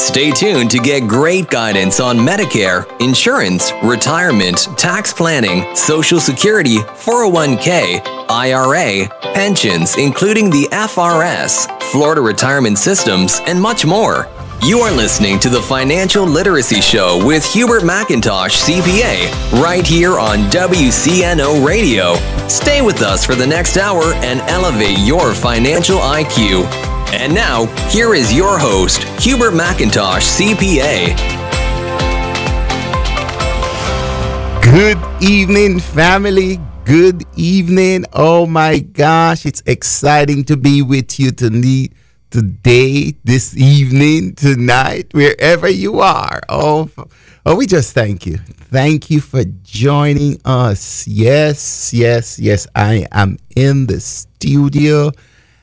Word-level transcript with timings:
Stay 0.00 0.30
tuned 0.30 0.70
to 0.70 0.78
get 0.78 1.06
great 1.06 1.50
guidance 1.50 2.00
on 2.00 2.16
Medicare, 2.16 2.86
insurance, 3.02 3.70
retirement, 3.84 4.66
tax 4.78 5.12
planning, 5.12 5.76
Social 5.76 6.18
Security, 6.18 6.78
401k, 6.78 8.00
IRA, 8.30 9.08
pensions, 9.34 9.98
including 9.98 10.48
the 10.48 10.66
FRS, 10.72 11.82
Florida 11.92 12.22
Retirement 12.22 12.78
Systems, 12.78 13.40
and 13.46 13.60
much 13.60 13.84
more. 13.84 14.26
You 14.62 14.80
are 14.80 14.90
listening 14.90 15.38
to 15.40 15.50
the 15.50 15.60
Financial 15.60 16.24
Literacy 16.24 16.80
Show 16.80 17.24
with 17.24 17.44
Hubert 17.44 17.82
McIntosh, 17.82 18.56
CPA, 18.64 19.62
right 19.62 19.86
here 19.86 20.18
on 20.18 20.38
WCNO 20.50 21.64
Radio. 21.64 22.14
Stay 22.48 22.80
with 22.80 23.02
us 23.02 23.26
for 23.26 23.34
the 23.34 23.46
next 23.46 23.76
hour 23.76 24.14
and 24.14 24.40
elevate 24.48 24.98
your 24.98 25.34
financial 25.34 25.98
IQ. 25.98 26.89
And 27.12 27.34
now, 27.34 27.66
here 27.88 28.14
is 28.14 28.32
your 28.32 28.56
host, 28.56 29.02
Hubert 29.22 29.52
McIntosh, 29.52 30.22
CPA. 30.38 31.16
Good 34.62 34.98
evening, 35.20 35.80
family. 35.80 36.60
Good 36.84 37.24
evening. 37.36 38.04
Oh 38.12 38.46
my 38.46 38.78
gosh, 38.78 39.44
it's 39.44 39.60
exciting 39.66 40.44
to 40.44 40.56
be 40.56 40.82
with 40.82 41.18
you 41.18 41.32
tonight, 41.32 41.92
today, 42.30 43.16
this 43.24 43.56
evening, 43.56 44.36
tonight, 44.36 45.08
wherever 45.12 45.68
you 45.68 45.98
are. 45.98 46.40
Oh, 46.48 46.88
oh, 47.44 47.56
we 47.56 47.66
just 47.66 47.92
thank 47.92 48.24
you. 48.24 48.36
Thank 48.36 49.10
you 49.10 49.20
for 49.20 49.42
joining 49.64 50.40
us. 50.44 51.08
Yes, 51.08 51.92
yes, 51.92 52.38
yes. 52.38 52.68
I 52.76 53.06
am 53.10 53.38
in 53.56 53.88
the 53.88 53.98
studio. 54.00 55.10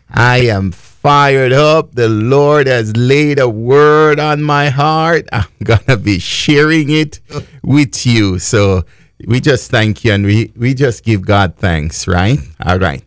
I 0.10 0.48
am 0.48 0.72
fired 1.08 1.54
up. 1.54 1.96
The 1.96 2.10
Lord 2.10 2.68
has 2.68 2.94
laid 2.98 3.40
a 3.40 3.48
word 3.48 4.20
on 4.20 4.44
my 4.44 4.68
heart. 4.68 5.26
I'm 5.32 5.46
going 5.64 5.86
to 5.88 5.96
be 5.96 6.20
sharing 6.20 6.90
it 6.90 7.22
with 7.64 8.06
you. 8.06 8.40
So 8.40 8.84
we 9.26 9.40
just 9.40 9.72
thank 9.72 10.04
you 10.04 10.12
and 10.12 10.26
we, 10.26 10.52
we 10.58 10.74
just 10.74 11.06
give 11.06 11.26
God 11.26 11.56
thanks, 11.56 12.10
right? 12.10 12.38
All 12.66 12.78
right. 12.78 13.06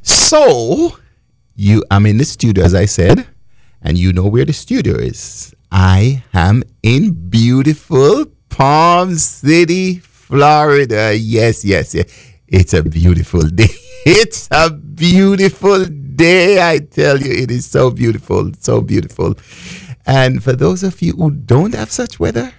So 0.00 0.96
you 1.54 1.84
I'm 1.90 2.06
in 2.06 2.16
the 2.16 2.24
studio, 2.24 2.64
as 2.64 2.74
I 2.74 2.86
said, 2.86 3.26
and 3.82 3.98
you 3.98 4.14
know 4.14 4.28
where 4.28 4.46
the 4.46 4.54
studio 4.54 4.96
is. 4.96 5.54
I 5.70 6.24
am 6.32 6.62
in 6.82 7.12
beautiful 7.28 8.24
Palm 8.48 9.16
City, 9.16 9.98
Florida. 9.98 11.14
Yes, 11.14 11.66
yes, 11.66 11.94
yes. 11.94 12.06
It's 12.48 12.72
a 12.72 12.82
beautiful 12.82 13.42
day. 13.60 13.68
It's 14.06 14.48
a 14.50 14.70
beautiful 14.70 15.84
day. 16.22 16.62
I 16.62 16.78
tell 16.78 17.18
you, 17.20 17.32
it 17.32 17.50
is 17.50 17.66
so 17.66 17.90
beautiful, 17.90 18.52
so 18.60 18.80
beautiful. 18.80 19.34
And 20.06 20.42
for 20.42 20.52
those 20.52 20.82
of 20.84 21.02
you 21.02 21.12
who 21.14 21.30
don't 21.32 21.74
have 21.74 21.90
such 21.90 22.20
weather, 22.20 22.52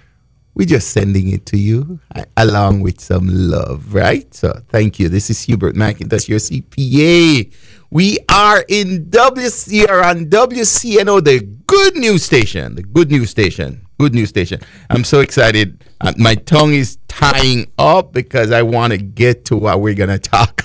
we're 0.54 0.66
just 0.66 0.90
sending 0.90 1.30
it 1.30 1.46
to 1.46 1.56
you 1.56 1.98
along 2.36 2.82
with 2.82 3.00
some 3.00 3.26
love, 3.28 3.94
right? 3.94 4.32
So 4.34 4.52
thank 4.68 5.00
you. 5.00 5.08
This 5.08 5.30
is 5.30 5.42
Hubert 5.42 5.74
McIntosh, 5.74 6.28
your 6.28 6.38
CPA. 6.38 7.52
We 7.90 8.18
are 8.30 8.64
in 8.68 9.06
WCR 9.06 10.04
on 10.04 10.26
WCNO, 10.26 11.24
the 11.24 11.40
good 11.66 11.96
news 11.96 12.22
station, 12.22 12.74
the 12.74 12.82
good 12.82 13.10
news 13.10 13.30
station, 13.30 13.86
good 13.98 14.14
news 14.14 14.28
station. 14.28 14.60
I'm 14.90 15.04
so 15.04 15.20
excited. 15.20 15.84
Uh, 16.00 16.12
my 16.18 16.34
tongue 16.34 16.74
is 16.74 16.98
tying 17.08 17.72
up 17.78 18.12
because 18.12 18.50
I 18.50 18.62
want 18.62 18.92
to 18.92 18.98
get 18.98 19.46
to 19.46 19.56
what 19.56 19.80
we're 19.80 19.94
going 19.94 20.10
to 20.10 20.18
talk 20.18 20.64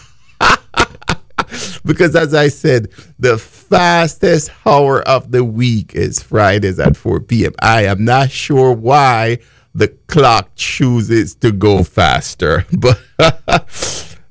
because 1.90 2.16
as 2.16 2.36
I 2.36 2.50
said, 2.50 2.90
the 3.18 3.40
fastest 3.40 4.52
hour 4.64 5.02
of 5.02 5.32
the 5.32 5.44
week 5.44 5.96
is 5.96 6.22
Fridays 6.22 6.80
at 6.80 6.96
4 6.96 7.20
p.m. 7.22 7.54
I 7.64 7.86
am 7.86 8.06
not 8.06 8.30
sure 8.30 8.72
why 8.74 9.40
the 9.74 9.88
clock 10.08 10.52
chooses 10.56 11.34
to 11.36 11.52
go 11.52 11.84
faster, 11.84 12.64
but 12.78 13.02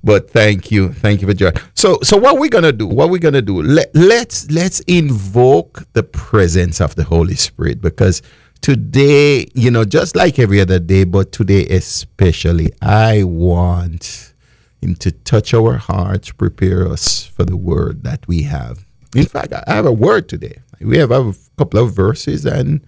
but 0.04 0.30
thank 0.30 0.70
you, 0.70 0.92
thank 0.92 1.20
you 1.20 1.26
for 1.26 1.34
joining. 1.34 1.60
So 1.74 1.98
so 2.04 2.16
what 2.16 2.38
we're 2.38 2.48
gonna 2.48 2.70
do? 2.70 2.86
What 2.86 3.10
we're 3.10 3.18
gonna 3.18 3.42
do? 3.42 3.60
Let 3.60 3.90
let's 3.92 4.48
let's 4.52 4.78
invoke 4.80 5.82
the 5.94 6.04
presence 6.04 6.80
of 6.80 6.94
the 6.94 7.02
Holy 7.02 7.34
Spirit 7.34 7.80
because 7.80 8.22
today, 8.60 9.48
you 9.54 9.72
know, 9.72 9.84
just 9.84 10.14
like 10.14 10.38
every 10.38 10.60
other 10.60 10.78
day, 10.78 11.02
but 11.02 11.32
today 11.32 11.66
especially, 11.66 12.70
I 12.80 13.24
want 13.24 14.27
him 14.80 14.94
to 14.96 15.10
touch 15.10 15.54
our 15.54 15.76
hearts, 15.76 16.30
prepare 16.32 16.86
us 16.86 17.24
for 17.24 17.44
the 17.44 17.56
word 17.56 18.04
that 18.04 18.26
we 18.28 18.42
have. 18.42 18.84
In 19.14 19.26
fact, 19.26 19.52
I 19.52 19.74
have 19.74 19.86
a 19.86 19.92
word 19.92 20.28
today. 20.28 20.60
We 20.80 20.98
have 20.98 21.10
a 21.10 21.34
couple 21.56 21.80
of 21.80 21.94
verses 21.94 22.44
and 22.44 22.80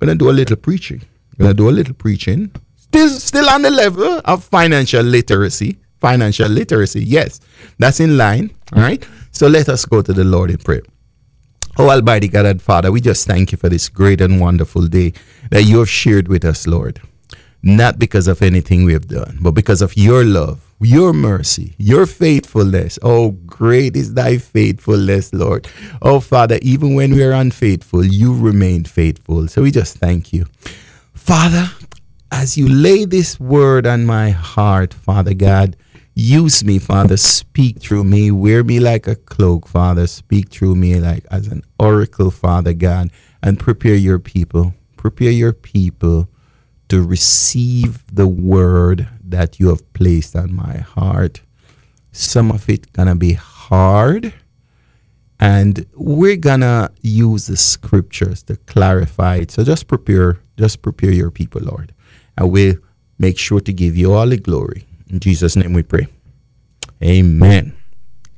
to 0.00 0.14
do 0.14 0.30
a 0.30 0.32
little 0.32 0.56
preaching. 0.56 1.02
To 1.38 1.54
do 1.54 1.68
a 1.68 1.72
little 1.72 1.94
preaching. 1.94 2.52
Still, 2.76 3.08
still 3.08 3.48
on 3.48 3.62
the 3.62 3.70
level 3.70 4.20
of 4.24 4.44
financial 4.44 5.02
literacy. 5.02 5.78
Financial 6.00 6.48
literacy, 6.48 7.04
yes, 7.04 7.40
that's 7.78 8.00
in 8.00 8.16
line. 8.16 8.50
All 8.72 8.82
right. 8.82 9.06
So 9.32 9.48
let 9.48 9.68
us 9.68 9.84
go 9.84 10.00
to 10.00 10.12
the 10.12 10.24
Lord 10.24 10.50
in 10.50 10.56
prayer. 10.56 10.82
Oh, 11.78 11.90
Almighty 11.90 12.28
God 12.28 12.46
and 12.46 12.60
Father, 12.60 12.90
we 12.90 13.00
just 13.00 13.26
thank 13.26 13.52
you 13.52 13.58
for 13.58 13.68
this 13.68 13.88
great 13.88 14.20
and 14.20 14.40
wonderful 14.40 14.86
day 14.86 15.12
that 15.50 15.64
you 15.64 15.78
have 15.78 15.90
shared 15.90 16.28
with 16.28 16.44
us, 16.44 16.66
Lord. 16.66 17.00
Not 17.62 17.98
because 17.98 18.28
of 18.28 18.40
anything 18.40 18.84
we 18.84 18.94
have 18.94 19.08
done, 19.08 19.38
but 19.40 19.52
because 19.52 19.82
of 19.82 19.96
your 19.96 20.24
love 20.24 20.69
your 20.80 21.12
mercy, 21.12 21.74
your 21.78 22.06
faithfulness. 22.06 22.98
Oh, 23.02 23.32
great 23.32 23.96
is 23.96 24.14
thy 24.14 24.38
faithfulness, 24.38 25.32
Lord. 25.32 25.68
Oh, 26.00 26.20
Father, 26.20 26.58
even 26.62 26.94
when 26.94 27.14
we 27.14 27.22
are 27.22 27.32
unfaithful, 27.32 28.04
you 28.04 28.34
remain 28.34 28.84
faithful. 28.84 29.46
So 29.48 29.62
we 29.62 29.70
just 29.70 29.98
thank 29.98 30.32
you. 30.32 30.46
Father, 31.14 31.70
as 32.32 32.56
you 32.56 32.68
lay 32.68 33.04
this 33.04 33.38
word 33.38 33.86
on 33.86 34.06
my 34.06 34.30
heart, 34.30 34.94
Father 34.94 35.34
God, 35.34 35.76
use 36.14 36.64
me, 36.64 36.78
Father. 36.78 37.16
Speak 37.16 37.80
through 37.80 38.04
me. 38.04 38.30
Wear 38.30 38.64
me 38.64 38.80
like 38.80 39.06
a 39.06 39.16
cloak, 39.16 39.68
Father. 39.68 40.06
Speak 40.06 40.48
through 40.50 40.76
me 40.76 40.98
like 40.98 41.26
as 41.30 41.48
an 41.48 41.62
oracle, 41.78 42.30
Father 42.30 42.72
God, 42.72 43.10
and 43.42 43.58
prepare 43.58 43.94
your 43.94 44.18
people. 44.18 44.74
Prepare 44.96 45.30
your 45.30 45.52
people 45.52 46.28
to 46.88 47.02
receive 47.02 48.04
the 48.12 48.26
word 48.26 49.08
that 49.30 49.58
you 49.58 49.68
have 49.68 49.92
placed 49.92 50.36
on 50.36 50.54
my 50.54 50.78
heart. 50.78 51.42
Some 52.12 52.50
of 52.50 52.68
it 52.68 52.92
gonna 52.92 53.16
be 53.16 53.34
hard, 53.34 54.32
and 55.38 55.86
we're 55.94 56.36
gonna 56.36 56.90
use 57.00 57.46
the 57.46 57.56
scriptures 57.56 58.42
to 58.44 58.56
clarify 58.56 59.36
it. 59.36 59.50
So 59.50 59.64
just 59.64 59.86
prepare, 59.86 60.38
just 60.56 60.82
prepare 60.82 61.12
your 61.12 61.30
people, 61.30 61.62
Lord, 61.62 61.94
and 62.36 62.50
we'll 62.50 62.76
make 63.18 63.38
sure 63.38 63.60
to 63.60 63.72
give 63.72 63.96
you 63.96 64.12
all 64.12 64.26
the 64.26 64.36
glory. 64.36 64.86
In 65.08 65.20
Jesus' 65.20 65.56
name 65.56 65.72
we 65.72 65.82
pray. 65.82 66.08
Amen. 67.02 67.74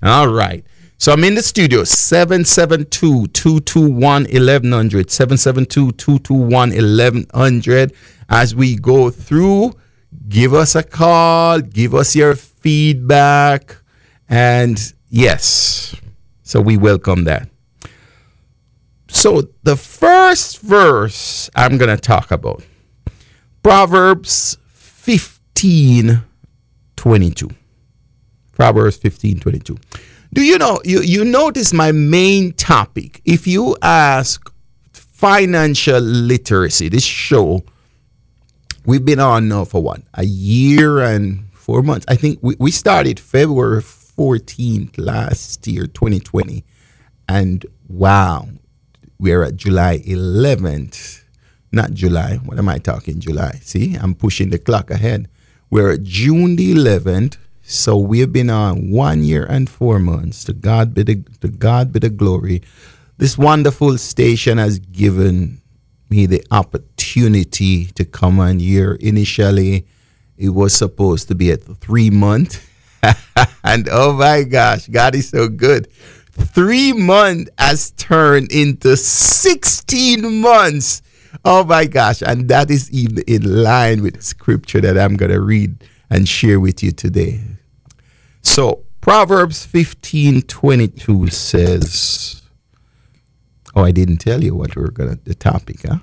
All 0.02 0.28
right. 0.28 0.64
So 0.98 1.12
I'm 1.12 1.25
in 1.25 1.34
the 1.34 1.42
studio, 1.42 1.82
772 1.82 3.26
221 3.26 4.25
1100. 4.25 5.10
772 5.10 5.92
221 5.92 6.70
1100. 6.70 7.92
As 8.28 8.54
we 8.54 8.76
go 8.76 9.10
through 9.10 9.72
give 10.28 10.54
us 10.54 10.74
a 10.74 10.82
call, 10.82 11.60
give 11.60 11.94
us 11.94 12.14
your 12.16 12.34
feedback, 12.34 13.76
and 14.28 14.92
yes, 15.08 15.94
so 16.42 16.60
we 16.60 16.76
welcome 16.76 17.24
that. 17.24 17.48
So, 19.08 19.42
the 19.62 19.76
first 19.76 20.60
verse 20.60 21.50
I'm 21.54 21.76
going 21.76 21.94
to 21.94 22.00
talk 22.00 22.30
about 22.30 22.64
Proverbs 23.62 24.56
15 24.68 26.22
22. 26.96 27.50
Proverbs 28.52 28.96
15 28.96 29.40
22. 29.40 29.76
Do 30.32 30.42
you 30.42 30.56
know, 30.56 30.80
you, 30.84 31.02
you 31.02 31.24
notice 31.24 31.72
my 31.74 31.92
main 31.92 32.52
topic? 32.54 33.20
If 33.24 33.46
you 33.46 33.76
ask 33.82 34.50
financial 34.92 36.00
literacy, 36.00 36.88
this 36.88 37.04
show 37.04 37.62
we've 38.84 39.05
been 39.05 39.20
on 39.20 39.49
now 39.49 39.64
for 39.64 39.82
what 39.82 40.02
a 40.14 40.25
year 40.25 41.00
and 41.00 41.44
four 41.52 41.82
months. 41.82 42.06
I 42.08 42.17
think 42.17 42.38
we, 42.43 42.56
we 42.58 42.70
started 42.70 43.20
February 43.20 43.82
14th 43.82 44.99
last 44.99 45.67
year, 45.67 45.87
2020, 45.87 46.64
and 47.29 47.64
wow, 47.88 48.49
we're 49.19 49.43
at 49.44 49.56
July 49.56 49.99
11th. 50.00 51.23
Not 51.75 51.93
July. 51.94 52.37
What 52.44 52.58
am 52.58 52.69
I 52.69 52.79
talking? 52.79 53.19
July. 53.19 53.52
See, 53.62 53.94
I'm 53.94 54.14
pushing 54.14 54.50
the 54.50 54.58
clock 54.58 54.90
ahead. 54.90 55.28
We're 55.70 55.93
at 55.93 56.02
June 56.02 56.56
the 56.56 56.75
11th. 56.75 57.38
So 57.62 57.96
we've 57.96 58.31
been 58.31 58.50
on 58.50 58.90
one 58.90 59.23
year 59.25 59.46
and 59.46 59.70
four 59.70 59.99
months. 59.99 60.44
To 60.44 60.52
God 60.52 60.93
be 60.93 61.02
the 61.05 61.23
to 61.40 61.49
God 61.49 61.93
be 61.93 62.00
the 62.00 62.11
glory. 62.11 62.61
This 63.17 63.38
wonderful 63.38 63.96
station 63.96 64.58
has 64.58 64.81
given 64.81 65.62
me 66.12 66.26
the 66.26 66.44
opportunity 66.50 67.87
to 67.87 68.05
come 68.05 68.38
on 68.38 68.59
here. 68.59 68.93
Initially, 69.00 69.87
it 70.37 70.50
was 70.50 70.75
supposed 70.75 71.29
to 71.29 71.35
be 71.35 71.50
at 71.50 71.62
three 71.62 72.11
months. 72.11 72.61
and 73.64 73.88
oh 73.91 74.12
my 74.12 74.43
gosh, 74.43 74.88
God 74.88 75.14
is 75.14 75.31
so 75.31 75.49
good. 75.49 75.91
Three 76.32 76.93
months 76.93 77.50
has 77.59 77.93
turned 77.93 78.53
into 78.53 78.97
16 78.97 80.41
months. 80.41 81.03
oh 81.44 81.64
my 81.64 81.87
gosh. 81.87 82.23
And 82.23 82.49
that 82.49 82.70
is 82.70 82.91
in, 82.91 83.19
in 83.26 83.62
line 83.62 84.03
with 84.03 84.23
scripture 84.23 84.81
that 84.82 84.99
I'm 84.99 85.17
to 85.17 85.41
read 85.41 85.82
and 86.11 86.29
share 86.29 86.61
with 86.61 86.82
you 86.82 86.93
today. 86.93 87.41
So, 88.43 88.85
Proverbs 89.00 89.64
15 89.64 90.43
22 90.43 91.29
says, 91.29 92.41
Oh, 93.74 93.84
I 93.84 93.90
didn't 93.90 94.19
tell 94.19 94.42
you 94.44 94.54
what 94.54 94.76
we're 94.76 94.88
to, 94.88 95.19
the 95.24 95.34
topic, 95.34 95.82
huh? 95.86 95.98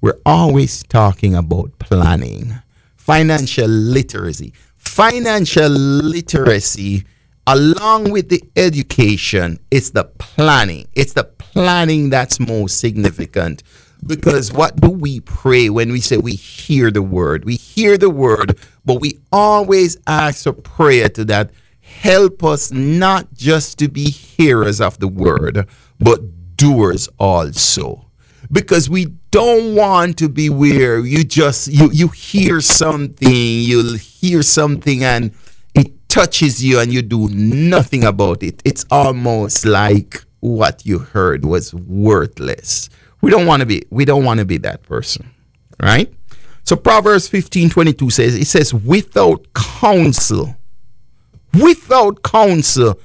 We're 0.00 0.20
always 0.26 0.82
talking 0.82 1.34
about 1.34 1.78
planning, 1.78 2.54
financial 2.96 3.68
literacy. 3.68 4.52
Financial 4.76 5.68
literacy, 5.68 7.04
along 7.46 8.10
with 8.10 8.28
the 8.28 8.42
education, 8.56 9.58
it's 9.70 9.90
the 9.90 10.04
planning. 10.04 10.88
It's 10.94 11.14
the 11.14 11.24
planning 11.24 12.10
that's 12.10 12.40
most 12.40 12.78
significant. 12.78 13.62
Because 14.04 14.52
what 14.52 14.80
do 14.80 14.90
we 14.90 15.20
pray 15.20 15.70
when 15.70 15.92
we 15.92 16.00
say 16.00 16.16
we 16.16 16.32
hear 16.32 16.90
the 16.90 17.02
word? 17.02 17.44
We 17.44 17.54
hear 17.54 17.96
the 17.96 18.10
word, 18.10 18.58
but 18.84 19.00
we 19.00 19.20
always 19.30 19.96
ask 20.08 20.44
a 20.46 20.52
prayer 20.52 21.08
to 21.10 21.24
that. 21.26 21.52
Help 21.80 22.42
us 22.42 22.72
not 22.72 23.32
just 23.34 23.78
to 23.78 23.88
be 23.88 24.10
hearers 24.10 24.80
of 24.80 24.98
the 24.98 25.06
word, 25.06 25.68
but 26.00 26.20
doers 26.62 27.08
also. 27.18 28.06
Because 28.50 28.88
we 28.88 29.06
don't 29.30 29.74
want 29.74 30.18
to 30.18 30.28
be 30.28 30.48
where 30.50 31.00
you 31.00 31.24
just 31.24 31.68
you 31.68 31.90
you 31.92 32.08
hear 32.08 32.60
something, 32.60 33.28
you'll 33.32 33.96
hear 33.96 34.42
something 34.42 35.02
and 35.02 35.32
it 35.74 36.08
touches 36.08 36.62
you 36.62 36.78
and 36.78 36.92
you 36.92 37.02
do 37.02 37.28
nothing 37.30 38.04
about 38.04 38.42
it. 38.42 38.62
It's 38.64 38.84
almost 38.90 39.64
like 39.64 40.22
what 40.40 40.84
you 40.84 40.98
heard 40.98 41.44
was 41.44 41.74
worthless. 41.74 42.90
We 43.22 43.30
don't 43.30 43.46
want 43.46 43.60
to 43.60 43.66
be 43.66 43.82
we 43.90 44.04
don't 44.04 44.24
want 44.24 44.38
to 44.40 44.44
be 44.44 44.58
that 44.58 44.82
person. 44.82 45.30
Right? 45.80 46.12
So 46.64 46.76
Proverbs 46.76 47.26
15 47.28 47.70
22 47.70 48.10
says, 48.10 48.34
it 48.36 48.46
says, 48.46 48.72
without 48.72 49.52
counsel, 49.54 50.54
without 51.54 52.22
counsel, 52.22 53.00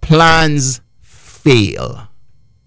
plans 0.00 0.80
fail. 1.00 2.08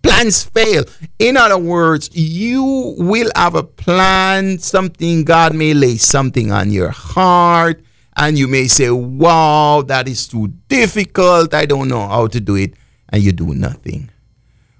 Plans 0.07 0.43
fail. 0.43 0.83
In 1.19 1.35
other 1.35 1.57
words, 1.57 2.09
you 2.13 2.95
will 2.97 3.29
have 3.35 3.55
a 3.55 3.63
plan, 3.63 4.57
something, 4.57 5.25
God 5.25 5.53
may 5.53 5.73
lay 5.73 5.97
something 5.97 6.51
on 6.51 6.71
your 6.71 6.89
heart, 6.89 7.83
and 8.15 8.37
you 8.37 8.47
may 8.47 8.67
say, 8.67 8.89
Wow, 8.89 9.83
that 9.87 10.07
is 10.07 10.27
too 10.27 10.47
difficult. 10.69 11.53
I 11.53 11.65
don't 11.65 11.87
know 11.89 12.07
how 12.07 12.27
to 12.27 12.39
do 12.39 12.55
it. 12.55 12.73
And 13.09 13.21
you 13.21 13.31
do 13.31 13.53
nothing. 13.53 14.09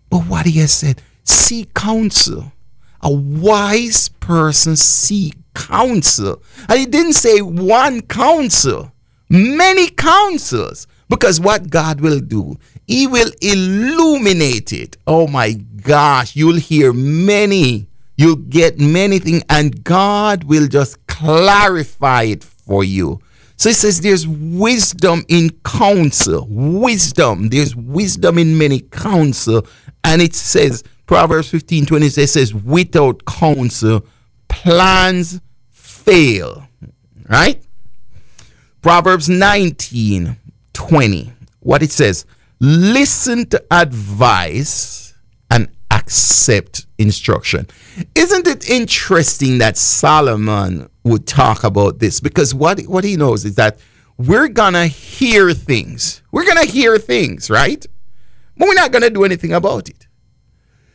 But 0.10 0.22
what 0.24 0.46
he 0.46 0.60
has 0.60 0.74
said, 0.74 1.02
seek 1.24 1.74
counsel. 1.74 2.52
A 3.02 3.12
wise 3.12 4.10
person 4.10 4.76
seek 4.76 5.36
counsel. 5.54 6.42
And 6.68 6.80
he 6.80 6.86
didn't 6.86 7.14
say 7.14 7.42
one 7.42 8.02
counsel, 8.02 8.92
many 9.30 9.90
counsels. 9.90 10.88
Because 11.10 11.40
what 11.40 11.70
God 11.70 12.02
will 12.02 12.20
do, 12.20 12.58
He 12.88 13.06
will 13.06 13.32
illuminate 13.42 14.72
it. 14.72 14.96
Oh 15.06 15.28
my 15.28 15.54
gosh, 15.54 16.38
you'll 16.38 16.56
hear 16.56 16.94
many, 16.94 17.90
you'll 18.16 18.38
get 18.38 18.80
many 18.80 19.20
things, 19.20 19.44
and 19.50 19.84
God 19.84 20.46
will 20.46 20.68
just 20.68 21.06
clarify 21.08 22.24
it 22.24 22.46
for 22.46 22.86
you. 22.86 23.20
So 23.58 23.70
He 23.70 23.74
says 23.74 24.00
there's 24.00 24.26
wisdom 24.26 25.26
in 25.28 25.50
counsel. 25.66 26.48
Wisdom. 26.50 27.50
There's 27.50 27.76
wisdom 27.76 28.38
in 28.38 28.58
many 28.58 28.80
counsel. 28.80 29.68
And 30.04 30.22
it 30.22 30.34
says, 30.34 30.84
Proverbs 31.08 31.50
15 31.50 31.88
20 31.88 32.10
says, 32.10 32.54
without 32.54 33.26
counsel, 33.26 34.06
plans 34.48 35.42
fail. 35.72 36.68
Right? 37.28 37.62
Proverbs 38.82 39.28
19 39.28 40.38
20. 40.72 41.34
What 41.60 41.84
it 41.84 41.92
says, 41.92 42.26
listen 42.60 43.46
to 43.48 43.64
advice 43.72 45.14
and 45.52 45.70
accept 45.92 46.86
instruction. 46.98 47.68
Isn't 48.16 48.48
it 48.48 48.70
interesting 48.70 49.60
that 49.60 49.78
Solomon 49.78 50.90
would 51.04 51.28
talk 51.28 51.64
about 51.64 52.00
this? 52.00 52.20
Because 52.20 52.54
what, 52.54 52.82
what 52.82 53.04
he 53.04 53.16
knows 53.16 53.46
is 53.46 53.56
that 53.56 53.80
we're 54.18 54.48
gonna 54.48 54.88
hear 54.88 55.54
things. 55.54 56.22
We're 56.32 56.46
gonna 56.46 56.66
hear 56.66 56.98
things, 56.98 57.50
right? 57.50 57.86
But 58.58 58.68
we're 58.68 58.74
not 58.74 58.92
gonna 58.92 59.10
do 59.10 59.24
anything 59.24 59.54
about 59.54 59.90
it. 59.90 60.08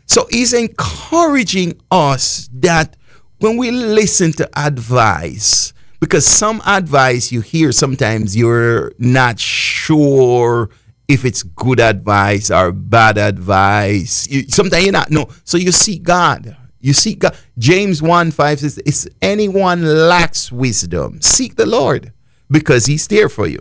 So 0.06 0.26
he's 0.30 0.52
encouraging 0.52 1.80
us 1.90 2.48
that 2.54 2.96
when 3.38 3.56
we 3.56 3.70
listen 3.70 4.32
to 4.32 4.48
advice, 4.58 5.72
because 6.00 6.26
some 6.26 6.60
advice 6.66 7.30
you 7.30 7.40
hear 7.40 7.70
sometimes 7.70 8.36
you're 8.36 8.92
not 8.98 9.38
sure 9.38 10.68
if 11.12 11.24
it's 11.24 11.42
good 11.42 11.78
advice 11.78 12.50
or 12.50 12.72
bad 12.72 13.18
advice. 13.18 14.26
You, 14.28 14.48
sometimes 14.48 14.84
you're 14.84 14.92
not. 14.92 15.10
No. 15.10 15.28
So 15.44 15.58
you 15.58 15.70
seek 15.70 16.02
God. 16.02 16.56
You 16.80 16.92
seek 16.92 17.20
God. 17.20 17.36
James 17.58 18.02
1 18.02 18.30
5 18.30 18.60
says, 18.60 18.78
If 18.84 19.12
anyone 19.20 19.84
lacks 19.84 20.50
wisdom, 20.50 21.20
seek 21.20 21.56
the 21.56 21.66
Lord 21.66 22.12
because 22.50 22.86
he's 22.86 23.06
there 23.08 23.28
for 23.28 23.46
you. 23.46 23.58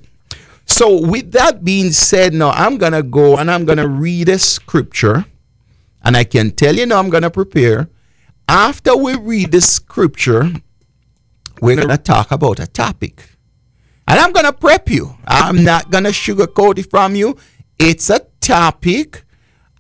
So, 0.65 1.06
with 1.06 1.33
that 1.33 1.65
being 1.65 1.92
said, 1.92 2.33
now 2.33 2.51
I'm 2.51 2.77
going 2.77 2.94
to 2.94 3.03
go 3.03 3.38
and 3.38 3.51
I'm 3.51 3.65
going 3.65 3.77
to 3.77 3.88
read 3.88 4.30
a 4.30 4.39
scripture. 4.39 5.25
And 6.03 6.15
I 6.15 6.24
can 6.24 6.51
tell 6.51 6.75
you 6.75 6.86
now, 6.86 6.98
I'm 6.98 7.09
going 7.09 7.24
to 7.24 7.30
prepare. 7.30 7.89
After 8.48 8.95
we 8.95 9.15
read 9.15 9.51
the 9.51 9.62
scripture, 9.62 10.50
we're 11.62 11.75
going 11.75 11.89
to 11.89 11.98
talk 11.98 12.31
about 12.31 12.59
a 12.59 12.68
topic. 12.68 13.31
And 14.12 14.19
I'm 14.19 14.34
going 14.34 14.46
to 14.46 14.52
prep 14.52 14.90
you. 14.90 15.16
I'm 15.25 15.63
not 15.63 15.90
going 15.90 16.04
to 16.04 16.10
sugarcoat 16.10 16.80
it 16.80 16.90
from 16.90 17.16
you. 17.16 17.38
It's 17.80 18.10
a 18.10 18.19
topic. 18.42 19.24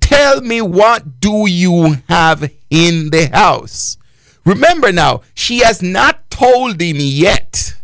Tell 0.00 0.40
me 0.40 0.60
what 0.60 1.20
do 1.20 1.48
you 1.48 1.96
have 2.08 2.50
in 2.68 3.10
the 3.10 3.26
house? 3.32 3.96
Remember 4.44 4.92
now, 4.92 5.22
she 5.34 5.58
has 5.60 5.82
not 5.82 6.30
told 6.30 6.80
him 6.80 6.96
yet. 6.98 7.74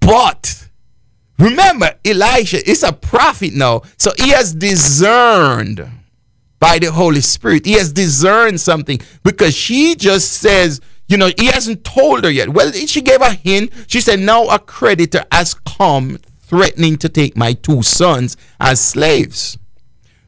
But 0.00 0.68
remember, 1.38 1.94
Elisha 2.04 2.68
is 2.68 2.82
a 2.82 2.92
prophet 2.92 3.52
now. 3.52 3.82
So 3.96 4.12
he 4.16 4.30
has 4.30 4.54
discerned 4.54 5.86
by 6.60 6.78
the 6.78 6.90
Holy 6.90 7.20
Spirit. 7.20 7.66
He 7.66 7.72
has 7.72 7.92
discerned 7.92 8.60
something 8.60 9.00
because 9.22 9.54
she 9.54 9.94
just 9.94 10.32
says, 10.34 10.80
you 11.08 11.16
know, 11.16 11.30
he 11.38 11.46
hasn't 11.46 11.84
told 11.84 12.24
her 12.24 12.30
yet. 12.30 12.50
Well, 12.50 12.70
she 12.72 13.00
gave 13.00 13.22
a 13.22 13.32
hint. 13.32 13.72
She 13.86 14.00
said, 14.00 14.20
Now 14.20 14.48
a 14.48 14.58
creditor 14.58 15.24
has 15.32 15.54
come 15.54 16.18
threatening 16.40 16.96
to 16.98 17.08
take 17.08 17.36
my 17.36 17.54
two 17.54 17.82
sons 17.82 18.36
as 18.60 18.80
slaves. 18.80 19.58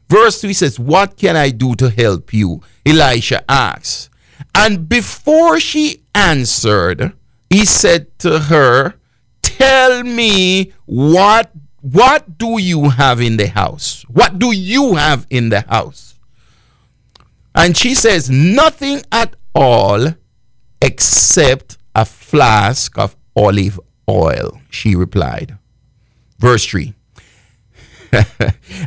Verse 0.09 0.41
3 0.41 0.53
says, 0.53 0.79
What 0.79 1.17
can 1.17 1.35
I 1.35 1.51
do 1.51 1.75
to 1.75 1.89
help 1.89 2.33
you? 2.33 2.61
Elisha 2.85 3.43
asks. 3.49 4.09
And 4.53 4.87
before 4.87 5.59
she 5.59 6.03
answered, 6.13 7.13
he 7.49 7.65
said 7.65 8.17
to 8.19 8.39
her, 8.39 8.95
Tell 9.41 10.03
me 10.03 10.73
what 10.85 11.51
what 11.81 12.37
do 12.37 12.61
you 12.61 12.89
have 12.89 13.19
in 13.19 13.37
the 13.37 13.47
house? 13.47 14.03
What 14.07 14.37
do 14.37 14.51
you 14.51 14.95
have 14.95 15.25
in 15.29 15.49
the 15.49 15.61
house? 15.61 16.15
And 17.55 17.75
she 17.75 17.95
says, 17.95 18.29
Nothing 18.29 19.01
at 19.11 19.35
all 19.53 20.13
except 20.81 21.77
a 21.95 22.05
flask 22.05 22.97
of 22.97 23.15
olive 23.35 23.79
oil, 24.07 24.61
she 24.69 24.95
replied. 24.95 25.57
Verse 26.37 26.65
3. 26.65 26.93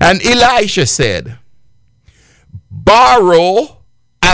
and 0.00 0.24
Elisha 0.24 0.86
said, 0.86 1.38
Borrow 2.70 3.83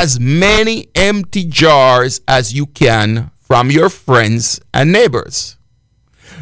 as 0.01 0.19
many 0.19 0.89
empty 0.95 1.45
jars 1.45 2.23
as 2.27 2.55
you 2.55 2.65
can 2.65 3.31
from 3.39 3.71
your 3.71 3.91
friends 3.91 4.59
and 4.73 4.91
neighbors. 4.91 5.59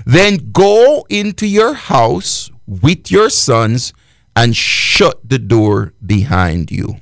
Then 0.06 0.52
go 0.52 1.04
into 1.10 1.44
your 1.44 1.74
house 1.74 2.52
with 2.68 3.10
your 3.10 3.28
sons 3.28 3.92
and 4.36 4.54
shut 4.54 5.28
the 5.28 5.40
door 5.40 5.92
behind 6.06 6.70
you. 6.70 7.00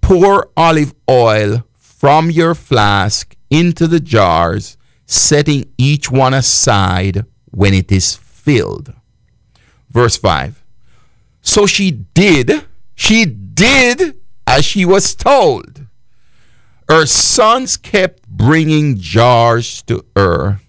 Pour 0.00 0.48
olive 0.56 0.94
oil 1.10 1.64
from 1.76 2.30
your 2.30 2.54
flask 2.54 3.36
into 3.50 3.86
the 3.86 4.00
jars, 4.00 4.78
setting 5.04 5.70
each 5.76 6.10
one 6.10 6.32
aside 6.32 7.26
when 7.50 7.74
it 7.74 7.92
is 7.92 8.14
filled. 8.14 8.94
Verse 9.90 10.16
5. 10.16 10.64
So 11.42 11.66
she 11.66 11.90
did, 11.90 12.64
she 12.94 13.26
did 13.26 14.21
as 14.52 14.66
she 14.66 14.84
was 14.84 15.14
told. 15.14 15.86
Her 16.86 17.06
sons 17.06 17.78
kept 17.78 18.28
bringing 18.28 18.98
jars 18.98 19.80
to 19.82 20.04
her, 20.14 20.60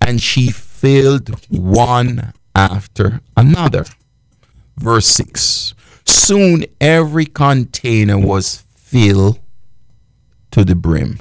and 0.00 0.22
she 0.22 0.50
filled 0.50 1.28
one 1.50 2.32
after 2.54 3.20
another. 3.36 3.84
Verse 4.78 5.06
6 5.08 5.74
Soon 6.06 6.64
every 6.80 7.26
container 7.26 8.18
was 8.18 8.64
filled 8.74 9.38
to 10.50 10.64
the 10.64 10.74
brim. 10.74 11.18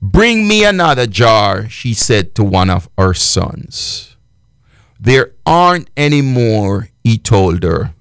Bring 0.00 0.46
me 0.46 0.64
another 0.64 1.08
jar, 1.08 1.68
she 1.68 1.92
said 1.94 2.36
to 2.36 2.44
one 2.44 2.70
of 2.70 2.88
her 2.96 3.12
sons. 3.12 4.16
There 5.00 5.32
aren't 5.44 5.90
any 5.96 6.22
more, 6.22 6.90
he 7.02 7.18
told 7.18 7.64
her. 7.64 7.92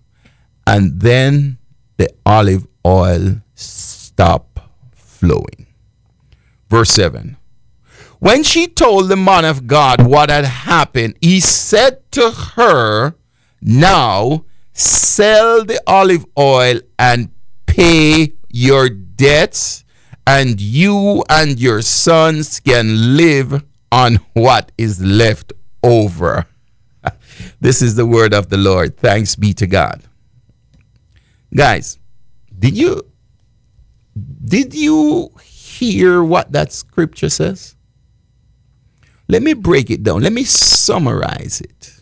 And 0.68 1.02
then 1.02 1.58
the 1.98 2.10
olive 2.26 2.68
oil 2.86 3.42
stopped 3.56 4.60
flowing. 4.96 5.68
Verse 6.70 6.92
7. 6.92 7.38
When 8.20 8.44
she 8.44 8.68
told 8.68 9.10
the 9.10 9.16
man 9.16 9.46
of 9.46 9.68
God 9.68 10.06
what 10.06 10.30
had 10.30 10.46
happened, 10.46 11.16
he 11.22 11.40
said 11.40 12.12
to 12.14 12.32
her, 12.32 13.14
Now 13.62 14.46
sell 14.74 15.64
the 15.64 15.80
olive 15.86 16.26
oil 16.38 16.80
and 16.98 17.30
pay 17.68 18.34
your 18.50 18.90
debts, 18.90 19.84
and 20.26 20.60
you 20.60 21.24
and 21.30 21.60
your 21.60 21.82
sons 21.82 22.60
can 22.60 23.16
live 23.16 23.64
on 23.92 24.16
what 24.34 24.72
is 24.78 25.02
left 25.02 25.54
over. 25.84 26.48
this 27.62 27.82
is 27.82 27.96
the 27.96 28.06
word 28.06 28.34
of 28.34 28.50
the 28.50 28.58
Lord. 28.58 28.98
Thanks 28.98 29.36
be 29.36 29.54
to 29.54 29.68
God. 29.68 30.02
Guys, 31.54 31.98
did 32.58 32.78
you 32.78 33.02
did 34.44 34.74
you 34.74 35.32
hear 35.44 36.24
what 36.24 36.52
that 36.52 36.72
scripture 36.72 37.30
says? 37.30 37.76
Let 39.28 39.44
me 39.44 39.54
break 39.54 39.90
it 39.90 40.04
down. 40.04 40.22
Let 40.24 40.34
me 40.34 40.44
summarize 40.44 41.62
it. 41.62 42.02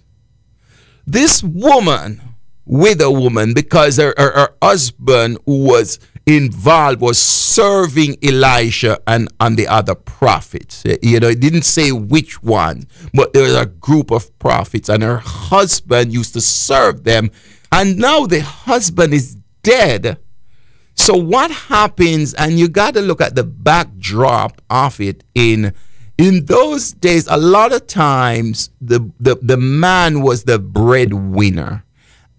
This 1.07 1.43
woman, 1.43 2.21
with 2.65 3.01
a 3.01 3.11
woman, 3.11 3.53
because 3.53 3.97
her, 3.97 4.13
her, 4.17 4.31
her 4.31 4.49
husband 4.61 5.39
who 5.45 5.65
was 5.65 5.99
involved 6.25 7.01
was 7.01 7.19
serving 7.19 8.17
Elisha 8.23 8.99
and, 9.05 9.27
and 9.39 9.57
the 9.57 9.67
other 9.67 9.95
prophets. 9.95 10.83
Eh, 10.85 10.97
you 11.01 11.19
know, 11.19 11.29
it 11.29 11.39
didn't 11.39 11.63
say 11.63 11.91
which 11.91 12.41
one, 12.41 12.87
but 13.13 13.33
there 13.33 13.43
was 13.43 13.55
a 13.55 13.67
group 13.67 14.11
of 14.11 14.37
prophets, 14.39 14.89
and 14.89 15.03
her 15.03 15.17
husband 15.17 16.13
used 16.13 16.33
to 16.33 16.41
serve 16.41 17.03
them. 17.03 17.29
And 17.75 17.97
now 17.97 18.25
the 18.25 18.39
husband 18.39 19.13
is 19.13 19.35
dead. 19.61 20.17
So 20.93 21.13
what 21.13 21.51
happens, 21.51 22.33
and 22.33 22.57
you 22.57 22.69
got 22.69 22.93
to 22.93 23.01
look 23.01 23.19
at 23.19 23.35
the 23.35 23.43
backdrop 23.43 24.61
of 24.69 25.01
it 25.01 25.25
in 25.35 25.73
in 26.17 26.45
those 26.45 26.93
days, 26.93 27.27
a 27.29 27.35
lot 27.35 27.73
of 27.73 27.87
times 27.87 28.69
the, 28.79 29.11
the, 29.19 29.35
the 29.41 29.57
man 29.57 30.21
was 30.21 30.45
the 30.45 30.57
breadwinner. 30.57 31.83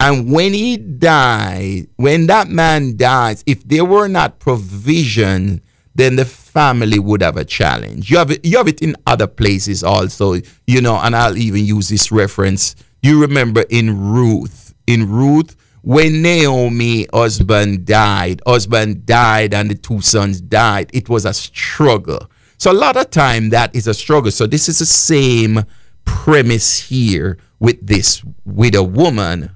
And 0.01 0.33
when 0.33 0.55
he 0.55 0.79
died, 0.79 1.89
when 1.97 2.27
that 2.29 2.49
man 2.49 2.97
dies, 2.97 3.45
if 3.47 3.63
there 3.69 3.85
were 3.85 4.09
not 4.09 4.39
provision, 4.39 5.61
then 5.95 6.17
the 6.17 6.25
family 6.25 6.99
would 6.99 7.21
have 7.21 7.37
a 7.37 7.45
challenge. 7.45 8.11
You 8.11 8.17
have 8.17 8.31
it, 8.31 8.43
you 8.43 8.57
have 8.57 8.69
it 8.69 8.81
in 8.81 8.97
other 9.07 9.27
places 9.27 9.85
also, 9.85 10.41
you 10.67 10.81
know, 10.81 10.97
and 10.97 11.15
I'll 11.15 11.37
even 11.37 11.67
use 11.67 11.91
this 11.91 12.11
reference. 12.11 12.77
You 13.03 13.21
remember 13.21 13.67
in 13.69 14.11
Ruth, 14.11 14.66
in 14.87 15.09
Ruth, 15.09 15.57
when 15.83 16.23
Naomi 16.23 17.07
husband 17.13 17.87
died, 17.87 18.43
husband 18.47 19.07
died 19.07 19.55
and 19.55 19.71
the 19.71 19.75
two 19.75 20.01
sons 20.01 20.41
died, 20.41 20.91
it 20.93 21.09
was 21.09 21.25
a 21.25 21.33
struggle. 21.33 22.29
So 22.59 22.73
a 22.73 22.75
lot 22.75 22.97
of 22.97 23.11
time 23.11 23.51
that 23.51 23.75
is 23.75 23.87
a 23.87 23.95
struggle. 23.95 24.31
So 24.31 24.47
this 24.47 24.69
is 24.69 24.81
the 24.81 24.87
same 24.87 25.65
premise 26.05 26.89
here 26.89 27.39
with 27.59 27.87
this 27.87 28.23
with 28.45 28.75
a 28.75 28.83
woman. 28.83 29.51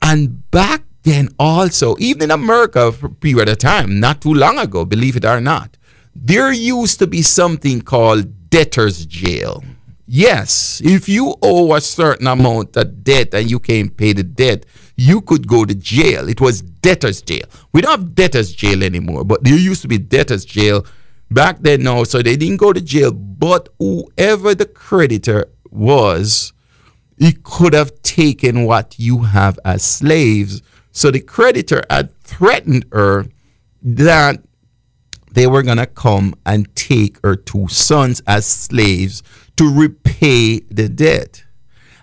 And 0.00 0.50
back 0.50 0.84
then 1.02 1.28
also, 1.38 1.96
even 1.98 2.22
in 2.22 2.30
America 2.30 2.92
for 2.92 3.06
a 3.06 3.10
period 3.10 3.48
of 3.48 3.58
time, 3.58 4.00
not 4.00 4.20
too 4.20 4.32
long 4.32 4.58
ago, 4.58 4.84
believe 4.84 5.16
it 5.16 5.24
or 5.24 5.40
not, 5.40 5.76
there 6.14 6.52
used 6.52 6.98
to 7.00 7.06
be 7.06 7.22
something 7.22 7.82
called 7.82 8.50
debtor's 8.50 9.04
jail. 9.06 9.64
Yes, 10.14 10.82
if 10.84 11.08
you 11.08 11.36
owe 11.40 11.74
a 11.74 11.80
certain 11.80 12.26
amount 12.26 12.76
of 12.76 13.02
debt 13.02 13.32
and 13.32 13.50
you 13.50 13.58
can't 13.58 13.96
pay 13.96 14.12
the 14.12 14.22
debt, 14.22 14.66
you 14.94 15.22
could 15.22 15.48
go 15.48 15.64
to 15.64 15.74
jail. 15.74 16.28
It 16.28 16.38
was 16.38 16.60
debtor's 16.60 17.22
jail. 17.22 17.46
We 17.72 17.80
don't 17.80 17.98
have 17.98 18.14
debtor's 18.14 18.52
jail 18.52 18.84
anymore, 18.84 19.24
but 19.24 19.42
there 19.42 19.56
used 19.56 19.80
to 19.80 19.88
be 19.88 19.96
debtor's 19.96 20.44
jail 20.44 20.84
back 21.30 21.60
then 21.60 21.82
no 21.82 22.04
so 22.04 22.20
they 22.20 22.36
didn't 22.36 22.58
go 22.58 22.74
to 22.74 22.80
jail 22.82 23.10
but 23.10 23.70
whoever 23.78 24.54
the 24.54 24.66
creditor 24.66 25.46
was 25.70 26.52
he 27.18 27.32
could 27.32 27.72
have 27.72 28.02
taken 28.02 28.64
what 28.64 28.98
you 28.98 29.22
have 29.22 29.58
as 29.64 29.82
slaves 29.82 30.60
so 30.90 31.10
the 31.10 31.20
creditor 31.20 31.82
had 31.88 32.14
threatened 32.20 32.84
her 32.92 33.24
that 33.82 34.42
they 35.32 35.46
were 35.46 35.62
going 35.62 35.78
to 35.78 35.86
come 35.86 36.34
and 36.44 36.74
take 36.76 37.18
her 37.24 37.34
two 37.34 37.66
sons 37.68 38.20
as 38.26 38.44
slaves 38.44 39.22
to 39.56 39.72
repay 39.72 40.01
the 40.70 40.88
debt 40.88 41.44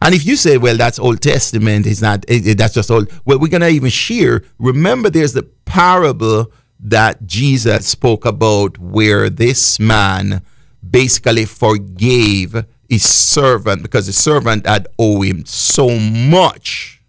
and 0.02 0.16
if 0.16 0.26
you 0.26 0.36
say, 0.36 0.58
well, 0.58 0.78
that's 0.78 0.98
Old 0.98 1.22
Testament, 1.22 1.86
it's 1.86 2.02
not, 2.02 2.24
it, 2.28 2.48
it, 2.48 2.58
that's 2.58 2.74
just 2.74 2.90
old. 2.90 3.12
Well, 3.26 3.40
we're 3.40 3.50
going 3.50 3.62
to 3.62 3.70
even 3.70 3.90
share. 3.90 4.44
Remember, 4.58 5.10
there's 5.10 5.34
the 5.34 5.44
parable 5.44 6.52
that 6.80 7.26
Jesus 7.26 7.88
spoke 7.88 8.26
about 8.26 8.78
where 8.78 9.30
this 9.30 9.80
man 9.80 10.42
basically 10.90 11.46
forgave 11.46 12.66
his 12.88 13.08
servant 13.08 13.82
because 13.82 14.08
the 14.08 14.14
servant 14.14 14.66
had 14.66 14.88
owed 14.98 15.26
him 15.26 15.46
so 15.46 16.00
much. 16.00 17.02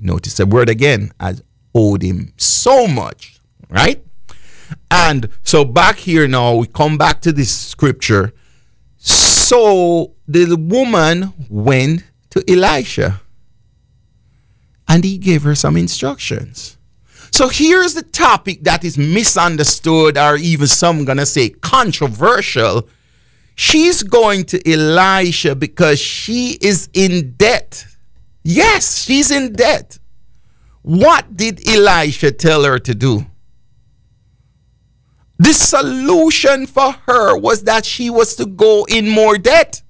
Notice 0.00 0.36
the 0.36 0.46
word 0.46 0.68
again, 0.68 1.12
has 1.18 1.42
owed 1.74 2.02
him 2.02 2.32
so 2.36 2.86
much, 2.86 3.40
right? 3.68 4.02
And 4.88 5.28
so 5.42 5.64
back 5.64 5.96
here 5.96 6.28
now, 6.28 6.54
we 6.54 6.68
come 6.68 6.96
back 6.96 7.20
to 7.22 7.32
this 7.32 7.52
scripture. 7.52 8.32
So 9.50 10.12
the 10.28 10.54
woman 10.54 11.32
went 11.48 12.04
to 12.30 12.44
Elisha 12.48 13.20
and 14.86 15.02
he 15.02 15.18
gave 15.18 15.42
her 15.42 15.56
some 15.56 15.76
instructions. 15.76 16.78
So 17.32 17.48
here's 17.48 17.94
the 17.94 18.04
topic 18.04 18.62
that 18.62 18.84
is 18.84 18.96
misunderstood, 18.96 20.16
or 20.16 20.36
even 20.36 20.68
some 20.68 21.04
gonna 21.04 21.26
say 21.26 21.48
controversial. 21.48 22.88
She's 23.56 24.04
going 24.04 24.44
to 24.52 24.72
Elisha 24.72 25.56
because 25.56 25.98
she 25.98 26.56
is 26.60 26.88
in 26.92 27.32
debt. 27.32 27.86
Yes, 28.44 29.02
she's 29.02 29.32
in 29.32 29.54
debt. 29.54 29.98
What 30.82 31.36
did 31.36 31.68
Elisha 31.68 32.30
tell 32.30 32.62
her 32.62 32.78
to 32.78 32.94
do? 32.94 33.26
The 35.40 35.54
solution 35.54 36.66
for 36.66 36.92
her 37.06 37.34
was 37.34 37.64
that 37.64 37.86
she 37.86 38.10
was 38.10 38.36
to 38.36 38.44
go 38.44 38.84
in 38.84 39.08
more 39.08 39.38
debt. 39.38 39.80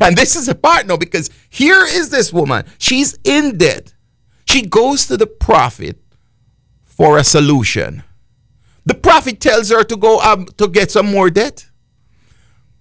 and 0.00 0.16
this 0.16 0.34
is 0.34 0.48
a 0.48 0.54
part 0.56 0.88
now 0.88 0.96
because 0.96 1.30
here 1.48 1.84
is 1.84 2.10
this 2.10 2.32
woman. 2.32 2.64
She's 2.78 3.16
in 3.22 3.56
debt. 3.56 3.94
She 4.46 4.62
goes 4.62 5.06
to 5.06 5.16
the 5.16 5.28
prophet 5.28 6.00
for 6.82 7.18
a 7.18 7.22
solution. 7.22 8.02
The 8.84 8.94
prophet 8.94 9.40
tells 9.40 9.70
her 9.70 9.84
to 9.84 9.96
go 9.96 10.18
um, 10.22 10.46
to 10.56 10.66
get 10.66 10.90
some 10.90 11.06
more 11.06 11.30
debt. 11.30 11.70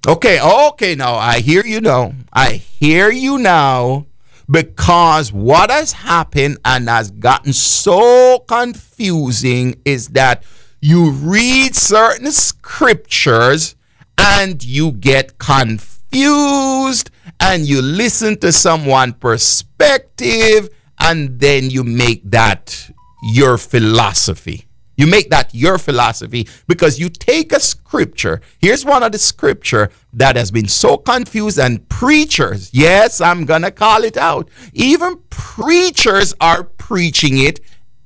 Okay, 0.08 0.42
okay, 0.42 0.96
now 0.96 1.14
I 1.14 1.42
hear 1.42 1.64
you 1.64 1.80
now. 1.80 2.14
I 2.34 2.54
hear 2.54 3.12
you 3.12 3.38
now 3.38 4.08
because 4.50 5.32
what 5.32 5.70
has 5.70 5.92
happened 5.92 6.58
and 6.66 6.90
has 6.90 7.12
gotten 7.12 7.54
so 7.54 8.40
confusing 8.48 9.80
is 9.86 10.08
that 10.10 10.44
you 10.82 11.12
read 11.12 11.76
certain 11.76 12.32
scriptures 12.32 13.76
and 14.18 14.64
you 14.64 14.92
get 14.92 15.38
confused 15.38 17.10
and 17.40 17.66
you 17.66 17.82
listen 17.82 18.38
to 18.40 18.52
someone 18.52 19.14
perspective 19.14 20.70
and 21.00 21.40
then 21.40 21.70
you 21.70 21.84
make 21.84 22.30
that 22.30 22.92
your 23.34 23.58
philosophy. 23.58 24.66
You 24.96 25.06
make 25.06 25.30
that 25.30 25.54
your 25.54 25.78
philosophy 25.78 26.48
because 26.68 27.00
you 27.00 27.10
take 27.10 27.52
a 27.52 27.60
scripture. 27.60 28.42
Here's 28.60 28.84
one 28.84 29.04
of 29.04 29.12
the 29.12 29.20
scripture 29.20 29.92
that 30.14 30.36
has 30.36 30.50
been 30.50 30.68
so 30.68 30.98
confused 30.98 31.60
and 31.60 31.88
preachers, 31.88 32.72
yes, 32.74 33.22
I'm 33.22 33.46
going 33.46 33.62
to 33.62 33.70
call 33.70 34.04
it 34.04 34.18
out. 34.18 34.50
Even 34.74 35.18
preachers 35.30 36.34
are 36.42 36.64
preaching 36.64 37.38
it 37.38 37.60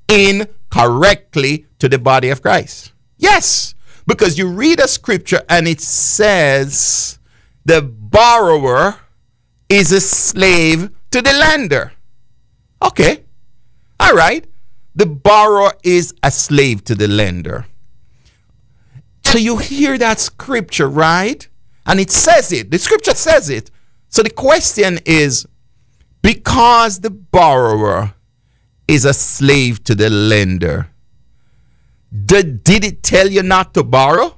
incorrectly 0.10 1.66
to 1.82 1.90
the 1.90 1.98
body 1.98 2.30
of 2.30 2.44
Christ. 2.44 2.94
Yes, 3.18 3.74
because 4.06 4.38
you 4.38 4.48
read 4.48 4.80
a 4.80 4.88
scripture 4.88 5.42
and 5.50 5.68
it 5.68 5.82
says 5.82 7.18
the 7.66 7.82
borrower 7.82 8.98
is 9.68 9.92
a 9.92 10.00
slave 10.00 10.92
to 11.10 11.22
the 11.24 11.34
lender. 11.34 11.94
Okay. 12.84 13.24
All 14.00 14.14
right. 14.14 14.46
The 14.94 15.08
borrower 15.08 15.74
is 15.84 16.14
a 16.22 16.30
slave 16.30 16.84
to 16.86 16.94
the 16.94 17.08
lender. 17.08 17.66
So 19.26 19.40
you 19.40 19.58
hear 19.58 19.98
that 19.98 20.20
scripture, 20.20 20.88
right? 20.88 21.48
And 21.88 22.00
it 22.00 22.12
says 22.12 22.52
it. 22.52 22.70
The 22.70 22.78
scripture 22.78 23.16
says 23.16 23.50
it. 23.50 23.72
So 24.10 24.22
the 24.22 24.30
question 24.30 25.00
is 25.06 25.48
because 26.22 27.00
the 27.00 27.10
borrower 27.10 28.14
is 28.88 29.06
a 29.06 29.14
slave 29.14 29.84
to 29.86 29.96
the 29.96 30.10
lender, 30.12 30.91
did, 32.12 32.64
did 32.64 32.84
it 32.84 33.04
tell 33.04 33.28
you 33.28 33.44
not 33.44 33.74
to 33.74 33.84
borrow? 33.84 34.38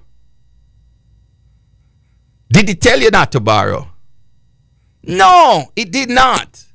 Did 2.51 2.69
it 2.69 2.81
tell 2.81 2.99
you 2.99 3.09
not 3.09 3.31
to 3.31 3.39
borrow? 3.39 3.89
No, 5.03 5.65
it 5.75 5.91
did 5.91 6.09
not. 6.09 6.65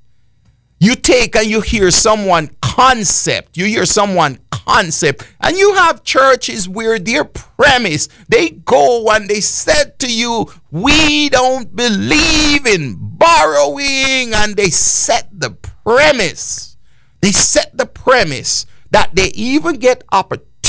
You 0.81 0.95
take 0.95 1.35
and 1.35 1.47
you 1.47 1.61
hear 1.61 1.91
someone 1.91 2.51
concept, 2.61 3.57
you 3.57 3.65
hear 3.65 3.87
someone 3.87 4.39
concept, 4.51 5.27
and 5.41 5.57
you 5.57 5.75
have 5.75 6.05
churches 6.05 6.69
where 6.69 6.99
their 6.99 7.25
premise, 7.25 8.09
they 8.29 8.51
go 8.51 9.09
and 9.11 9.29
they 9.29 9.41
said 9.41 9.99
to 10.01 10.13
you, 10.13 10.47
We 10.71 11.29
don't 11.31 11.75
believe 11.75 12.67
in 12.67 12.97
borrowing, 12.99 14.35
and 14.35 14.57
they 14.57 14.71
set 14.71 15.29
the 15.33 15.51
premise. 15.51 16.77
They 17.21 17.33
set 17.33 17.77
the 17.77 17.87
premise 17.87 18.67
that 18.91 19.15
they 19.15 19.29
even 19.29 19.77
get 19.77 20.05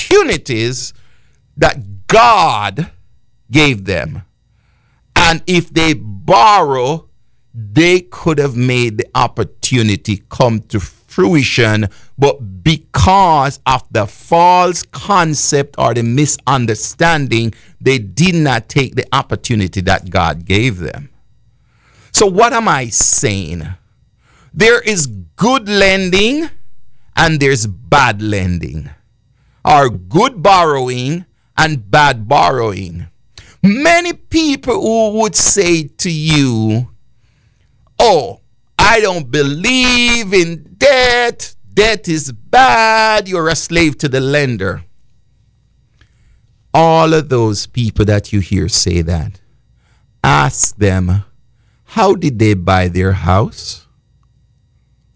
opportunities 0.09 0.93
that 1.57 2.07
God 2.07 2.91
gave 3.51 3.85
them. 3.85 4.23
And 5.15 5.43
if 5.47 5.69
they 5.69 5.93
borrow, 5.93 7.09
they 7.53 8.01
could 8.01 8.37
have 8.37 8.55
made 8.55 8.97
the 8.97 9.07
opportunity 9.15 10.23
come 10.29 10.61
to 10.61 10.79
fruition, 10.79 11.87
but 12.17 12.63
because 12.63 13.59
of 13.65 13.83
the 13.91 14.05
false 14.05 14.83
concept 14.83 15.75
or 15.77 15.93
the 15.93 16.03
misunderstanding, 16.03 17.53
they 17.81 17.97
did 17.97 18.35
not 18.35 18.69
take 18.69 18.95
the 18.95 19.05
opportunity 19.11 19.81
that 19.81 20.09
God 20.09 20.45
gave 20.45 20.77
them. 20.77 21.09
So, 22.11 22.27
what 22.27 22.53
am 22.53 22.67
I 22.67 22.87
saying? 22.87 23.67
There 24.53 24.79
is 24.81 25.07
good 25.07 25.67
lending 25.67 26.49
and 27.15 27.39
there's 27.39 27.67
bad 27.67 28.21
lending, 28.21 28.89
or 29.69 29.89
good 29.89 30.41
borrowing 30.41 31.25
and 31.57 31.91
bad 31.91 32.27
borrowing. 32.27 33.07
Many 33.61 34.13
people 34.13 34.81
who 34.81 35.19
would 35.19 35.35
say 35.35 35.83
to 35.83 36.09
you, 36.09 36.89
Oh, 37.99 38.41
I 38.77 39.01
don't 39.01 39.29
believe 39.29 40.33
in 40.33 40.75
debt. 40.77 41.55
Debt 41.73 42.07
is 42.07 42.31
bad. 42.31 43.27
You're 43.27 43.49
a 43.49 43.55
slave 43.55 43.97
to 43.99 44.09
the 44.09 44.21
lender. 44.21 44.85
All 46.73 47.13
of 47.13 47.29
those 47.29 47.67
people 47.67 48.05
that 48.05 48.31
you 48.31 48.39
hear 48.39 48.69
say 48.69 49.01
that, 49.01 49.41
ask 50.23 50.77
them, 50.77 51.25
how 51.83 52.15
did 52.15 52.39
they 52.39 52.53
buy 52.53 52.87
their 52.87 53.13
house? 53.13 53.87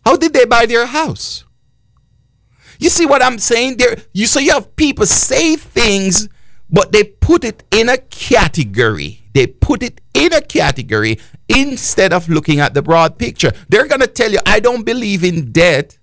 How 0.03 0.17
did 0.17 0.33
they 0.33 0.45
buy 0.45 0.65
their 0.65 0.87
house? 0.87 1.45
You 2.79 2.89
see 2.89 3.05
what 3.05 3.23
I'm 3.23 3.39
saying? 3.39 3.77
There, 3.77 3.95
you 4.13 4.25
so 4.25 4.39
you 4.39 4.51
have 4.51 4.75
people 4.75 5.05
say 5.05 5.55
things, 5.55 6.29
but 6.69 6.91
they 6.91 7.03
put 7.03 7.43
it 7.43 7.63
in 7.71 7.89
a 7.89 7.97
category. 7.97 9.21
They 9.33 9.47
put 9.47 9.83
it 9.83 10.01
in 10.13 10.33
a 10.33 10.41
category 10.41 11.19
instead 11.49 12.13
of 12.13 12.29
looking 12.29 12.59
at 12.59 12.73
the 12.73 12.81
broad 12.81 13.17
picture. 13.17 13.51
They're 13.69 13.87
to 14.01 14.07
tell 14.07 14.31
you, 14.31 14.39
I 14.45 14.59
don't 14.59 14.83
believe 14.83 15.23
in 15.23 15.51
debt, 15.51 15.97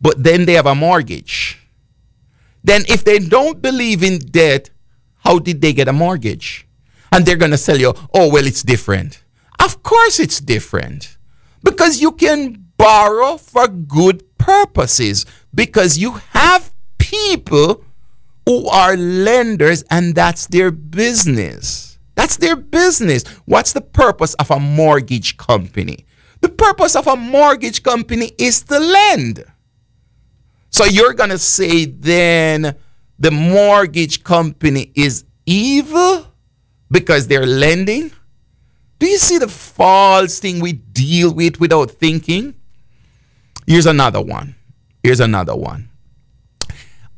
but 0.00 0.22
then 0.22 0.44
they 0.44 0.54
have 0.54 0.66
a 0.66 0.74
mortgage. 0.74 1.58
Then, 2.64 2.84
if 2.88 3.04
they 3.04 3.18
don't 3.18 3.60
believe 3.60 4.02
in 4.02 4.18
debt, 4.18 4.70
how 5.24 5.38
did 5.38 5.60
they 5.60 5.72
get 5.72 5.88
a 5.88 5.92
mortgage? 5.92 6.66
And 7.10 7.26
they're 7.26 7.36
to 7.36 7.58
tell 7.58 7.78
you, 7.78 7.94
oh, 8.14 8.30
well, 8.30 8.46
it's 8.46 8.62
different. 8.62 9.22
Of 9.58 9.82
course, 9.82 10.18
it's 10.18 10.40
different 10.40 11.18
because 11.62 12.00
you 12.00 12.12
can 12.12 12.66
borrow 12.76 13.36
for 13.36 13.68
good 13.68 14.24
purposes 14.42 15.26
because 15.54 15.98
you 15.98 16.12
have 16.30 16.72
people 16.98 17.84
who 18.46 18.68
are 18.68 18.96
lenders 18.96 19.84
and 19.90 20.14
that's 20.14 20.46
their 20.48 20.70
business. 20.70 21.98
That's 22.14 22.36
their 22.36 22.56
business. 22.56 23.24
What's 23.46 23.72
the 23.72 23.80
purpose 23.80 24.34
of 24.34 24.50
a 24.50 24.60
mortgage 24.60 25.36
company? 25.36 26.06
The 26.40 26.48
purpose 26.48 26.96
of 26.96 27.06
a 27.06 27.16
mortgage 27.16 27.82
company 27.82 28.32
is 28.38 28.62
to 28.62 28.78
lend. 28.78 29.44
So 30.70 30.84
you're 30.84 31.14
going 31.14 31.30
to 31.30 31.38
say 31.38 31.84
then 31.84 32.74
the 33.18 33.30
mortgage 33.30 34.24
company 34.24 34.92
is 34.94 35.24
evil 35.46 36.26
because 36.90 37.26
they're 37.26 37.46
lending? 37.46 38.12
Do 38.98 39.06
you 39.06 39.18
see 39.18 39.38
the 39.38 39.48
false 39.48 40.38
thing 40.38 40.60
we 40.60 40.72
deal 40.72 41.32
with 41.32 41.58
without 41.58 41.90
thinking? 41.92 42.54
Here's 43.66 43.86
another 43.86 44.20
one. 44.20 44.54
Here's 45.02 45.20
another 45.20 45.56
one. 45.56 45.88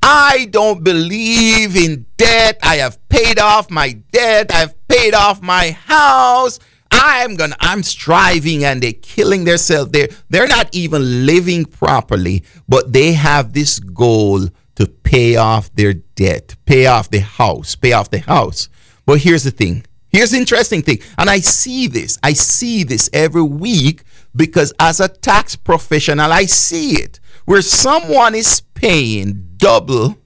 I 0.03 0.49
don't 0.51 0.85
believe 0.85 1.77
in 1.77 2.07
debt. 2.19 2.59
I 2.63 2.77
have 2.77 2.99
paid 3.09 3.39
off 3.39 3.71
my 3.71 3.93
debt. 4.13 4.55
I've 4.55 4.75
paid 4.89 5.15
off 5.15 5.41
my 5.41 5.71
house. 5.71 6.59
I'm 6.91 7.35
gonna 7.37 7.57
I'm 7.59 7.83
striving 7.83 8.65
and 8.65 8.83
they're 8.83 8.93
killing 8.93 9.45
themselves. 9.45 9.91
They're 9.91 10.09
they're 10.29 10.47
not 10.47 10.69
even 10.73 11.27
living 11.27 11.65
properly, 11.65 12.45
but 12.69 12.93
they 12.93 13.15
have 13.15 13.53
this 13.53 13.79
goal 13.79 14.49
to 14.77 14.87
pay 14.87 15.37
off 15.37 15.75
their 15.75 15.95
debt, 15.95 16.55
pay 16.67 16.87
off 16.87 17.11
the 17.11 17.21
house, 17.21 17.75
pay 17.75 17.93
off 17.93 18.11
the 18.11 18.21
house. 18.21 18.69
But 19.07 19.21
here's 19.21 19.45
the 19.45 19.51
thing. 19.51 19.85
Here's 20.11 20.31
the 20.31 20.39
interesting 20.39 20.83
thing. 20.83 21.01
And 21.19 21.29
I 21.29 21.41
see 21.41 21.89
this. 21.89 22.19
I 22.23 22.35
see 22.35 22.85
this 22.85 23.11
every 23.13 23.43
week 23.43 24.03
because 24.37 24.73
as 24.79 25.01
a 25.01 25.09
tax 25.09 25.57
professional, 25.57 26.33
I 26.33 26.47
see 26.47 26.97
it 26.97 27.21
where 27.45 27.63
someone 27.63 28.35
is 28.35 28.61
paying 28.75 29.49
double 29.57 30.19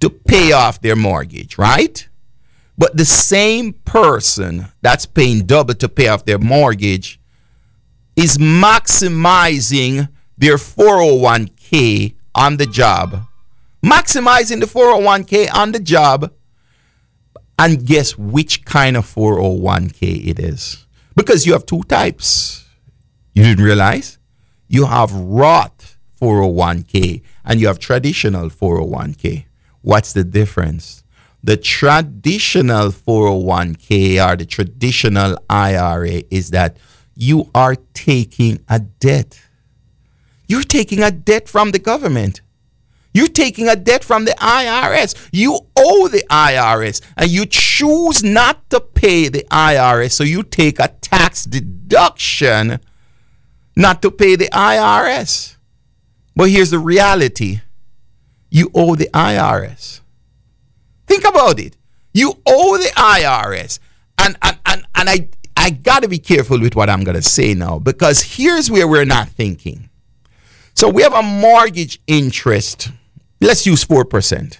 to 0.00 0.10
pay 0.10 0.52
off 0.52 0.80
their 0.80 0.96
mortgage, 0.96 1.58
right? 1.58 2.08
But 2.78 2.96
the 2.96 3.06
same 3.06 3.72
person 3.72 4.66
that's 4.82 5.06
paying 5.06 5.46
double 5.46 5.74
to 5.74 5.88
pay 5.88 6.08
off 6.08 6.26
their 6.26 6.38
mortgage 6.38 7.18
is 8.14 8.38
maximizing 8.38 10.08
their 10.36 10.56
401k 10.56 12.14
on 12.34 12.58
the 12.58 12.66
job, 12.66 13.26
maximizing 13.82 14.60
the 14.60 14.66
401k 14.66 15.52
on 15.54 15.72
the 15.72 15.80
job, 15.80 16.32
and 17.58 17.86
guess 17.86 18.18
which 18.18 18.64
kind 18.66 18.96
of 18.96 19.06
401k 19.06 20.26
it 20.26 20.38
is? 20.38 20.86
Because 21.14 21.46
you 21.46 21.54
have 21.54 21.64
two 21.64 21.82
types. 21.84 22.65
You 23.36 23.42
didn't 23.42 23.64
realize? 23.66 24.16
You 24.66 24.86
have 24.86 25.12
Roth 25.12 25.98
401k 26.18 27.20
and 27.44 27.60
you 27.60 27.66
have 27.66 27.78
traditional 27.78 28.48
401k. 28.48 29.44
What's 29.82 30.14
the 30.14 30.24
difference? 30.24 31.04
The 31.44 31.58
traditional 31.58 32.88
401k 32.88 34.26
or 34.26 34.36
the 34.36 34.46
traditional 34.46 35.36
IRA 35.50 36.22
is 36.30 36.50
that 36.52 36.78
you 37.14 37.50
are 37.54 37.76
taking 37.92 38.64
a 38.70 38.78
debt. 38.78 39.38
You're 40.48 40.62
taking 40.62 41.02
a 41.02 41.10
debt 41.10 41.46
from 41.46 41.72
the 41.72 41.78
government. 41.78 42.40
You're 43.12 43.28
taking 43.28 43.68
a 43.68 43.76
debt 43.76 44.02
from 44.02 44.24
the 44.24 44.34
IRS. 44.38 45.28
You 45.30 45.60
owe 45.76 46.08
the 46.08 46.24
IRS 46.30 47.02
and 47.18 47.28
you 47.28 47.44
choose 47.44 48.24
not 48.24 48.70
to 48.70 48.80
pay 48.80 49.28
the 49.28 49.44
IRS. 49.50 50.12
So 50.12 50.24
you 50.24 50.42
take 50.42 50.80
a 50.80 50.88
tax 50.88 51.44
deduction 51.44 52.80
not 53.76 54.02
to 54.02 54.10
pay 54.10 54.36
the 54.36 54.48
IRS. 54.48 55.56
But 56.34 56.50
here's 56.50 56.70
the 56.70 56.78
reality 56.78 57.60
you 58.50 58.70
owe 58.74 58.94
the 58.94 59.08
IRS. 59.12 60.00
Think 61.06 61.24
about 61.26 61.60
it. 61.60 61.76
You 62.12 62.40
owe 62.46 62.78
the 62.78 62.90
IRS. 62.96 63.78
And, 64.18 64.36
and, 64.42 64.58
and, 64.66 64.86
and 64.94 65.08
I, 65.10 65.28
I 65.56 65.70
got 65.70 66.02
to 66.02 66.08
be 66.08 66.18
careful 66.18 66.60
with 66.60 66.74
what 66.74 66.88
I'm 66.88 67.04
going 67.04 67.16
to 67.16 67.22
say 67.22 67.54
now 67.54 67.78
because 67.78 68.22
here's 68.22 68.70
where 68.70 68.88
we're 68.88 69.04
not 69.04 69.28
thinking. 69.28 69.90
So 70.74 70.88
we 70.88 71.02
have 71.02 71.14
a 71.14 71.22
mortgage 71.22 72.00
interest. 72.06 72.90
Let's 73.40 73.66
use 73.66 73.84
4%. 73.84 74.58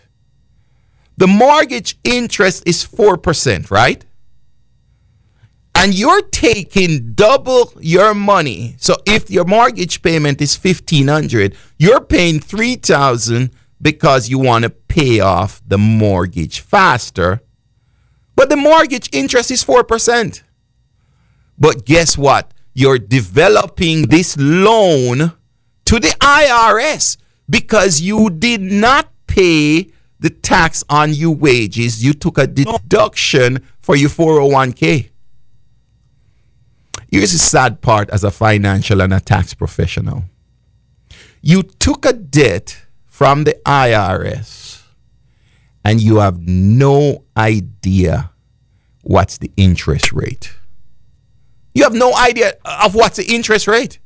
The 1.18 1.26
mortgage 1.26 1.98
interest 2.05 2.62
is 2.66 2.87
4%, 2.87 3.70
right? 3.70 4.05
And 5.76 5.94
you're 5.94 6.22
taking 6.22 7.12
double 7.12 7.72
your 7.80 8.14
money. 8.14 8.76
So 8.78 8.96
if 9.04 9.30
your 9.30 9.44
mortgage 9.44 10.00
payment 10.00 10.40
is 10.40 10.56
1500, 10.56 11.54
you're 11.78 12.00
paying 12.00 12.40
3000 12.40 13.50
because 13.80 14.30
you 14.30 14.38
want 14.38 14.64
to 14.64 14.70
pay 14.70 15.20
off 15.20 15.60
the 15.66 15.76
mortgage 15.76 16.60
faster. 16.60 17.42
But 18.34 18.48
the 18.48 18.56
mortgage 18.56 19.10
interest 19.12 19.50
is 19.50 19.62
4%. 19.62 20.42
But 21.58 21.84
guess 21.84 22.16
what? 22.16 22.52
You're 22.72 22.98
developing 22.98 24.08
this 24.08 24.36
loan 24.38 25.32
to 25.84 26.00
the 26.00 26.14
IRS 26.20 27.18
because 27.48 28.00
you 28.00 28.30
did 28.30 28.60
not 28.60 29.10
pay 29.26 29.90
the 30.18 30.30
tax 30.30 30.84
on 30.88 31.12
your 31.12 31.34
wages. 31.34 32.02
You 32.04 32.14
took 32.14 32.38
a 32.38 32.46
deduction 32.46 33.62
for 33.80 33.94
your 33.94 34.10
401k. 34.10 35.10
Here's 37.16 37.33
the 37.33 37.38
sad 37.38 37.81
part 37.81 38.11
as 38.11 38.24
a 38.24 38.31
financial 38.31 39.00
and 39.00 39.14
a 39.14 39.20
tax 39.20 39.55
professional. 39.55 40.24
You 41.40 41.62
took 41.62 42.05
a 42.05 42.12
debt 42.12 42.85
from 43.07 43.44
the 43.44 43.55
IRS 43.64 44.83
and 45.83 45.98
you 45.98 46.18
have 46.18 46.46
no 46.46 47.24
idea 47.35 48.33
what's 49.02 49.38
the 49.38 49.50
interest 49.57 50.12
rate. 50.12 50.52
You 51.72 51.85
have 51.85 51.94
no 51.94 52.14
idea 52.14 52.52
of 52.66 52.94
what's 52.94 53.16
the 53.16 53.24
interest 53.24 53.66
rate. 53.66 53.98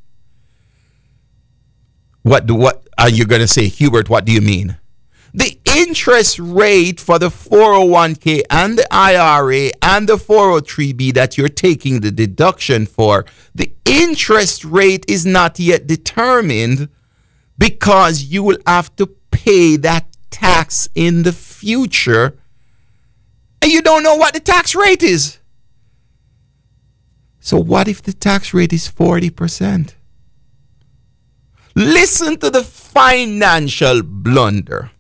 What 2.22 2.46
do 2.46 2.54
what 2.54 2.86
are 2.96 3.10
you 3.10 3.24
going 3.24 3.40
to 3.40 3.48
say, 3.48 3.66
Hubert? 3.66 4.08
What 4.08 4.24
do 4.24 4.30
you 4.30 4.40
mean? 4.40 4.76
The 5.32 5.58
interest 5.64 6.38
rate 6.38 6.98
for 6.98 7.18
the 7.18 7.28
401k 7.28 8.42
and 8.50 8.78
the 8.78 8.86
IRA 8.92 9.70
and 9.80 10.08
the 10.08 10.16
403b 10.16 11.14
that 11.14 11.38
you're 11.38 11.48
taking 11.48 12.00
the 12.00 12.10
deduction 12.10 12.86
for, 12.86 13.24
the 13.54 13.72
interest 13.84 14.64
rate 14.64 15.04
is 15.08 15.24
not 15.24 15.58
yet 15.58 15.86
determined 15.86 16.88
because 17.58 18.24
you 18.24 18.42
will 18.42 18.58
have 18.66 18.94
to 18.96 19.06
pay 19.30 19.76
that 19.76 20.06
tax 20.30 20.88
in 20.94 21.22
the 21.22 21.32
future 21.32 22.38
and 23.62 23.70
you 23.70 23.82
don't 23.82 24.02
know 24.02 24.16
what 24.16 24.34
the 24.34 24.40
tax 24.40 24.74
rate 24.74 25.02
is. 25.02 25.38
So, 27.40 27.58
what 27.58 27.88
if 27.88 28.02
the 28.02 28.12
tax 28.12 28.52
rate 28.52 28.72
is 28.72 28.88
40%? 28.88 29.94
Listen 31.74 32.36
to 32.38 32.50
the 32.50 32.62
financial 32.62 34.02
blunder. 34.02 34.90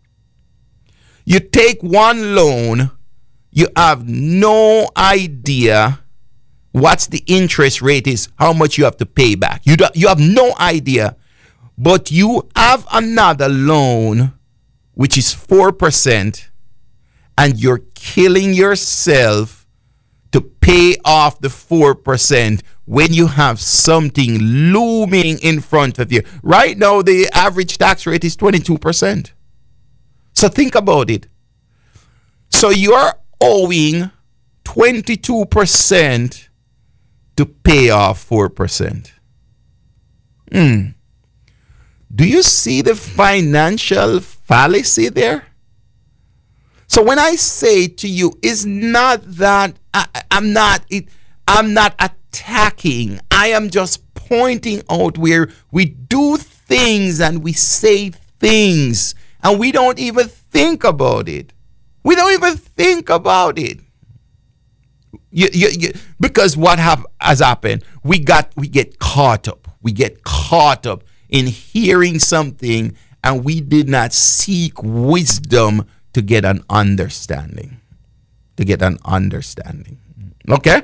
You 1.30 1.38
take 1.38 1.80
one 1.80 2.34
loan, 2.34 2.90
you 3.52 3.68
have 3.76 4.08
no 4.08 4.90
idea 4.96 6.00
what's 6.72 7.06
the 7.06 7.22
interest 7.28 7.80
rate 7.80 8.08
is, 8.08 8.28
how 8.36 8.52
much 8.52 8.76
you 8.76 8.82
have 8.82 8.96
to 8.96 9.06
pay 9.06 9.36
back. 9.36 9.62
You, 9.64 9.76
do, 9.76 9.84
you 9.94 10.08
have 10.08 10.18
no 10.18 10.52
idea. 10.58 11.14
But 11.78 12.10
you 12.10 12.48
have 12.56 12.84
another 12.90 13.48
loan, 13.48 14.32
which 14.94 15.16
is 15.16 15.32
4%, 15.32 16.48
and 17.38 17.60
you're 17.60 17.82
killing 17.94 18.52
yourself 18.52 19.68
to 20.32 20.40
pay 20.40 20.96
off 21.04 21.40
the 21.40 21.46
4% 21.46 22.60
when 22.86 23.14
you 23.14 23.28
have 23.28 23.60
something 23.60 24.36
looming 24.36 25.38
in 25.38 25.60
front 25.60 26.00
of 26.00 26.10
you. 26.10 26.22
Right 26.42 26.76
now, 26.76 27.02
the 27.02 27.28
average 27.32 27.78
tax 27.78 28.04
rate 28.04 28.24
is 28.24 28.36
22%. 28.36 29.30
So 30.40 30.48
think 30.48 30.74
about 30.74 31.10
it. 31.10 31.26
So 32.48 32.70
you're 32.70 33.12
owing 33.42 34.10
22% 34.64 36.48
to 37.36 37.44
pay 37.44 37.90
off 37.90 38.26
4%. 38.26 39.10
Hmm. 40.50 40.80
Do 42.10 42.26
you 42.26 42.42
see 42.42 42.80
the 42.80 42.94
financial 42.94 44.20
fallacy 44.20 45.10
there? 45.10 45.44
So 46.86 47.02
when 47.02 47.18
I 47.18 47.34
say 47.34 47.86
to 47.88 48.08
you, 48.08 48.32
it's 48.42 48.64
not 48.64 49.20
that 49.36 49.76
I, 49.92 50.06
am 50.30 50.54
not 50.54 50.86
it, 50.88 51.10
I'm 51.46 51.74
not 51.74 51.94
attacking. 51.98 53.20
I 53.30 53.48
am 53.48 53.68
just 53.68 54.14
pointing 54.14 54.84
out 54.88 55.18
where 55.18 55.50
we 55.70 55.84
do 55.84 56.38
things 56.38 57.20
and 57.20 57.44
we 57.44 57.52
say 57.52 58.08
things 58.08 59.14
and 59.42 59.58
we 59.58 59.72
don't 59.72 59.98
even 59.98 60.28
think 60.28 60.84
about 60.84 61.28
it. 61.28 61.52
We 62.02 62.14
don't 62.14 62.32
even 62.32 62.56
think 62.56 63.10
about 63.10 63.58
it. 63.58 63.80
You, 65.30 65.48
you, 65.52 65.68
you, 65.68 65.92
because 66.18 66.56
what 66.56 66.78
have, 66.78 67.06
has 67.20 67.40
happened? 67.40 67.84
We 68.02 68.18
got 68.18 68.50
we 68.56 68.68
get 68.68 68.98
caught 68.98 69.48
up. 69.48 69.68
We 69.82 69.92
get 69.92 70.24
caught 70.24 70.86
up 70.86 71.04
in 71.28 71.46
hearing 71.46 72.18
something, 72.18 72.96
and 73.22 73.44
we 73.44 73.60
did 73.60 73.88
not 73.88 74.12
seek 74.12 74.82
wisdom 74.82 75.86
to 76.12 76.22
get 76.22 76.44
an 76.44 76.64
understanding. 76.68 77.80
To 78.56 78.64
get 78.64 78.82
an 78.82 78.98
understanding. 79.04 79.98
Okay? 80.48 80.82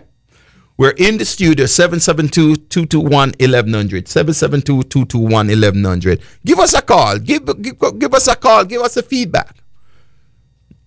We're 0.79 0.91
in 0.91 1.17
the 1.17 1.25
studio, 1.25 1.65
772-221-1100. 1.65 4.05
772-221-1100. 4.05 6.21
Give 6.45 6.59
us 6.59 6.75
a 6.75 6.83
call. 6.83 7.19
Give, 7.19 7.47
give, 7.63 7.79
give 7.99 8.13
us 8.13 8.29
a 8.29 8.37
call. 8.37 8.63
Give 8.65 8.83
us 8.83 8.95
a 8.97 9.03
feedback. 9.03 9.57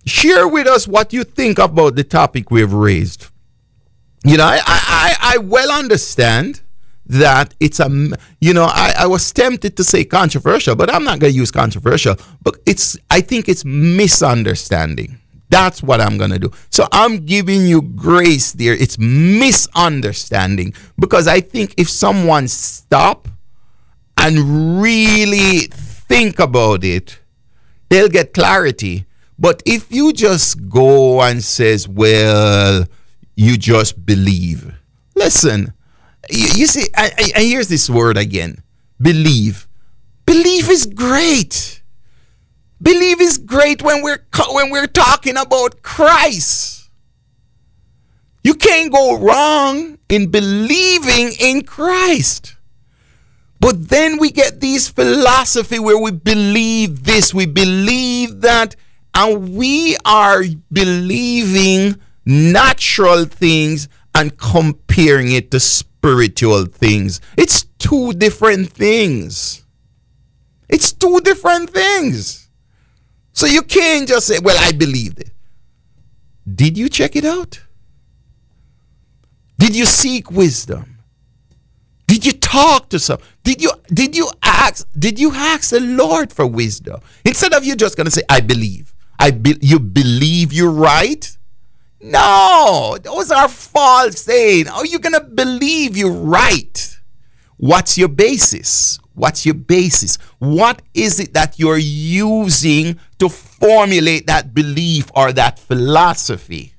Share 0.06 0.46
with 0.46 0.68
us 0.68 0.88
what 0.88 1.12
you 1.12 1.24
think 1.24 1.58
about 1.58 1.96
the 1.96 2.04
topic 2.04 2.50
we've 2.50 2.72
raised. 2.72 3.26
You 4.24 4.36
know, 4.36 4.44
I, 4.44 4.60
I, 4.64 5.16
I 5.20 5.38
well 5.38 5.72
understand 5.72 6.60
that 7.06 7.54
it's 7.58 7.80
a, 7.80 7.88
you 8.40 8.54
know, 8.54 8.64
I, 8.64 8.94
I 8.98 9.06
was 9.06 9.32
tempted 9.32 9.76
to 9.76 9.84
say 9.84 10.04
controversial, 10.04 10.76
but 10.76 10.94
I'm 10.94 11.02
not 11.02 11.18
going 11.18 11.32
to 11.32 11.36
use 11.36 11.50
controversial. 11.50 12.14
But 12.42 12.58
it's, 12.66 12.96
I 13.10 13.20
think 13.20 13.48
it's 13.48 13.64
misunderstanding. 13.64 15.19
That's 15.50 15.82
what 15.82 16.00
I'm 16.00 16.16
going 16.16 16.30
to 16.30 16.38
do. 16.38 16.50
So 16.70 16.86
I'm 16.92 17.26
giving 17.26 17.66
you 17.66 17.82
grace 17.82 18.52
there. 18.52 18.72
It's 18.72 18.98
misunderstanding 18.98 20.74
because 20.98 21.26
I 21.26 21.40
think 21.40 21.74
if 21.76 21.90
someone 21.90 22.48
stop 22.48 23.28
and 24.16 24.80
really 24.80 25.66
think 25.70 26.38
about 26.38 26.84
it, 26.84 27.18
they'll 27.88 28.08
get 28.08 28.32
clarity. 28.32 29.06
But 29.38 29.62
if 29.66 29.90
you 29.90 30.12
just 30.12 30.68
go 30.68 31.20
and 31.20 31.42
says, 31.42 31.88
well, 31.88 32.86
you 33.34 33.56
just 33.56 34.04
believe. 34.06 34.72
Listen, 35.16 35.72
you, 36.30 36.48
you 36.54 36.66
see, 36.66 36.86
I, 36.96 37.10
I, 37.18 37.32
I 37.36 37.42
here's 37.42 37.68
this 37.68 37.90
word 37.90 38.16
again. 38.16 38.62
Believe. 39.00 39.66
Believe 40.26 40.70
is 40.70 40.86
great. 40.86 41.79
Believe 42.82 43.20
is 43.20 43.36
great 43.38 43.82
when 43.82 44.02
we're 44.02 44.24
when 44.52 44.70
we're 44.70 44.86
talking 44.86 45.36
about 45.36 45.82
Christ. 45.82 46.90
You 48.42 48.54
can't 48.54 48.90
go 48.90 49.18
wrong 49.18 49.98
in 50.08 50.30
believing 50.30 51.32
in 51.38 51.62
Christ. 51.62 52.56
But 53.60 53.90
then 53.90 54.16
we 54.18 54.30
get 54.30 54.60
these 54.60 54.88
philosophy 54.88 55.78
where 55.78 55.98
we 55.98 56.12
believe 56.12 57.04
this, 57.04 57.34
we 57.34 57.44
believe 57.44 58.40
that, 58.40 58.74
and 59.14 59.54
we 59.54 59.98
are 60.06 60.42
believing 60.72 62.00
natural 62.24 63.26
things 63.26 63.88
and 64.14 64.38
comparing 64.38 65.32
it 65.32 65.50
to 65.50 65.60
spiritual 65.60 66.64
things. 66.64 67.20
It's 67.36 67.64
two 67.78 68.14
different 68.14 68.72
things. 68.72 69.64
It's 70.70 70.92
two 70.92 71.20
different 71.20 71.68
things. 71.68 72.39
So 73.32 73.46
you 73.46 73.62
can't 73.62 74.08
just 74.08 74.26
say, 74.26 74.38
well, 74.42 74.56
I 74.58 74.72
believed 74.72 75.20
it. 75.20 75.30
Did 76.52 76.76
you 76.76 76.88
check 76.88 77.16
it 77.16 77.24
out? 77.24 77.60
Did 79.58 79.76
you 79.76 79.84
seek 79.84 80.30
wisdom? 80.30 80.98
Did 82.06 82.26
you 82.26 82.32
talk 82.32 82.88
to 82.88 82.98
some? 82.98 83.18
Did 83.44 83.62
you 83.62 83.70
did 83.86 84.16
you 84.16 84.28
ask 84.42 84.84
did 84.98 85.20
you 85.20 85.32
ask 85.32 85.70
the 85.70 85.78
Lord 85.78 86.32
for 86.32 86.44
wisdom? 86.44 87.00
Instead 87.24 87.52
of 87.52 87.62
you 87.62 87.76
just 87.76 87.96
gonna 87.96 88.10
say, 88.10 88.22
I 88.28 88.40
believe. 88.40 88.92
I 89.18 89.30
be, 89.30 89.56
you 89.60 89.78
believe 89.78 90.52
you're 90.52 90.72
right? 90.72 91.36
No, 92.00 92.96
those 93.02 93.30
are 93.30 93.48
false 93.48 94.22
saying. 94.22 94.66
Are 94.68 94.86
you 94.86 94.98
gonna 94.98 95.20
believe 95.22 95.96
you're 95.96 96.10
right? 96.10 96.98
What's 97.58 97.96
your 97.96 98.08
basis? 98.08 98.98
What's 99.14 99.44
your 99.44 99.54
basis? 99.54 100.16
What 100.38 100.80
is 100.94 101.20
it 101.20 101.34
that 101.34 101.58
you're 101.58 101.76
using 101.76 102.98
to 103.20 103.28
formulate 103.28 104.26
that 104.26 104.52
belief 104.52 105.10
or 105.14 105.32
that 105.32 105.58
philosophy? 105.58 106.74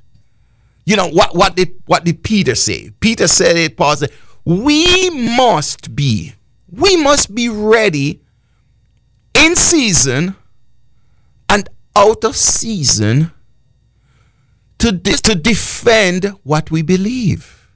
You 0.85 0.95
know 0.95 1.07
what 1.07 1.35
what 1.35 1.55
did 1.55 1.73
what 1.85 2.03
did 2.03 2.23
Peter 2.23 2.55
say? 2.55 2.91
Peter 2.99 3.27
said 3.27 3.55
it, 3.55 3.77
Paul 3.77 3.95
said, 3.95 4.11
we 4.43 5.09
must 5.09 5.95
be, 5.95 6.33
we 6.69 6.97
must 6.97 7.33
be 7.33 7.47
ready 7.49 8.21
in 9.35 9.55
season 9.55 10.35
and 11.47 11.69
out 11.95 12.23
of 12.23 12.35
season 12.35 13.31
to, 14.79 14.91
de- 14.91 15.11
to 15.11 15.35
defend 15.35 16.25
what 16.43 16.71
we 16.71 16.81
believe. 16.81 17.69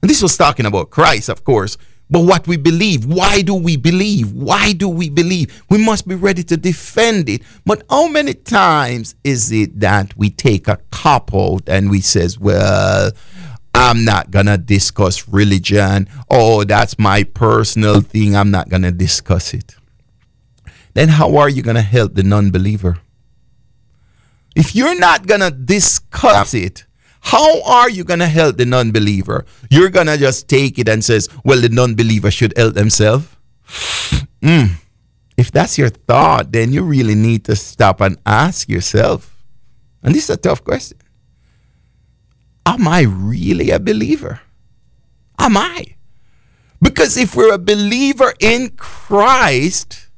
And 0.00 0.08
this 0.08 0.22
was 0.22 0.36
talking 0.36 0.64
about 0.64 0.90
Christ, 0.90 1.28
of 1.28 1.44
course, 1.44 1.76
but 2.10 2.20
what 2.20 2.46
we 2.46 2.56
believe. 2.56 3.04
Why 3.06 3.42
do 3.42 3.54
we 3.54 3.76
believe? 3.76 4.32
Why 4.32 4.72
do 4.72 4.88
we 4.88 5.08
believe? 5.08 5.62
We 5.70 5.78
must 5.78 6.08
be 6.08 6.14
ready 6.14 6.42
to 6.44 6.56
defend 6.56 7.28
it. 7.28 7.42
But 7.64 7.84
how 7.88 8.08
many 8.08 8.34
times 8.34 9.14
is 9.22 9.52
it 9.52 9.80
that 9.80 10.16
we 10.16 10.30
take 10.30 10.68
a 10.68 10.78
cop 10.90 11.32
out 11.34 11.68
and 11.68 11.90
we 11.90 12.00
says, 12.00 12.38
well, 12.38 13.12
I'm 13.74 14.04
not 14.04 14.30
gonna 14.30 14.58
discuss 14.58 15.28
religion. 15.28 16.08
Oh, 16.28 16.64
that's 16.64 16.98
my 16.98 17.22
personal 17.22 18.00
thing. 18.00 18.34
I'm 18.34 18.50
not 18.50 18.68
gonna 18.68 18.92
discuss 18.92 19.54
it. 19.54 19.76
Then 20.94 21.08
how 21.08 21.36
are 21.36 21.48
you 21.48 21.62
gonna 21.62 21.82
help 21.82 22.14
the 22.14 22.24
non-believer? 22.24 22.98
If 24.56 24.74
you're 24.74 24.98
not 24.98 25.26
going 25.26 25.40
to 25.40 25.50
discuss 25.50 26.54
it, 26.54 26.84
how 27.20 27.62
are 27.62 27.90
you 27.90 28.04
going 28.04 28.20
to 28.20 28.26
help 28.26 28.56
the 28.56 28.66
non-believer? 28.66 29.44
You're 29.70 29.90
going 29.90 30.06
to 30.06 30.16
just 30.16 30.48
take 30.48 30.78
it 30.78 30.88
and 30.88 31.04
says, 31.04 31.28
well, 31.44 31.60
the 31.60 31.68
non-believer 31.68 32.30
should 32.30 32.56
help 32.56 32.74
themselves? 32.74 33.28
Mm. 34.40 34.70
If 35.36 35.50
that's 35.50 35.76
your 35.76 35.90
thought, 35.90 36.50
then 36.50 36.72
you 36.72 36.82
really 36.82 37.14
need 37.14 37.44
to 37.44 37.54
stop 37.54 38.00
and 38.00 38.16
ask 38.24 38.70
yourself. 38.70 39.36
And 40.02 40.14
this 40.14 40.24
is 40.24 40.30
a 40.30 40.36
tough 40.38 40.64
question. 40.64 40.96
Am 42.64 42.88
I 42.88 43.02
really 43.02 43.70
a 43.70 43.78
believer? 43.78 44.40
Am 45.38 45.58
I? 45.58 45.96
Because 46.80 47.16
if 47.16 47.36
we're 47.36 47.52
a 47.52 47.58
believer 47.58 48.32
in 48.40 48.70
Christ, 48.76 50.08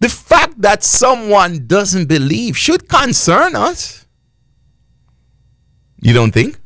the 0.00 0.08
fact 0.08 0.60
that 0.62 0.82
someone 0.82 1.66
doesn't 1.66 2.06
believe 2.06 2.56
should 2.56 2.88
concern 2.88 3.54
us. 3.54 4.01
You 6.02 6.12
don't 6.12 6.32
think? 6.32 6.58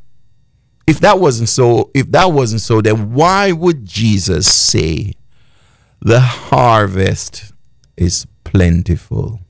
If 0.87 0.99
that 1.01 1.21
wasn't 1.21 1.49
so, 1.49 1.91
if 1.95 2.11
that 2.13 2.33
wasn't 2.33 2.63
so, 2.63 2.81
then 2.81 3.13
why 3.13 3.53
would 3.53 3.85
Jesus 3.85 4.53
say 4.53 5.13
the 6.01 6.21
harvest 6.21 7.53
is 7.97 8.27
plentiful, 8.45 9.41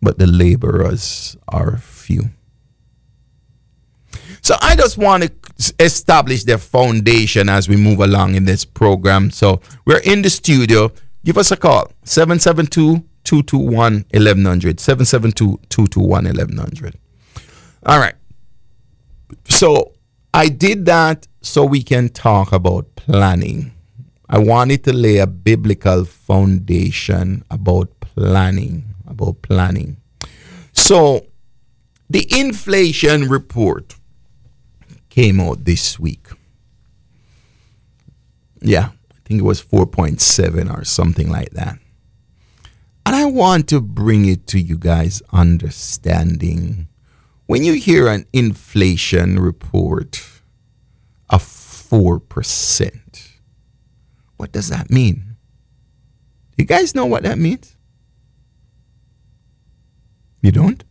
but 0.00 0.18
the 0.18 0.26
laborers 0.26 1.36
are 1.48 1.76
few? 1.78 2.30
So 4.42 4.54
I 4.62 4.76
just 4.76 4.96
want 4.96 5.24
to 5.24 5.74
establish 5.78 6.44
the 6.44 6.56
foundation 6.56 7.48
as 7.48 7.68
we 7.68 7.76
move 7.76 8.00
along 8.00 8.36
in 8.36 8.44
this 8.44 8.64
program. 8.64 9.30
So 9.30 9.60
we're 9.84 9.98
in 9.98 10.22
the 10.22 10.30
studio 10.30 10.92
give 11.24 11.38
us 11.38 11.50
a 11.50 11.56
call 11.56 11.92
772 12.04 13.04
221 13.24 14.04
1100. 14.10 14.80
772 14.80 15.60
221 15.68 16.24
1100. 16.24 16.98
All 17.86 17.98
right. 17.98 18.14
So 19.44 19.92
I 20.32 20.48
did 20.48 20.86
that 20.86 21.26
so 21.42 21.64
we 21.64 21.82
can 21.82 22.08
talk 22.08 22.52
about 22.52 22.94
planning. 22.96 23.72
I 24.28 24.38
wanted 24.38 24.84
to 24.84 24.92
lay 24.92 25.18
a 25.18 25.26
biblical 25.26 26.04
foundation 26.04 27.44
about 27.50 27.98
planning, 28.00 28.94
about 29.06 29.42
planning. 29.42 29.96
So 30.72 31.26
the 32.08 32.26
inflation 32.30 33.28
report 33.28 33.96
came 35.08 35.40
out 35.40 35.64
this 35.64 35.98
week. 35.98 36.28
Yeah, 38.60 38.90
I 39.10 39.16
think 39.24 39.40
it 39.40 39.44
was 39.44 39.62
4.7 39.62 40.72
or 40.72 40.84
something 40.84 41.28
like 41.28 41.50
that. 41.50 41.78
And 43.06 43.16
I 43.16 43.24
want 43.24 43.68
to 43.70 43.80
bring 43.80 44.26
it 44.26 44.46
to 44.48 44.60
you 44.60 44.76
guys 44.78 45.22
understanding 45.32 46.86
when 47.50 47.64
you 47.64 47.72
hear 47.72 48.06
an 48.06 48.24
inflation 48.32 49.36
report 49.36 50.22
of 51.28 51.42
4%, 51.42 53.28
what 54.36 54.52
does 54.52 54.68
that 54.68 54.88
mean? 54.88 55.34
You 56.56 56.64
guys 56.64 56.94
know 56.94 57.06
what 57.06 57.24
that 57.24 57.38
means? 57.38 57.76
You 60.40 60.52
don't? 60.52 60.84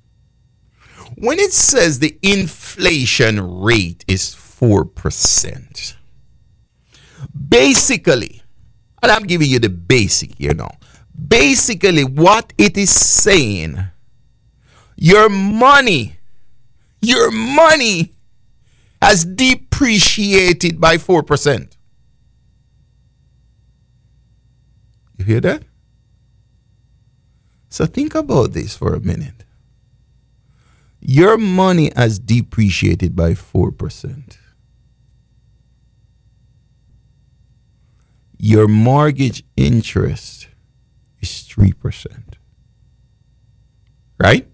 When 1.16 1.40
it 1.40 1.54
says 1.54 2.00
the 2.00 2.20
inflation 2.22 3.62
rate 3.62 4.04
is 4.06 4.36
4%, 4.36 5.96
Basically, 7.48 8.42
and 9.02 9.10
I'm 9.14 9.24
giving 9.24 9.50
you 9.50 9.60
the 9.60 9.70
basic, 9.70 10.38
you 10.38 10.54
know. 10.54 10.72
Basically, 11.16 12.04
what 12.04 12.52
it 12.58 12.78
is 12.78 12.90
saying, 12.90 13.78
your 14.98 15.30
money, 15.30 16.19
your 17.02 17.32
money 17.32 18.16
has 19.02 19.26
depreciated 19.26 20.80
by 20.80 20.98
4%. 20.98 21.76
You 25.18 25.26
hear 25.26 25.42
that? 25.42 25.64
So 27.70 27.86
think 27.86 28.16
about 28.16 28.54
this 28.54 28.76
for 28.76 28.94
a 28.94 29.00
minute. 29.00 29.44
Your 31.02 31.38
money 31.38 31.92
has 31.96 32.20
depreciated 32.20 33.16
by 33.16 33.32
4%. 33.34 34.38
your 38.40 38.70
mortgage 38.70 39.44
interest 39.58 40.48
is 41.22 41.30
3%. 41.30 42.36
Right? 44.18 44.48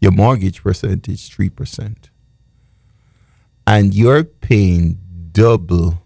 Your 0.00 0.12
mortgage 0.12 0.62
percentage 0.62 1.34
3%. 1.36 2.08
And 3.66 3.94
you're 3.94 4.24
paying 4.24 4.98
double 5.32 6.02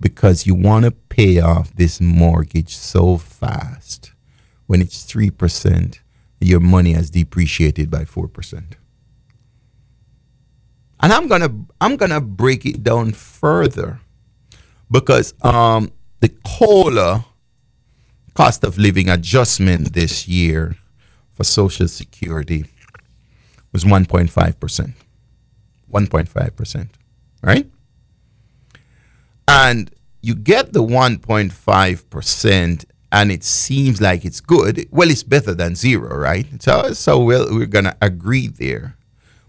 because 0.00 0.46
you 0.46 0.54
want 0.54 0.84
to 0.84 0.90
pay 0.90 1.40
off 1.40 1.74
this 1.74 2.00
mortgage 2.00 2.76
so 2.76 3.16
fast. 3.16 4.12
When 4.66 4.80
it's 4.80 5.04
3%, 5.04 5.98
your 6.40 6.60
money 6.60 6.92
has 6.92 7.10
depreciated 7.10 7.90
by 7.90 8.04
4%. 8.04 8.74
And 11.02 11.12
I'm 11.12 11.28
going 11.28 11.40
to 11.40 11.74
I'm 11.80 11.96
going 11.96 12.10
to 12.10 12.20
break 12.20 12.66
it 12.66 12.82
down 12.82 13.12
further 13.12 14.00
because 14.90 15.32
um, 15.42 15.90
the 16.20 16.28
COLA 16.44 17.24
cost 18.34 18.64
of 18.64 18.76
living 18.76 19.08
adjustment 19.08 19.94
this 19.94 20.28
year 20.28 20.76
for 21.40 21.44
Social 21.44 21.88
Security 21.88 22.66
was 23.72 23.82
1.5%. 23.82 24.92
1.5%, 25.90 26.88
right? 27.42 27.66
And 29.48 29.90
you 30.20 30.34
get 30.34 30.74
the 30.74 30.82
1.5% 30.82 32.84
and 33.12 33.32
it 33.32 33.42
seems 33.42 34.02
like 34.02 34.26
it's 34.26 34.40
good. 34.40 34.86
Well, 34.90 35.10
it's 35.10 35.22
better 35.22 35.54
than 35.54 35.76
zero, 35.76 36.14
right? 36.14 36.46
So, 36.62 36.92
so 36.92 37.24
well, 37.24 37.46
we're 37.48 37.64
going 37.64 37.86
to 37.86 37.96
agree 38.02 38.48
there. 38.48 38.98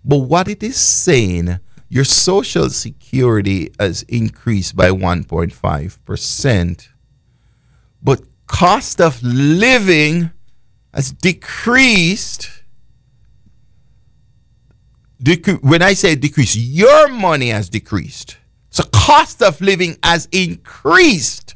But 0.06 0.20
what 0.20 0.48
it 0.48 0.64
is 0.64 0.78
saying 0.78 1.60
your 1.90 2.06
social 2.06 2.70
security 2.70 3.74
has 3.78 4.04
increased 4.04 4.78
by 4.78 4.92
1.5%, 4.92 6.88
but 8.02 8.22
cost 8.48 9.02
of 9.02 9.22
living 9.22 10.32
has 10.94 11.12
decreased. 11.12 12.50
Dec- 15.24 15.64
when 15.64 15.82
I 15.82 15.94
say 15.94 16.16
decrease, 16.16 16.56
your 16.56 17.08
money 17.08 17.50
has 17.50 17.70
decreased. 17.70 18.38
So 18.70 18.84
cost 18.86 19.42
of 19.42 19.60
living 19.62 19.98
has 20.04 20.28
increased. 20.32 21.56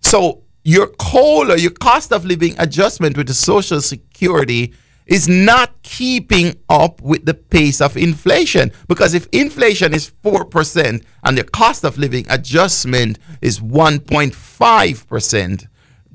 So 0.00 0.44
your 0.64 0.88
COLA, 0.88 1.58
your 1.58 1.70
cost 1.70 2.12
of 2.12 2.24
living 2.24 2.54
adjustment 2.58 3.16
with 3.16 3.28
the 3.28 3.34
Social 3.34 3.80
Security 3.80 4.74
is 5.06 5.28
not 5.28 5.82
keeping 5.82 6.56
up 6.68 7.00
with 7.02 7.24
the 7.24 7.34
pace 7.34 7.80
of 7.80 7.96
inflation. 7.96 8.70
Because 8.86 9.14
if 9.14 9.26
inflation 9.32 9.92
is 9.92 10.12
4% 10.22 11.04
and 11.24 11.38
the 11.38 11.44
cost 11.44 11.84
of 11.84 11.98
living 11.98 12.26
adjustment 12.30 13.18
is 13.40 13.58
1.5%, 13.58 15.66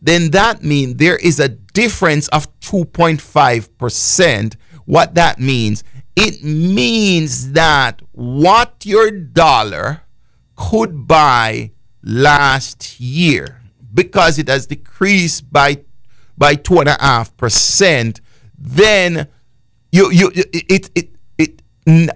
then 0.05 0.29
that 0.31 0.63
means 0.63 0.95
there 0.95 1.15
is 1.15 1.39
a 1.39 1.49
difference 1.49 2.27
of 2.29 2.47
2.5%. 2.59 4.55
What 4.85 5.15
that 5.15 5.39
means, 5.39 5.83
it 6.15 6.43
means 6.43 7.53
that 7.53 8.01
what 8.11 8.85
your 8.85 9.09
dollar 9.09 10.03
could 10.55 11.07
buy 11.07 11.71
last 12.03 12.99
year, 12.99 13.61
because 13.93 14.37
it 14.37 14.47
has 14.47 14.67
decreased 14.67 15.51
by 15.51 15.83
by 16.37 16.53
two 16.53 16.79
and 16.79 16.89
a 16.89 16.97
half 16.99 17.35
percent, 17.35 18.21
then 18.57 19.27
you 19.91 20.11
you 20.11 20.31
it 20.35 20.91
it 20.93 21.09
it 21.37 21.61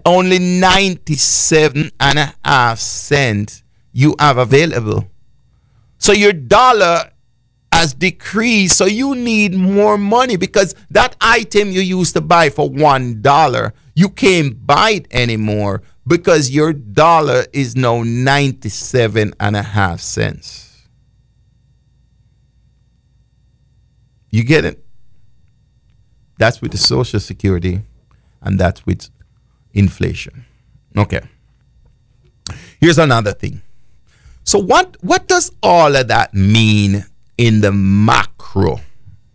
only 0.06 0.40
97 0.40 1.92
and 2.00 2.20
a 2.20 2.34
half 2.44 2.80
cent 2.80 3.64
you 3.92 4.16
have 4.20 4.38
available 4.38 5.08
so 6.00 6.12
your 6.12 6.34
dollar 6.34 7.12
has 7.72 7.94
decreased 7.94 8.78
so 8.78 8.86
you 8.86 9.16
need 9.16 9.54
more 9.54 9.98
money 9.98 10.36
because 10.36 10.76
that 10.90 11.16
item 11.22 11.72
you 11.72 11.82
used 11.82 12.14
to 12.14 12.22
buy 12.22 12.50
for 12.50 12.70
one 12.70 13.22
dollar 13.22 13.74
you 13.96 14.10
can't 14.10 14.66
buy 14.66 14.92
it 14.92 15.08
anymore 15.12 15.82
because 16.08 16.50
your 16.50 16.74
dollar 16.74 17.46
is 17.54 17.76
now 17.76 18.02
97 18.04 19.34
and 19.40 19.56
a 19.56 19.62
half 19.62 20.00
cents 20.00 20.88
you 24.30 24.44
get 24.44 24.66
it 24.66 24.84
that's 26.40 26.62
with 26.62 26.72
the 26.72 26.78
Social 26.78 27.20
Security, 27.20 27.82
and 28.42 28.58
that's 28.58 28.86
with 28.86 29.10
inflation. 29.74 30.46
Okay. 30.98 31.20
Here's 32.80 32.98
another 32.98 33.34
thing. 33.34 33.62
So 34.46 34.58
what 34.58 34.96
what 35.02 35.28
does 35.28 35.52
all 35.62 35.96
of 35.96 36.08
that 36.08 36.34
mean 36.34 37.06
in 37.40 37.62
the 37.62 37.72
macro 37.72 38.82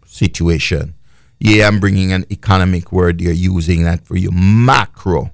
situation? 0.07 0.95
Yeah, 1.41 1.67
I'm 1.67 1.81
bringing 1.81 2.13
an 2.13 2.25
economic 2.31 2.93
word 2.93 3.21
here, 3.21 3.33
using 3.33 3.83
that 3.85 4.07
for 4.07 4.17
you. 4.17 4.31
Macro. 4.31 5.33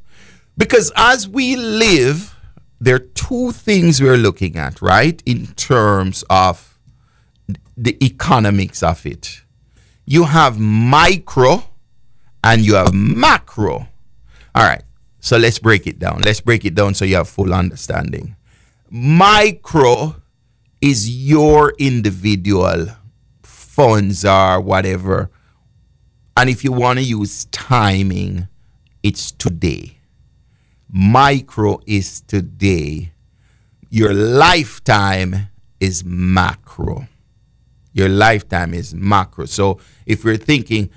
Because 0.57 0.91
as 0.97 1.29
we 1.29 1.57
live, 1.57 2.35
there 2.81 2.97
are 2.97 2.99
two 2.99 3.53
things 3.53 4.01
we're 4.01 4.17
looking 4.17 4.57
at, 4.57 4.81
right? 4.81 5.23
In 5.27 5.49
terms 5.49 6.25
of 6.31 6.79
the 7.77 8.03
economics 8.05 8.83
of 8.83 9.05
it 9.07 9.43
you 10.11 10.25
have 10.25 10.59
micro 10.59 11.63
and 12.43 12.63
you 12.63 12.75
have 12.75 12.93
macro. 12.93 13.87
All 14.57 14.67
right. 14.67 14.83
So 15.21 15.37
let's 15.37 15.61
break 15.61 15.87
it 15.87 16.01
down. 16.01 16.23
Let's 16.23 16.41
break 16.41 16.65
it 16.65 16.75
down 16.75 16.95
so 16.95 17.05
you 17.05 17.15
have 17.15 17.29
full 17.29 17.55
understanding. 17.55 18.35
Micro 18.91 20.20
is 20.81 21.11
your 21.11 21.73
individual 21.79 22.87
funds 23.43 24.25
or 24.25 24.61
whatever. 24.61 25.31
And 26.37 26.49
if 26.49 26.65
you 26.65 26.73
want 26.73 26.99
to 26.99 27.05
use 27.05 27.45
timing, 27.47 28.49
it's 29.03 29.31
today. 29.33 29.99
Micro 30.91 31.81
is 31.87 32.21
today. 32.23 33.13
Your 33.91 34.13
lifetime 34.13 35.49
is 35.81 36.05
macro. 36.05 37.07
Your 37.93 38.09
lifetime 38.09 38.75
is 38.75 38.95
macro. 38.95 39.47
So 39.47 39.81
if 40.07 40.25
you're 40.25 40.37
thinking, 40.37 40.91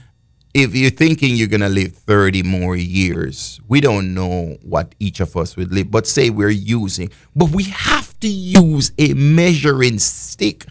if 0.53 0.75
you're 0.75 0.91
thinking 0.91 1.35
you're 1.35 1.47
gonna 1.47 1.69
live 1.69 1.93
30 1.93 2.43
more 2.43 2.75
years, 2.75 3.59
we 3.67 3.81
don't 3.81 4.13
know 4.13 4.57
what 4.61 4.93
each 4.99 5.19
of 5.19 5.35
us 5.35 5.55
would 5.57 5.73
live, 5.73 5.89
but 5.89 6.05
say 6.05 6.29
we're 6.29 6.49
using, 6.49 7.09
but 7.35 7.49
we 7.49 7.63
have 7.63 8.12
to 8.23 8.29
use 8.29 8.93
a 8.97 9.13
measuring 9.13 9.99
stick. 9.99 10.65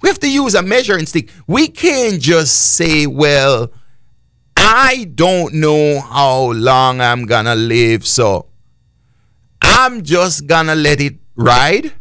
We 0.00 0.08
have 0.08 0.18
to 0.20 0.30
use 0.30 0.54
a 0.54 0.62
measuring 0.62 1.06
stick. 1.06 1.28
We 1.46 1.68
can't 1.68 2.20
just 2.20 2.76
say, 2.76 3.06
well, 3.06 3.70
I 4.56 5.10
don't 5.14 5.54
know 5.54 6.00
how 6.00 6.52
long 6.52 7.02
I'm 7.02 7.26
gonna 7.26 7.54
live, 7.54 8.06
so 8.06 8.46
I'm 9.62 10.02
just 10.02 10.46
gonna 10.46 10.74
let 10.74 11.00
it 11.00 11.16
ride. 11.36 11.92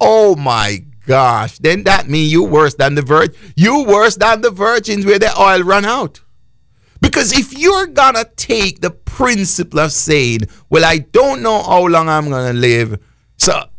Oh 0.00 0.36
my 0.36 0.84
gosh, 1.06 1.58
then 1.58 1.84
that 1.84 2.08
means 2.08 2.32
you 2.32 2.44
worse 2.44 2.74
than 2.74 2.94
the 2.94 3.02
virgin. 3.02 3.34
You 3.56 3.84
worse 3.84 4.16
than 4.16 4.40
the 4.40 4.50
virgins 4.50 5.04
where 5.04 5.18
the 5.18 5.38
oil 5.38 5.62
run 5.62 5.84
out. 5.84 6.20
Because 7.02 7.32
if 7.32 7.56
you're 7.58 7.86
gonna 7.86 8.24
take 8.36 8.80
the 8.80 8.90
principle 8.90 9.80
of 9.80 9.92
saying, 9.92 10.40
well, 10.70 10.84
I 10.84 10.98
don't 10.98 11.42
know 11.42 11.62
how 11.62 11.86
long 11.86 12.08
I'm 12.08 12.30
gonna 12.30 12.54
live, 12.54 12.98
so 13.36 13.69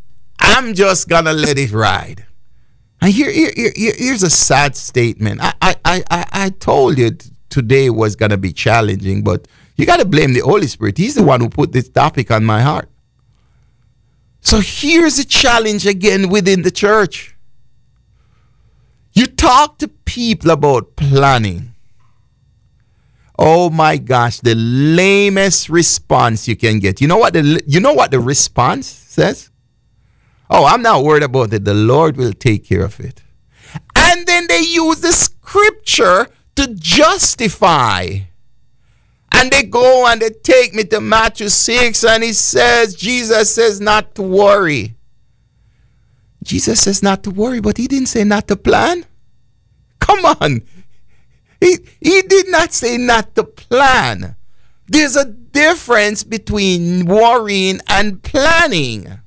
I'm 0.52 0.74
just 0.74 1.08
gonna 1.08 1.34
let 1.34 1.58
it 1.58 1.72
ride. 1.72 2.26
And 3.02 3.12
here, 3.12 3.32
here, 3.32 3.52
here 3.56 3.94
here's 3.98 4.24
a 4.24 4.30
sad 4.30 4.76
statement. 4.76 5.42
I, 5.42 5.54
I, 5.62 5.76
I, 5.86 6.26
I 6.32 6.50
told 6.50 6.98
you 6.98 7.12
today 7.50 7.90
was 7.90 8.16
gonna 8.16 8.38
be 8.38 8.54
challenging, 8.54 9.24
but 9.24 9.48
you 9.76 9.86
gotta 9.86 10.06
blame 10.06 10.34
the 10.34 10.42
Holy 10.42 10.68
Spirit. 10.68 10.98
He's 10.98 11.16
the 11.16 11.24
one 11.24 11.42
who 11.42 11.50
put 11.50 11.72
this 11.72 11.90
topic 11.90 12.32
on 12.32 12.46
my 12.46 12.62
heart. 12.62 12.90
So 14.42 14.60
here's 14.60 15.20
a 15.20 15.26
challenge 15.26 15.86
again 15.86 16.30
within 16.30 16.64
the 16.64 16.72
church. 16.72 17.36
You 19.14 19.28
talk 19.28 19.78
to 19.80 19.88
people 19.88 20.52
about 20.52 20.96
planning. 20.96 21.74
Oh 23.38 23.70
my 23.70 23.98
gosh, 23.98 24.40
the 24.40 24.56
lamest 24.56 25.70
response 25.70 26.48
you 26.48 26.56
can 26.56 26.80
get. 26.80 27.02
You 27.02 27.08
know 27.08 27.18
what 27.18 27.34
the 27.34 27.62
you 27.68 27.80
know 27.80 27.94
what 27.94 28.12
the 28.12 28.20
response 28.20 28.88
says? 28.88 29.51
Oh, 30.54 30.66
I'm 30.66 30.82
not 30.82 31.04
worried 31.04 31.24
about 31.24 31.54
it. 31.54 31.64
The 31.64 31.74
Lord 31.74 32.18
will 32.18 32.34
take 32.34 32.66
care 32.66 32.84
of 32.84 33.00
it. 33.00 33.24
And 33.96 34.28
then 34.28 34.48
they 34.48 34.60
use 34.60 35.00
the 35.00 35.14
scripture 35.14 36.28
to 36.56 36.76
justify 36.76 38.20
and 39.32 39.50
they 39.50 39.64
go 39.64 40.06
and 40.08 40.22
they 40.22 40.30
take 40.30 40.74
me 40.74 40.84
to 40.84 41.02
Matthew 41.02 41.50
6 41.50 42.04
and 42.04 42.24
he 42.24 42.34
says, 42.34 42.94
Jesus 42.94 43.56
says 43.56 43.80
not 43.80 44.14
to 44.16 44.22
worry. 44.22 44.96
Jesus 46.44 46.82
says 46.82 47.02
not 47.02 47.24
to 47.24 47.32
worry, 47.32 47.62
but 47.62 47.78
he 47.78 47.88
didn't 47.88 48.10
say 48.10 48.24
not 48.24 48.48
to 48.50 48.56
plan. 48.56 49.06
Come 50.00 50.26
on. 50.26 50.62
He, 51.60 51.78
he 52.02 52.22
did 52.24 52.50
not 52.50 52.74
say 52.74 52.98
not 52.98 53.36
to 53.36 53.44
plan. 53.44 54.36
There's 54.88 55.16
a 55.16 55.26
difference 55.26 56.24
between 56.24 57.06
worrying 57.06 57.80
and 57.88 58.22
planning. 58.22 59.21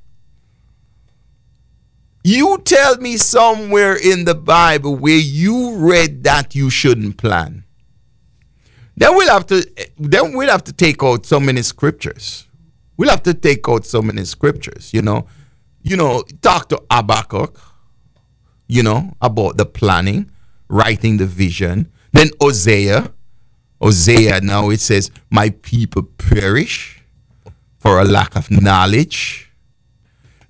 You 2.26 2.58
tell 2.64 2.96
me 2.96 3.18
somewhere 3.18 3.94
in 3.94 4.24
the 4.24 4.34
Bible 4.34 4.96
where 4.96 5.18
you 5.18 5.76
read 5.76 6.24
that 6.24 6.54
you 6.54 6.70
shouldn't 6.70 7.18
plan. 7.18 7.64
Then 8.96 9.14
we'll 9.14 9.28
have 9.28 9.46
to 9.46 9.68
then 9.98 10.32
we'll 10.32 10.48
have 10.48 10.64
to 10.64 10.72
take 10.72 11.02
out 11.02 11.26
so 11.26 11.38
many 11.38 11.60
scriptures. 11.60 12.48
We'll 12.96 13.10
have 13.10 13.22
to 13.24 13.34
take 13.34 13.68
out 13.68 13.84
so 13.84 14.00
many 14.00 14.24
scriptures, 14.24 14.94
you 14.94 15.02
know. 15.02 15.26
You 15.82 15.98
know, 15.98 16.22
talk 16.40 16.70
to 16.70 16.82
Habakkuk, 16.90 17.60
you 18.68 18.82
know, 18.82 19.12
about 19.20 19.58
the 19.58 19.66
planning, 19.66 20.30
writing 20.68 21.18
the 21.18 21.26
vision. 21.26 21.92
Then 22.12 22.30
Hosea. 22.40 23.12
Hosea 23.82 24.40
now 24.40 24.70
it 24.70 24.80
says, 24.80 25.10
My 25.28 25.50
people 25.50 26.04
perish 26.04 27.02
for 27.78 28.00
a 28.00 28.04
lack 28.04 28.34
of 28.34 28.50
knowledge. 28.50 29.43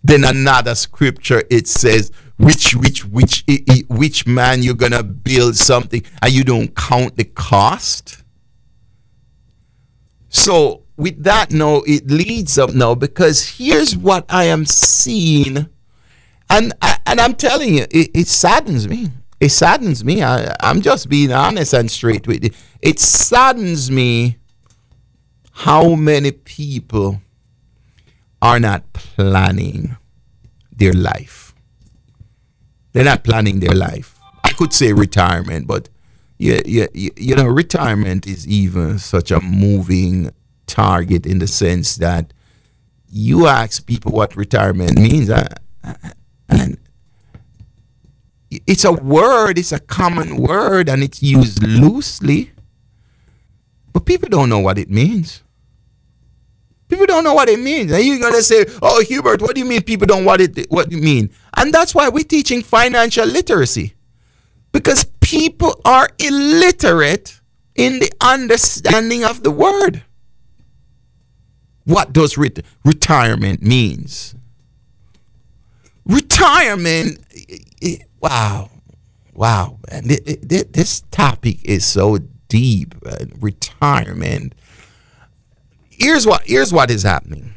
Then 0.05 0.23
another 0.23 0.77
scripture 0.77 1.43
it 1.51 1.67
says, 1.67 2.13
which 2.37 2.75
which 2.77 3.05
which 3.07 3.45
which 3.89 4.27
man 4.27 4.63
you're 4.63 4.75
gonna 4.75 5.03
build 5.03 5.57
something 5.57 6.05
and 6.23 6.33
you 6.33 6.45
don't 6.45 6.77
count 6.77 7.17
the 7.17 7.25
cost 7.25 8.25
so 10.35 10.83
with 10.97 11.23
that 11.23 11.53
now, 11.53 11.83
it 11.87 12.11
leads 12.11 12.59
up 12.59 12.75
now 12.75 12.97
because 12.97 13.57
here's 13.57 13.97
what 13.97 14.27
I 14.29 14.45
am 14.45 14.65
seeing, 14.65 15.69
and 16.51 16.73
and 17.07 17.21
I'm 17.21 17.35
telling 17.35 17.75
you, 17.77 17.87
it, 17.89 18.11
it 18.13 18.27
saddens 18.27 18.89
me. 18.89 19.11
It 19.39 19.51
saddens 19.51 20.05
me. 20.05 20.25
I, 20.25 20.55
I'm 20.59 20.81
just 20.81 21.09
being 21.09 21.33
honest 21.33 21.73
and 21.73 21.89
straight 21.89 22.27
with 22.27 22.43
you. 22.43 22.51
It 22.83 22.99
saddens 22.99 23.93
me 23.93 24.39
How 25.53 25.95
many 25.95 26.33
people 26.33 27.21
are 28.45 28.61
not 28.61 28.93
planning 28.93 29.97
their 30.71 30.93
life? 30.93 31.55
They're 32.93 33.05
not 33.05 33.25
planning 33.25 33.61
their 33.61 33.75
life. 33.75 34.21
I 34.45 34.51
could 34.51 34.73
say 34.75 34.93
retirement, 34.93 35.67
but 35.67 35.89
yeah, 36.37 36.61
yeah, 36.67 36.87
you 36.93 37.35
know, 37.35 37.47
retirement 37.47 38.27
is 38.27 38.47
even 38.47 38.99
such 38.99 39.31
a 39.31 39.41
moving 39.41 40.31
target 40.67 41.25
in 41.25 41.39
the 41.39 41.47
sense 41.47 41.97
that 41.97 42.35
you 43.09 43.47
ask 43.47 43.87
people 43.87 44.13
what 44.13 44.37
retirement 44.37 44.99
means, 44.99 45.31
uh, 45.31 45.49
and 46.49 46.77
it's 48.51 48.85
a 48.85 48.93
word, 48.93 49.59
it's 49.59 49.73
a 49.73 49.81
common 49.81 50.37
word, 50.37 50.89
and 50.89 51.03
it's 51.03 51.23
used 51.23 51.63
loosely, 51.63 52.53
but 53.93 54.05
people 54.05 54.29
don't 54.29 54.51
know 54.51 54.59
what 54.59 54.79
it 54.79 54.91
means. 54.91 55.43
Don't 57.15 57.23
know 57.23 57.35
what 57.35 57.49
it 57.49 57.61
means. 57.61 57.93
And 57.93 58.05
you're 58.05 58.19
gonna 58.19 58.43
say, 58.43 58.67
"Oh, 58.83 59.01
Hubert, 59.01 59.41
what 59.41 59.55
do 59.55 59.61
you 59.61 59.65
mean 59.65 59.83
people 59.83 60.07
don't 60.07 60.25
what 60.25 60.41
it 60.41 60.67
what 60.69 60.89
do 60.89 60.97
you 60.97 61.03
mean?" 61.03 61.31
And 61.57 61.73
that's 61.73 61.95
why 61.95 62.09
we're 62.09 62.25
teaching 62.25 62.61
financial 62.61 63.25
literacy, 63.25 63.95
because 64.73 65.05
people 65.21 65.81
are 65.85 66.09
illiterate 66.19 67.41
in 67.77 68.01
the 68.01 68.11
understanding 68.21 69.23
of 69.25 69.45
the 69.45 69.53
word. 69.53 70.03
What 71.85 72.13
does 72.13 72.37
ret- 72.37 72.65
retirement 72.85 73.63
means? 73.63 74.35
Retirement, 76.05 77.21
wow, 78.21 78.71
wow, 79.35 79.79
man. 79.89 80.09
This 80.09 81.03
topic 81.13 81.59
is 81.63 81.85
so 81.85 82.19
deep. 82.49 82.97
Uh, 83.07 83.27
retirement. 83.39 84.55
Here's 86.05 86.27
what. 86.27 86.43
Here's 86.45 86.71
what 86.71 86.91
is 86.91 87.03
happening. 87.03 87.55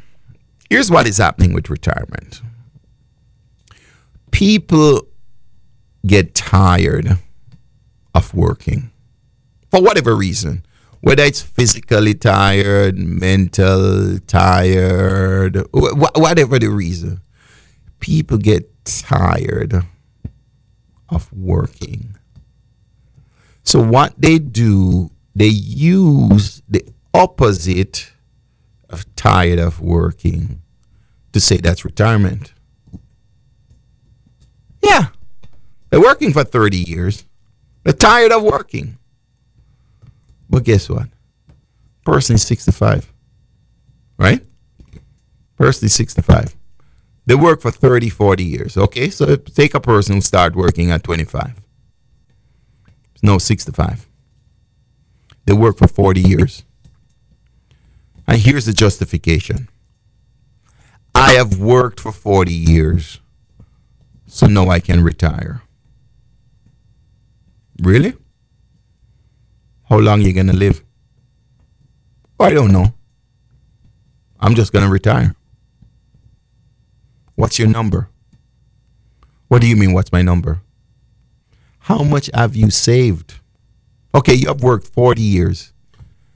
Here's 0.69 0.89
what 0.89 1.05
is 1.05 1.17
happening 1.17 1.53
with 1.53 1.69
retirement. 1.69 2.41
People 4.31 5.01
get 6.05 6.33
tired 6.33 7.17
of 8.15 8.33
working 8.33 8.91
for 9.69 9.81
whatever 9.81 10.15
reason 10.15 10.63
whether 11.01 11.23
it's 11.23 11.41
physically 11.41 12.13
tired, 12.13 12.97
mental 12.97 14.17
tired, 14.27 15.55
wh- 15.73 16.17
whatever 16.17 16.57
the 16.57 16.69
reason, 16.69 17.21
people 17.99 18.37
get 18.37 18.69
tired 18.83 19.85
of 21.09 21.31
working. 21.31 22.17
So 23.63 23.81
what 23.81 24.13
they 24.17 24.39
do, 24.39 25.11
they 25.35 25.47
use 25.47 26.61
the 26.67 26.83
opposite 27.13 28.11
of 28.89 29.05
tired 29.15 29.59
of 29.59 29.81
working 29.81 30.61
to 31.33 31.39
say 31.39 31.57
that's 31.57 31.85
retirement. 31.85 32.53
Yeah. 34.81 35.07
They're 35.89 36.01
working 36.01 36.33
for 36.33 36.43
30 36.43 36.77
years. 36.77 37.23
They're 37.83 37.93
tired 37.93 38.31
of 38.31 38.43
working. 38.43 38.97
But 40.49 40.63
guess 40.63 40.89
what? 40.89 41.07
Person 42.05 42.35
is 42.35 42.47
65. 42.47 43.11
Right? 44.17 44.43
Person 45.57 45.85
is 45.85 45.93
65. 45.93 46.55
They 47.25 47.35
work 47.35 47.61
for 47.61 47.71
30, 47.71 48.09
40 48.09 48.43
years. 48.43 48.77
Okay? 48.77 49.09
So 49.09 49.35
take 49.35 49.73
a 49.73 49.79
person 49.79 50.15
who 50.15 50.21
start 50.21 50.55
working 50.55 50.91
at 50.91 51.03
25. 51.03 51.53
No, 53.21 53.37
65. 53.37 54.07
They 55.45 55.53
work 55.53 55.77
for 55.77 55.87
40 55.87 56.21
years. 56.21 56.63
And 58.27 58.41
here's 58.41 58.65
the 58.65 58.73
justification. 58.73 59.69
I 61.15 61.33
have 61.33 61.59
worked 61.59 61.99
for 62.01 62.11
40 62.11 62.53
years, 62.53 63.19
so 64.27 64.47
now 64.47 64.69
I 64.69 64.79
can 64.79 65.03
retire. 65.03 65.61
Really? 67.81 68.13
How 69.89 69.97
long 69.99 70.21
you 70.21 70.33
gonna 70.33 70.53
live? 70.53 70.83
I 72.39 72.51
don't 72.51 72.71
know. 72.71 72.93
I'm 74.39 74.53
just 74.55 74.73
gonna 74.73 74.89
retire. 74.89 75.35
What's 77.35 77.57
your 77.57 77.69
number? 77.69 78.09
What 79.47 79.61
do 79.61 79.67
you 79.67 79.75
mean, 79.75 79.93
what's 79.93 80.11
my 80.11 80.21
number? 80.21 80.61
How 81.79 82.03
much 82.03 82.29
have 82.33 82.55
you 82.55 82.69
saved? 82.69 83.35
Okay, 84.13 84.33
you 84.33 84.47
have 84.49 84.61
worked 84.61 84.87
40 84.87 85.21
years. 85.21 85.71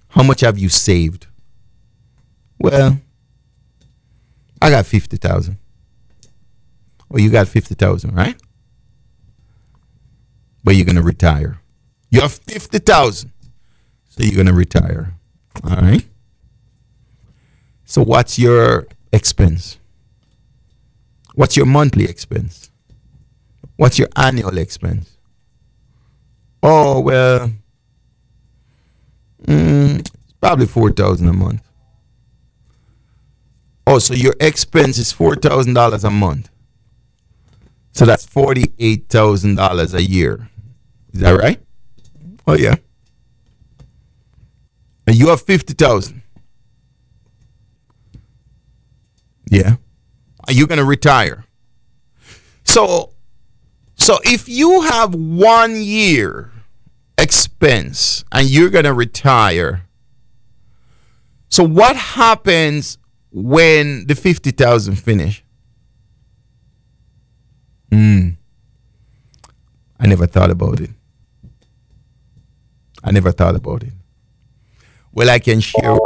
How 0.09 0.23
much 0.23 0.41
have 0.41 0.57
you 0.57 0.69
saved? 0.69 1.27
Well, 2.61 2.99
I 4.61 4.69
got 4.69 4.85
50,000. 4.85 5.57
Well, 7.09 7.19
you 7.19 7.31
got 7.31 7.47
50,000, 7.47 8.13
right? 8.13 8.35
But 10.63 10.75
you're 10.75 10.85
going 10.85 10.95
to 10.95 11.01
retire. 11.01 11.59
You 12.11 12.21
have 12.21 12.33
50,000. 12.33 13.31
So 14.09 14.23
you're 14.23 14.35
going 14.35 14.45
to 14.45 14.53
retire. 14.53 15.15
All 15.63 15.75
right. 15.75 16.05
So 17.85 18.03
what's 18.03 18.37
your 18.37 18.87
expense? 19.11 19.79
What's 21.33 21.57
your 21.57 21.65
monthly 21.65 22.05
expense? 22.05 22.69
What's 23.77 23.97
your 23.97 24.09
annual 24.15 24.57
expense? 24.59 25.17
Oh, 26.61 26.99
well, 26.99 27.51
mm, 29.47 30.07
probably 30.39 30.67
4000 30.67 31.27
a 31.27 31.33
month. 31.33 31.70
Oh, 33.87 33.99
so 33.99 34.13
your 34.13 34.35
expense 34.39 34.97
is 34.97 35.13
$4,000 35.13 36.03
a 36.03 36.09
month. 36.09 36.49
So 37.93 38.05
that's 38.05 38.25
$48,000 38.25 39.93
a 39.93 40.03
year. 40.03 40.49
Is 41.13 41.19
that 41.21 41.31
right? 41.31 41.59
Oh, 42.47 42.55
yeah 42.55 42.75
and 45.11 45.19
you 45.19 45.27
have 45.27 45.41
50,000. 45.41 46.21
Yeah. 49.49 49.75
Are 50.47 50.53
you 50.53 50.65
to 50.77 50.85
retire? 50.85 51.45
So 52.63 53.11
so 53.95 54.19
if 54.23 54.47
you 54.47 54.81
have 54.83 55.13
1 55.13 55.81
year 55.81 56.51
expense 57.17 58.23
and 58.31 58.49
you're 58.49 58.69
to 58.85 58.93
retire, 58.93 59.83
so 61.49 61.63
what 61.63 61.95
happens 61.95 62.97
when 63.31 64.05
the 64.07 64.15
50,000 64.15 64.95
finish? 64.95 65.43
Hmm. 67.91 68.29
I 69.99 70.07
never 70.07 70.27
thought 70.27 70.49
about 70.49 70.79
it. 70.79 70.89
I 73.03 73.11
never 73.11 73.31
thought 73.31 73.55
about 73.55 73.83
it. 73.83 73.93
Well, 75.11 75.29
I 75.29 75.39
can 75.39 75.59
share. 75.59 75.97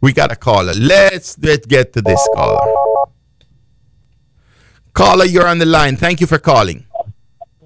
We 0.00 0.12
got 0.12 0.32
a 0.32 0.36
caller. 0.36 0.72
Let's 0.74 1.38
let's 1.38 1.66
get 1.66 1.92
to 1.94 2.02
this 2.02 2.28
caller. 2.34 2.60
Caller, 4.92 5.24
you're 5.24 5.46
on 5.46 5.58
the 5.58 5.66
line. 5.66 5.96
Thank 5.96 6.20
you 6.20 6.26
for 6.26 6.38
calling. 6.38 6.84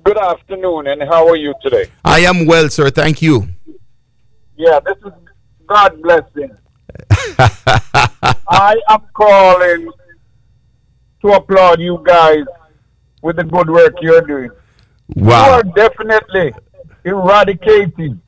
Good 0.05 0.19
afternoon, 0.19 0.87
and 0.87 1.03
how 1.03 1.27
are 1.29 1.37
you 1.37 1.55
today? 1.63 1.87
I 2.05 2.21
am 2.21 2.47
well, 2.47 2.69
sir. 2.69 2.91
Thank 2.91 3.21
you. 3.21 3.49
Yeah, 4.57 4.81
this 4.81 4.97
is 5.05 5.13
God 5.67 6.01
blessing. 6.03 6.57
I 8.49 8.77
am 8.89 9.03
calling 9.15 9.91
to 11.23 11.29
applaud 11.33 11.81
you 11.81 12.03
guys 12.05 12.45
with 13.23 13.37
the 13.37 13.45
good 13.45 13.69
work 13.69 13.95
you're 14.01 14.21
doing. 14.23 14.51
Wow. 15.15 15.47
You 15.47 15.53
are 15.53 15.63
definitely 15.63 16.53
eradicating 17.05 18.21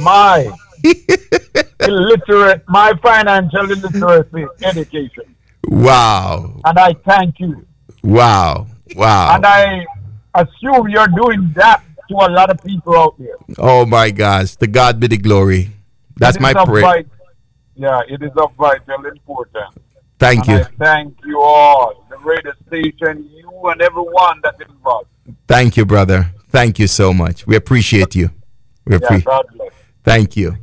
my 0.00 0.50
illiterate, 1.80 2.64
my 2.68 2.92
financial 3.02 3.70
illiteracy 3.70 4.46
education. 4.62 5.34
Wow. 5.68 6.60
And 6.64 6.78
I 6.78 6.94
thank 7.06 7.40
you. 7.40 7.66
Wow. 8.02 8.66
Wow. 8.94 9.34
And 9.34 9.44
I 9.44 9.84
assume 10.34 10.88
you're 10.88 11.08
doing 11.08 11.52
that 11.56 11.82
to 12.08 12.14
a 12.14 12.30
lot 12.30 12.50
of 12.50 12.62
people 12.64 12.96
out 12.96 13.18
there. 13.18 13.36
Oh 13.58 13.84
my 13.84 14.10
gosh. 14.10 14.56
To 14.56 14.66
God 14.66 15.00
be 15.00 15.08
the 15.08 15.18
glory. 15.18 15.70
That's 16.16 16.38
my 16.40 16.54
prayer. 16.54 17.04
Yeah, 17.76 18.00
it 18.08 18.22
is 18.22 18.32
of 18.36 18.54
vital 18.54 19.04
importance. 19.06 19.76
Thank 20.18 20.48
and 20.48 20.60
you. 20.60 20.64
I 20.64 20.84
thank 20.84 21.16
you 21.24 21.40
all, 21.40 22.06
the 22.08 22.16
radio 22.18 22.52
station, 22.66 23.28
you 23.34 23.62
and 23.66 23.82
everyone 23.82 24.40
that's 24.42 24.60
involved. 24.60 25.10
Thank 25.46 25.76
you, 25.76 25.84
brother. 25.84 26.32
Thank 26.48 26.78
you 26.78 26.86
so 26.86 27.12
much. 27.12 27.46
We 27.46 27.54
appreciate 27.54 28.14
you. 28.14 28.30
We 28.86 28.96
appreciate. 28.96 29.26
Yeah, 29.26 29.68
Thank 30.04 30.36
you. 30.36 30.56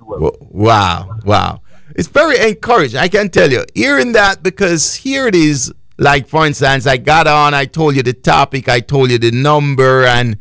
Wow, 0.00 1.18
wow. 1.24 1.62
It's 1.96 2.08
very 2.08 2.38
encouraging. 2.38 3.00
I 3.00 3.08
can 3.08 3.30
tell 3.30 3.50
you, 3.50 3.64
hearing 3.74 4.12
that 4.12 4.42
because 4.42 4.94
here 4.94 5.26
it 5.26 5.34
is. 5.34 5.72
Like 5.96 6.26
for 6.26 6.44
instance, 6.44 6.88
I 6.88 6.96
got 6.96 7.28
on, 7.28 7.54
I 7.54 7.66
told 7.66 7.94
you 7.94 8.02
the 8.02 8.12
topic, 8.12 8.68
I 8.68 8.80
told 8.80 9.12
you 9.12 9.18
the 9.18 9.30
number, 9.30 10.04
and 10.04 10.36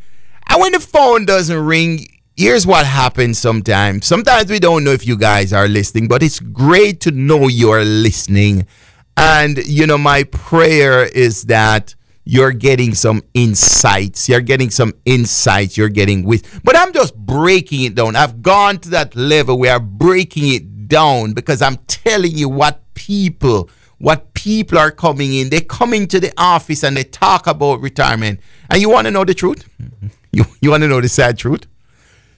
and 0.48 0.62
when 0.62 0.72
the 0.72 0.80
phone 0.80 1.26
doesn't 1.26 1.64
ring, 1.64 2.08
here's 2.36 2.66
what 2.66 2.86
happens 2.86 3.38
sometimes. 3.38 4.06
Sometimes 4.06 4.50
we 4.50 4.60
don't 4.60 4.84
know 4.84 4.92
if 4.92 5.06
you 5.06 5.18
guys 5.18 5.54
are 5.54 5.68
listening, 5.68 6.08
but 6.08 6.24
it's 6.24 6.40
great 6.40 7.00
to 7.02 7.12
know 7.12 7.48
you're 7.48 7.84
listening. 7.84 8.68
And, 9.16 9.58
you 9.66 9.86
know, 9.88 9.98
my 9.98 10.24
prayer 10.24 11.04
is 11.04 11.44
that 11.44 11.96
you're 12.26 12.52
getting 12.52 12.94
some 12.96 13.22
insights. 13.34 14.30
You're 14.30 14.42
getting 14.42 14.70
some 14.70 14.94
insights. 15.06 15.78
You're 15.78 15.90
getting 15.90 16.24
with, 16.24 16.62
but 16.64 16.76
I'm 16.78 16.94
just 16.94 17.16
breaking 17.16 17.82
it 17.82 17.96
down. 17.96 18.16
I've 18.16 18.42
gone 18.42 18.80
to 18.80 18.90
that 18.92 19.16
level 19.16 19.60
where 19.60 19.76
I'm 19.76 19.98
breaking 19.98 20.54
it 20.54 20.88
down 20.88 21.34
because 21.34 21.62
I'm 21.62 21.78
telling 21.88 22.32
you 22.32 22.50
what 22.50 22.82
people, 22.94 23.70
what 23.98 24.34
people 24.34 24.78
are 24.78 24.92
coming 24.92 25.34
in. 25.34 25.50
They 25.50 25.62
come 25.62 25.94
into 25.94 26.20
the 26.20 26.34
office 26.38 26.84
and 26.84 26.96
they 26.96 27.04
talk 27.04 27.46
about 27.46 27.82
retirement. 27.82 28.40
And 28.70 28.82
you 28.82 28.90
want 28.90 29.06
to 29.06 29.12
know 29.12 29.26
the 29.26 29.34
truth? 29.34 29.70
You, 30.36 30.46
you 30.62 30.72
want 30.72 30.82
to 30.82 30.88
know 30.88 31.00
the 31.00 31.10
sad 31.10 31.38
truth? 31.38 31.68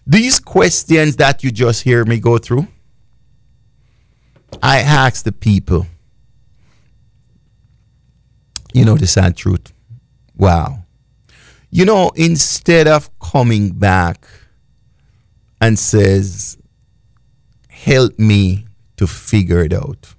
These 0.08 0.39
questions 0.39 1.16
that 1.16 1.43
you 1.43 1.51
just 1.51 1.84
hear 1.84 2.06
me 2.06 2.20
go 2.20 2.38
through, 2.38 2.68
I 4.62 4.80
ask 4.80 5.24
the 5.24 5.32
people, 5.32 5.88
you 8.74 8.86
know 8.86 8.95
the 8.95 9.08
sad 9.08 9.36
truth. 9.36 9.74
Wow. 10.38 10.84
You 11.72 11.86
know, 11.86 12.12
instead 12.16 12.88
of 12.88 13.10
coming 13.20 13.72
back 13.72 14.28
and 15.60 15.78
says, 15.80 16.58
help 17.70 18.18
me 18.20 18.68
to 18.97 19.08
figure 19.08 19.64
it 19.64 19.74
out. 19.74 20.14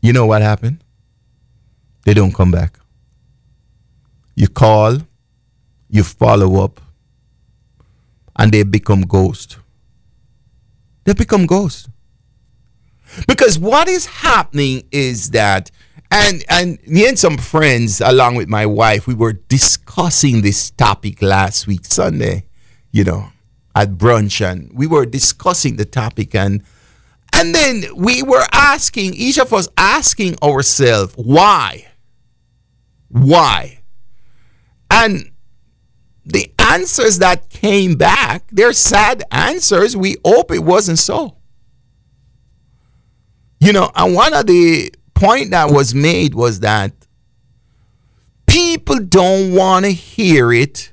You 0.00 0.12
know 0.12 0.26
what 0.26 0.42
happened? 0.42 0.82
They 2.04 2.14
don't 2.14 2.34
come 2.34 2.50
back. 2.50 2.78
You 4.34 4.48
call, 4.48 4.98
you 5.88 6.02
follow 6.02 6.62
up, 6.64 6.80
and 8.36 8.52
they 8.52 8.62
become 8.62 9.02
ghosts. 9.02 9.56
They 11.04 11.14
become 11.14 11.46
ghosts. 11.46 11.88
Because 13.26 13.58
what 13.58 13.88
is 13.88 14.06
happening 14.06 14.84
is 14.90 15.30
that, 15.30 15.70
and 16.10 16.44
and 16.48 16.78
me 16.86 17.06
and 17.08 17.18
some 17.18 17.36
friends, 17.36 18.00
along 18.00 18.36
with 18.36 18.48
my 18.48 18.66
wife, 18.66 19.06
we 19.06 19.14
were 19.14 19.32
discussing 19.32 20.42
this 20.42 20.70
topic 20.70 21.20
last 21.20 21.66
week, 21.66 21.84
Sunday, 21.84 22.44
you 22.90 23.04
know, 23.04 23.28
at 23.74 23.92
brunch, 23.92 24.44
and 24.44 24.70
we 24.74 24.86
were 24.86 25.04
discussing 25.04 25.76
the 25.76 25.84
topic, 25.84 26.34
and 26.34 26.62
and 27.34 27.54
then 27.54 27.84
we 27.96 28.22
were 28.22 28.44
asking, 28.52 29.14
each 29.14 29.38
of 29.38 29.52
us 29.52 29.68
asking 29.76 30.36
ourselves, 30.42 31.14
why? 31.16 31.86
Why? 33.08 33.80
And 34.90 35.31
the 36.24 36.52
answers 36.58 37.18
that 37.18 37.50
came 37.50 37.96
back, 37.96 38.44
they're 38.50 38.72
sad 38.72 39.24
answers. 39.30 39.96
We 39.96 40.16
hope 40.24 40.52
it 40.52 40.60
wasn't 40.60 40.98
so. 40.98 41.36
You 43.60 43.72
know, 43.72 43.90
and 43.94 44.14
one 44.14 44.34
of 44.34 44.46
the 44.46 44.92
point 45.14 45.50
that 45.50 45.70
was 45.70 45.94
made 45.94 46.34
was 46.34 46.60
that 46.60 46.92
people 48.46 48.98
don't 48.98 49.54
want 49.54 49.84
to 49.84 49.92
hear 49.92 50.52
it 50.52 50.92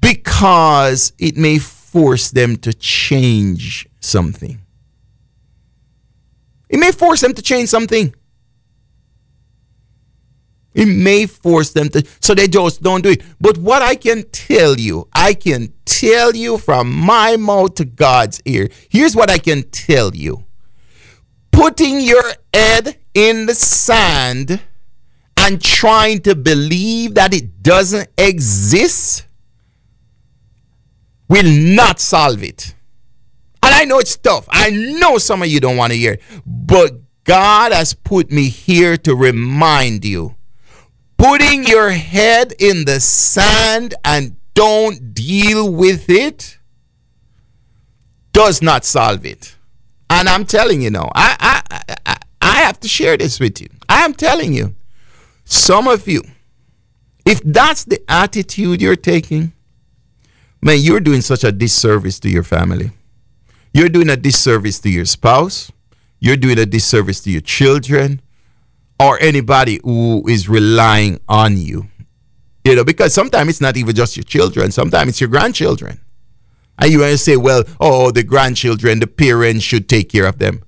because 0.00 1.12
it 1.18 1.36
may 1.36 1.58
force 1.58 2.30
them 2.30 2.56
to 2.56 2.72
change 2.72 3.88
something. 4.00 4.60
It 6.68 6.78
may 6.78 6.92
force 6.92 7.20
them 7.20 7.32
to 7.34 7.42
change 7.42 7.68
something. 7.68 8.14
It 10.76 10.86
may 10.86 11.24
force 11.24 11.72
them 11.72 11.88
to, 11.88 12.06
so 12.20 12.34
they 12.34 12.48
just 12.48 12.82
don't 12.82 13.02
do 13.02 13.08
it. 13.08 13.22
But 13.40 13.56
what 13.56 13.80
I 13.80 13.94
can 13.94 14.24
tell 14.30 14.78
you, 14.78 15.08
I 15.14 15.32
can 15.32 15.72
tell 15.86 16.36
you 16.36 16.58
from 16.58 16.92
my 16.92 17.36
mouth 17.36 17.76
to 17.76 17.86
God's 17.86 18.42
ear. 18.44 18.68
Here's 18.90 19.16
what 19.16 19.30
I 19.30 19.38
can 19.38 19.62
tell 19.70 20.14
you 20.14 20.44
putting 21.50 22.02
your 22.02 22.22
head 22.52 22.98
in 23.14 23.46
the 23.46 23.54
sand 23.54 24.60
and 25.38 25.62
trying 25.62 26.20
to 26.20 26.34
believe 26.34 27.14
that 27.14 27.32
it 27.32 27.62
doesn't 27.62 28.10
exist 28.18 29.26
will 31.28 31.50
not 31.50 31.98
solve 31.98 32.42
it. 32.42 32.74
And 33.62 33.74
I 33.74 33.84
know 33.86 33.98
it's 33.98 34.16
tough. 34.16 34.46
I 34.50 34.70
know 34.70 35.16
some 35.16 35.42
of 35.42 35.48
you 35.48 35.58
don't 35.58 35.78
want 35.78 35.92
to 35.92 35.98
hear 35.98 36.12
it. 36.12 36.22
But 36.44 37.00
God 37.24 37.72
has 37.72 37.94
put 37.94 38.30
me 38.30 38.48
here 38.48 38.96
to 38.98 39.14
remind 39.14 40.04
you 40.04 40.35
putting 41.16 41.64
your 41.66 41.90
head 41.90 42.54
in 42.58 42.84
the 42.84 43.00
sand 43.00 43.94
and 44.04 44.36
don't 44.54 45.14
deal 45.14 45.72
with 45.72 46.08
it 46.08 46.58
does 48.32 48.62
not 48.62 48.84
solve 48.84 49.24
it. 49.24 49.56
And 50.08 50.28
I'm 50.28 50.44
telling 50.44 50.82
you 50.82 50.90
now, 50.90 51.10
I, 51.14 51.62
I, 51.70 51.96
I, 52.06 52.16
I 52.40 52.52
have 52.62 52.78
to 52.80 52.88
share 52.88 53.16
this 53.16 53.40
with 53.40 53.60
you. 53.60 53.68
I 53.88 54.04
am 54.04 54.14
telling 54.14 54.52
you, 54.52 54.74
some 55.44 55.88
of 55.88 56.06
you, 56.06 56.22
if 57.24 57.40
that's 57.42 57.84
the 57.84 58.00
attitude 58.08 58.80
you're 58.80 58.96
taking, 58.96 59.52
man, 60.62 60.78
you're 60.80 61.00
doing 61.00 61.20
such 61.22 61.44
a 61.44 61.52
disservice 61.52 62.20
to 62.20 62.28
your 62.28 62.42
family. 62.42 62.92
You're 63.72 63.88
doing 63.88 64.08
a 64.10 64.16
disservice 64.16 64.78
to 64.80 64.90
your 64.90 65.04
spouse. 65.04 65.70
You're 66.20 66.36
doing 66.36 66.58
a 66.58 66.66
disservice 66.66 67.20
to 67.22 67.30
your 67.30 67.42
children 67.42 68.22
or 68.98 69.18
anybody 69.20 69.80
who 69.84 70.26
is 70.28 70.48
relying 70.48 71.20
on 71.28 71.56
you. 71.56 71.88
You 72.64 72.74
know, 72.74 72.84
because 72.84 73.14
sometimes 73.14 73.50
it's 73.50 73.60
not 73.60 73.76
even 73.76 73.94
just 73.94 74.16
your 74.16 74.24
children, 74.24 74.72
sometimes 74.72 75.10
it's 75.10 75.20
your 75.20 75.30
grandchildren. 75.30 76.00
And 76.78 76.90
you 76.90 77.00
want 77.00 77.12
to 77.12 77.18
say, 77.18 77.36
well, 77.36 77.64
oh, 77.80 78.10
the 78.10 78.22
grandchildren, 78.22 79.00
the 79.00 79.06
parents 79.06 79.64
should 79.64 79.88
take 79.88 80.10
care 80.10 80.26
of 80.26 80.38
them. 80.38 80.62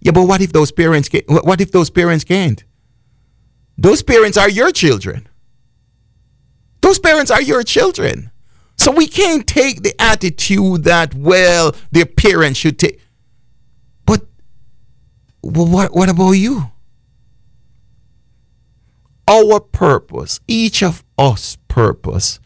Yeah, 0.00 0.12
but 0.12 0.24
what 0.24 0.40
if 0.40 0.52
those 0.52 0.72
parents 0.72 1.08
can't? 1.08 1.24
What 1.28 1.60
if 1.60 1.72
those 1.72 1.90
parents 1.90 2.24
can't? 2.24 2.64
Those 3.76 4.02
parents 4.02 4.36
are 4.36 4.48
your 4.48 4.72
children. 4.72 5.28
Those 6.80 6.98
parents 6.98 7.30
are 7.30 7.42
your 7.42 7.62
children. 7.62 8.30
So 8.76 8.90
we 8.90 9.06
can't 9.06 9.46
take 9.46 9.82
the 9.82 9.94
attitude 10.00 10.84
that, 10.84 11.14
well, 11.14 11.74
their 11.92 12.06
parents 12.06 12.58
should 12.58 12.78
take. 12.78 13.00
But 14.06 14.22
what, 15.40 15.94
what 15.94 16.08
about 16.08 16.32
you? 16.32 16.70
Our 19.32 19.60
purpose, 19.60 20.40
each 20.46 20.82
of 20.82 21.02
us 21.16 21.56
purpose, 21.68 22.38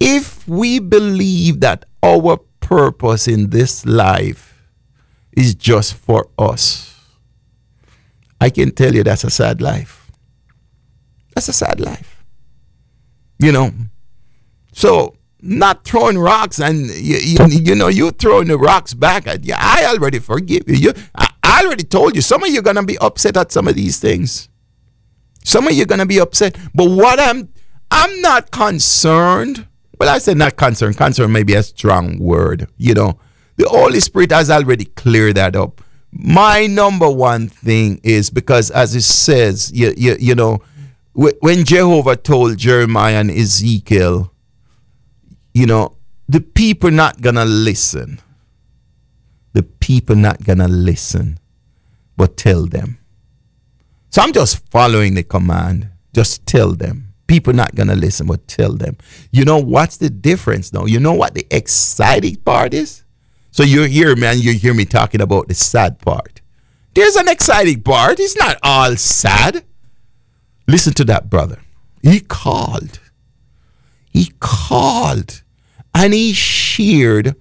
if 0.00 0.46
we 0.48 0.80
believe 0.80 1.60
that 1.60 1.84
our 2.02 2.38
purpose 2.58 3.28
in 3.28 3.50
this 3.50 3.86
life 3.86 4.68
is 5.32 5.54
just 5.54 5.94
for 5.94 6.28
us, 6.36 6.98
I 8.40 8.50
can 8.50 8.72
tell 8.72 8.92
you 8.92 9.04
that's 9.04 9.22
a 9.22 9.30
sad 9.30 9.62
life. 9.62 10.10
That's 11.34 11.48
a 11.48 11.52
sad 11.52 11.78
life. 11.78 12.24
You 13.38 13.52
know, 13.52 13.70
so 14.72 15.14
not 15.40 15.84
throwing 15.84 16.18
rocks 16.18 16.58
and 16.60 16.88
you, 16.88 17.16
you, 17.18 17.46
you, 17.46 17.74
know 17.74 17.88
you 17.88 18.10
throwing 18.10 18.48
the 18.48 18.58
rocks 18.58 18.94
back 18.94 19.28
at 19.28 19.44
you. 19.44 19.54
I 19.56 19.86
already 19.86 20.18
forgive 20.18 20.68
you. 20.68 20.74
you 20.74 20.92
I, 21.14 21.30
I 21.42 21.64
already 21.64 21.84
told 21.84 22.16
you. 22.16 22.20
Some 22.20 22.42
of 22.42 22.50
you 22.50 22.58
are 22.58 22.62
gonna 22.62 22.82
be 22.82 22.98
upset 22.98 23.36
at 23.36 23.52
some 23.52 23.68
of 23.68 23.76
these 23.76 24.00
things. 24.00 24.49
Some 25.44 25.66
of 25.66 25.72
you 25.72 25.82
are 25.82 25.86
gonna 25.86 26.06
be 26.06 26.20
upset. 26.20 26.56
But 26.74 26.90
what 26.90 27.18
I'm 27.20 27.48
I'm 27.90 28.20
not 28.20 28.50
concerned. 28.50 29.66
Well, 29.98 30.08
I 30.08 30.18
said 30.18 30.36
not 30.36 30.56
concerned. 30.56 30.96
Concern 30.96 31.32
may 31.32 31.42
be 31.42 31.54
a 31.54 31.62
strong 31.62 32.18
word. 32.18 32.68
You 32.78 32.94
know, 32.94 33.18
the 33.56 33.68
Holy 33.68 34.00
Spirit 34.00 34.32
has 34.32 34.50
already 34.50 34.86
cleared 34.86 35.36
that 35.36 35.56
up. 35.56 35.82
My 36.12 36.66
number 36.66 37.08
one 37.08 37.48
thing 37.48 38.00
is 38.02 38.30
because, 38.30 38.70
as 38.70 38.94
it 38.94 39.02
says, 39.02 39.70
you, 39.72 39.92
you, 39.96 40.16
you 40.18 40.34
know, 40.34 40.62
when 41.12 41.64
Jehovah 41.64 42.16
told 42.16 42.56
Jeremiah 42.56 43.16
and 43.16 43.30
Ezekiel, 43.30 44.32
you 45.52 45.66
know, 45.66 45.96
the 46.28 46.40
people 46.40 46.90
not 46.90 47.20
gonna 47.20 47.44
listen. 47.44 48.20
The 49.52 49.64
people 49.64 50.16
not 50.16 50.42
gonna 50.44 50.68
listen, 50.68 51.38
but 52.16 52.36
tell 52.36 52.66
them. 52.66 52.99
So 54.10 54.22
I'm 54.22 54.32
just 54.32 54.68
following 54.70 55.14
the 55.14 55.22
command. 55.22 55.88
Just 56.12 56.44
tell 56.44 56.72
them. 56.72 57.14
People 57.28 57.52
not 57.52 57.76
gonna 57.76 57.94
listen, 57.94 58.26
but 58.26 58.46
tell 58.48 58.72
them. 58.72 58.96
You 59.30 59.44
know 59.44 59.58
what's 59.58 59.98
the 59.98 60.10
difference 60.10 60.70
though? 60.70 60.86
You 60.86 60.98
know 60.98 61.12
what 61.12 61.34
the 61.34 61.46
exciting 61.48 62.36
part 62.36 62.74
is? 62.74 63.04
So 63.52 63.62
you 63.62 63.84
hear 63.84 64.16
me 64.16 64.26
and 64.26 64.42
you 64.42 64.52
hear 64.52 64.74
me 64.74 64.84
talking 64.84 65.20
about 65.20 65.46
the 65.46 65.54
sad 65.54 66.00
part. 66.00 66.40
There's 66.94 67.14
an 67.14 67.28
exciting 67.28 67.82
part. 67.82 68.18
It's 68.18 68.36
not 68.36 68.58
all 68.64 68.96
sad. 68.96 69.64
Listen 70.66 70.92
to 70.94 71.04
that 71.04 71.30
brother. 71.30 71.60
He 72.02 72.18
called. 72.18 72.98
He 74.12 74.32
called 74.40 75.42
and 75.94 76.12
he 76.12 76.32
shared 76.32 77.36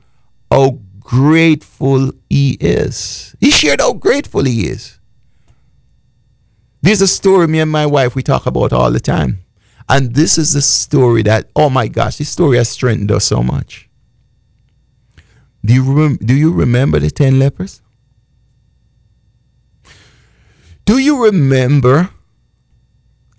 how 0.51 0.79
grateful 0.99 2.11
he 2.29 2.57
is. 2.59 3.35
He 3.39 3.49
shared 3.49 3.81
how 3.81 3.93
grateful 3.93 4.43
he 4.43 4.67
is. 4.67 4.98
There's 6.89 7.01
a 7.01 7.07
story 7.07 7.45
me 7.45 7.59
and 7.59 7.69
my 7.69 7.85
wife 7.85 8.15
we 8.15 8.23
talk 8.23 8.47
about 8.47 8.73
all 8.73 8.89
the 8.89 8.99
time. 8.99 9.45
And 9.87 10.15
this 10.15 10.39
is 10.39 10.53
the 10.53 10.61
story 10.63 11.21
that, 11.21 11.47
oh 11.55 11.69
my 11.69 11.87
gosh, 11.87 12.17
this 12.17 12.29
story 12.29 12.57
has 12.57 12.67
strengthened 12.69 13.11
us 13.11 13.25
so 13.25 13.43
much. 13.43 13.87
Do 15.63 15.75
you, 15.75 15.83
rem- 15.83 16.17
do 16.17 16.33
you 16.33 16.51
remember 16.51 16.97
the 16.97 17.11
10 17.11 17.37
lepers? 17.37 17.83
Do 20.85 20.97
you 20.97 21.25
remember? 21.25 22.09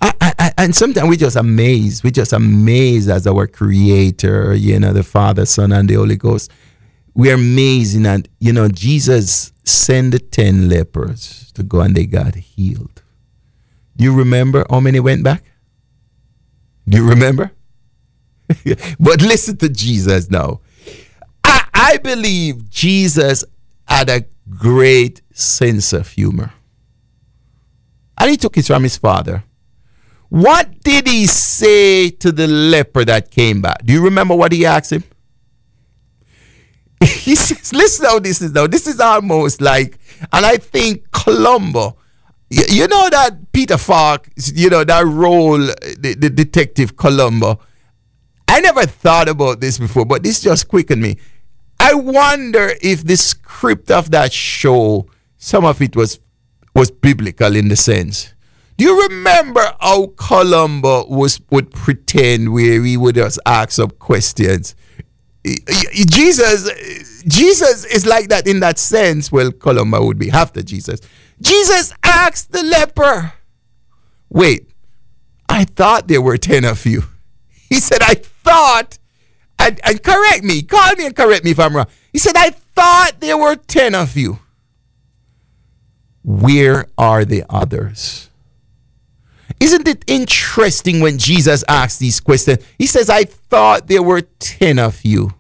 I, 0.00 0.12
I, 0.20 0.52
and 0.56 0.72
sometimes 0.72 1.08
we 1.08 1.16
just 1.16 1.34
amazed. 1.34 2.04
We 2.04 2.12
just 2.12 2.32
amazed 2.32 3.10
as 3.10 3.26
our 3.26 3.48
creator, 3.48 4.54
you 4.54 4.78
know, 4.78 4.92
the 4.92 5.02
Father, 5.02 5.44
Son, 5.44 5.72
and 5.72 5.88
the 5.88 5.94
Holy 5.94 6.14
Ghost. 6.14 6.52
We're 7.14 7.34
amazing 7.34 8.06
And, 8.06 8.28
you 8.38 8.52
know, 8.52 8.68
Jesus 8.68 9.52
sent 9.64 10.12
the 10.12 10.20
10 10.20 10.68
lepers 10.68 11.50
to 11.54 11.64
go 11.64 11.80
and 11.80 11.96
they 11.96 12.06
got 12.06 12.36
healed. 12.36 13.02
You 14.00 14.14
remember 14.14 14.64
how 14.70 14.80
many 14.80 14.98
went 14.98 15.22
back? 15.22 15.44
Do 16.88 16.96
you 16.96 17.06
remember? 17.06 17.52
but 18.98 19.20
listen 19.20 19.58
to 19.58 19.68
Jesus 19.68 20.30
now. 20.30 20.60
I, 21.44 21.66
I 21.74 21.96
believe 21.98 22.70
Jesus 22.70 23.44
had 23.86 24.08
a 24.08 24.24
great 24.48 25.20
sense 25.32 25.92
of 25.92 26.08
humor. 26.08 26.50
And 28.16 28.30
he 28.30 28.38
took 28.38 28.56
it 28.56 28.64
from 28.64 28.84
his 28.84 28.96
father. 28.96 29.44
What 30.30 30.80
did 30.82 31.06
he 31.06 31.26
say 31.26 32.08
to 32.08 32.32
the 32.32 32.46
leper 32.46 33.04
that 33.04 33.30
came 33.30 33.60
back? 33.60 33.84
Do 33.84 33.92
you 33.92 34.02
remember 34.02 34.34
what 34.34 34.52
he 34.52 34.64
asked 34.64 34.92
him? 34.92 35.04
he 37.04 37.34
says, 37.34 37.74
listen 37.74 38.06
how 38.06 38.18
this 38.18 38.40
is 38.40 38.52
now. 38.52 38.66
This 38.66 38.86
is 38.86 38.98
almost 38.98 39.60
like, 39.60 39.98
and 40.32 40.46
I 40.46 40.56
think 40.56 41.10
Columbo, 41.10 41.98
you, 42.50 42.88
know 42.88 43.08
that 43.10 43.52
Peter 43.52 43.78
Falk, 43.78 44.28
you 44.36 44.70
know, 44.70 44.82
that 44.84 45.06
role, 45.06 45.58
the, 45.58 46.16
the 46.18 46.28
detective 46.30 46.96
Columbo. 46.96 47.60
I 48.48 48.60
never 48.60 48.84
thought 48.86 49.28
about 49.28 49.60
this 49.60 49.78
before, 49.78 50.04
but 50.04 50.24
this 50.24 50.40
just 50.40 50.66
quickened 50.66 51.00
me. 51.00 51.18
I 51.78 51.94
wonder 51.94 52.72
if 52.82 53.04
the 53.04 53.16
script 53.16 53.90
of 53.90 54.10
that 54.10 54.32
show, 54.32 55.06
some 55.38 55.64
of 55.64 55.80
it 55.80 55.94
was 55.96 56.20
was 56.74 56.90
biblical 56.90 57.56
in 57.56 57.68
the 57.68 57.76
sense. 57.76 58.34
Do 58.76 58.84
you 58.84 59.02
remember 59.08 59.74
how 59.80 60.08
Columbo 60.16 61.06
was 61.06 61.40
would 61.50 61.70
pretend 61.70 62.52
where 62.52 62.82
he 62.82 62.96
would 62.96 63.14
just 63.14 63.38
ask 63.46 63.72
some 63.72 63.90
questions? 63.90 64.74
Jesus, 65.44 67.22
Jesus 67.24 67.84
is 67.86 68.04
like 68.06 68.28
that 68.28 68.46
in 68.46 68.60
that 68.60 68.78
sense. 68.78 69.30
Well, 69.30 69.52
Columbo 69.52 70.04
would 70.04 70.18
be 70.18 70.30
after 70.30 70.62
Jesus. 70.62 71.00
Jesus 71.40 71.92
asked 72.02 72.52
the 72.52 72.62
leper, 72.62 73.32
Wait, 74.28 74.70
I 75.48 75.64
thought 75.64 76.08
there 76.08 76.22
were 76.22 76.38
10 76.38 76.64
of 76.64 76.84
you. 76.86 77.04
He 77.70 77.78
said, 77.78 78.02
I 78.02 78.14
thought, 78.14 78.98
and, 79.56 79.78
and 79.84 80.02
correct 80.02 80.42
me, 80.42 80.60
call 80.62 80.92
me 80.96 81.06
and 81.06 81.14
correct 81.14 81.44
me 81.44 81.52
if 81.52 81.60
I'm 81.60 81.76
wrong. 81.76 81.86
He 82.12 82.18
said, 82.18 82.34
I 82.36 82.50
thought 82.50 83.20
there 83.20 83.38
were 83.38 83.54
10 83.54 83.94
of 83.94 84.16
you. 84.16 84.40
Where 86.24 86.86
are 86.98 87.24
the 87.24 87.44
others? 87.48 88.28
Isn't 89.60 89.86
it 89.86 90.04
interesting 90.08 91.00
when 91.00 91.18
Jesus 91.18 91.62
asks 91.68 91.98
these 91.98 92.18
questions? 92.18 92.58
He 92.76 92.86
says, 92.86 93.08
I 93.08 93.22
thought 93.22 93.86
there 93.86 94.02
were 94.02 94.22
10 94.22 94.80
of 94.80 95.04
you. 95.04 95.34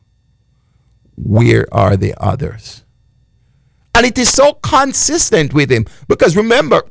Where 1.16 1.66
are 1.72 1.96
the 1.96 2.14
others? 2.18 2.84
And 4.00 4.06
it 4.06 4.16
is 4.16 4.32
so 4.32 4.54
consistent 4.54 5.52
with 5.52 5.70
him 5.70 5.84
because 6.08 6.34
remember, 6.34 6.84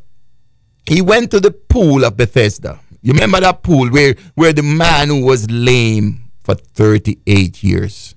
he 0.85 1.01
went 1.01 1.31
to 1.31 1.39
the 1.39 1.49
pool 1.49 2.05
of 2.05 2.15
Bethesda. 2.15 2.79
You 3.01 3.13
remember 3.13 3.39
that 3.39 3.63
pool 3.63 3.89
where, 3.89 4.13
where 4.35 4.53
the 4.53 4.61
man 4.61 5.07
who 5.07 5.25
was 5.25 5.49
lame 5.49 6.29
for 6.43 6.53
38 6.53 7.63
years? 7.63 8.13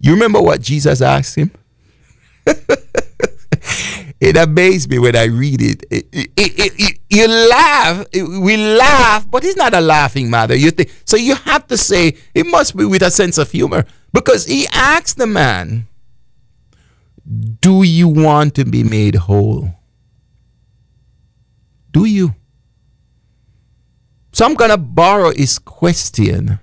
You 0.00 0.14
remember 0.14 0.40
what 0.40 0.62
Jesus 0.62 1.02
asked 1.02 1.36
him? 1.36 1.50
it 2.46 4.38
amazed 4.38 4.88
me 4.88 4.98
when 4.98 5.14
I 5.14 5.24
read 5.24 5.60
it. 5.60 5.84
It, 5.90 6.08
it, 6.14 6.30
it. 6.34 6.98
you 7.10 7.28
laugh, 7.28 8.06
we 8.14 8.56
laugh, 8.56 9.30
but 9.30 9.44
it's 9.44 9.58
not 9.58 9.74
a 9.74 9.82
laughing 9.82 10.30
matter. 10.30 10.56
You 10.56 10.70
think 10.70 10.90
so? 11.04 11.18
You 11.18 11.34
have 11.34 11.66
to 11.66 11.76
say 11.76 12.16
it 12.34 12.46
must 12.46 12.74
be 12.74 12.86
with 12.86 13.02
a 13.02 13.10
sense 13.10 13.36
of 13.36 13.50
humor 13.50 13.84
because 14.14 14.46
he 14.46 14.66
asked 14.68 15.18
the 15.18 15.26
man, 15.26 15.86
"Do 17.26 17.82
you 17.82 18.08
want 18.08 18.54
to 18.54 18.64
be 18.64 18.84
made 18.84 19.16
whole? 19.16 19.70
Do 21.92 22.04
you?" 22.04 22.34
So 24.32 24.44
I'm 24.44 24.54
gonna 24.54 24.76
borrow 24.76 25.32
his 25.34 25.58
question, 25.58 26.60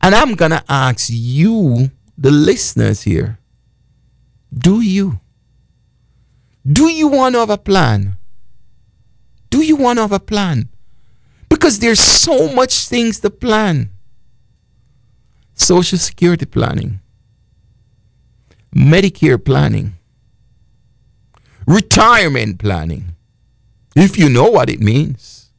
and 0.00 0.14
I'm 0.14 0.34
gonna 0.34 0.64
ask 0.68 1.08
you, 1.10 1.90
the 2.16 2.30
listeners 2.30 3.02
here, 3.02 3.38
do 4.52 4.80
you? 4.80 5.20
Do 6.70 6.88
you 6.88 7.08
want 7.08 7.34
to 7.34 7.40
have 7.40 7.50
a 7.50 7.56
plan? 7.56 8.18
Do 9.48 9.62
you 9.62 9.76
want 9.76 9.96
to 9.96 10.02
have 10.02 10.12
a 10.12 10.20
plan? 10.20 10.68
Because 11.48 11.78
there's 11.78 12.00
so 12.00 12.52
much 12.52 12.88
things 12.88 13.20
to 13.20 13.30
plan. 13.30 13.90
Social 15.54 15.98
security 15.98 16.46
planning, 16.46 17.00
Medicare 18.74 19.42
planning, 19.42 19.96
retirement 21.70 22.58
planning. 22.58 23.14
If 23.94 24.18
you 24.18 24.28
know 24.28 24.50
what 24.50 24.68
it 24.68 24.80
means. 24.80 25.50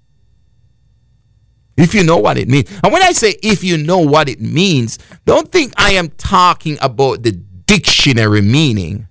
If 1.77 1.95
you 1.95 2.03
know 2.03 2.17
what 2.17 2.37
it 2.37 2.47
means. 2.47 2.69
And 2.83 2.91
when 2.91 3.01
I 3.01 3.11
say 3.11 3.35
if 3.41 3.63
you 3.63 3.77
know 3.77 3.99
what 3.99 4.29
it 4.29 4.41
means, 4.41 4.99
don't 5.25 5.51
think 5.51 5.73
I 5.77 5.91
am 5.93 6.09
talking 6.09 6.77
about 6.81 7.23
the 7.23 7.31
dictionary 7.31 8.41
meaning 8.41 9.07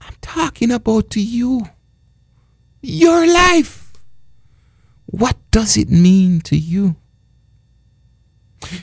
I'm 0.00 0.14
talking 0.20 0.70
about 0.70 1.10
to 1.10 1.20
you. 1.20 1.62
Your 2.82 3.26
life. 3.26 3.92
What 5.06 5.36
does 5.50 5.76
it 5.76 5.90
mean 5.90 6.40
to 6.42 6.56
you? 6.56 6.96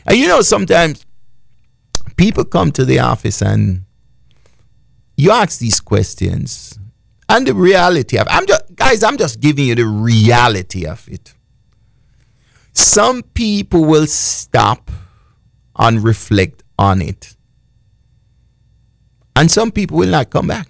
And 0.05 0.17
you 0.17 0.27
know, 0.27 0.41
sometimes 0.41 1.05
people 2.17 2.43
come 2.43 2.71
to 2.73 2.85
the 2.85 2.99
office 2.99 3.41
and 3.41 3.83
you 5.21 5.29
ask 5.29 5.59
these 5.59 5.79
questions. 5.79 6.79
And 7.29 7.45
the 7.45 7.53
reality 7.53 8.17
of 8.17 8.27
I'm 8.29 8.47
just 8.47 8.75
guys, 8.75 9.03
I'm 9.03 9.17
just 9.17 9.39
giving 9.39 9.67
you 9.67 9.75
the 9.75 9.85
reality 9.85 10.87
of 10.87 11.07
it. 11.07 11.35
Some 12.73 13.21
people 13.21 13.85
will 13.85 14.07
stop 14.07 14.89
and 15.75 16.03
reflect 16.03 16.63
on 16.79 17.03
it. 17.03 17.35
And 19.35 19.51
some 19.51 19.71
people 19.71 19.97
will 19.97 20.09
not 20.09 20.31
come 20.31 20.47
back. 20.47 20.67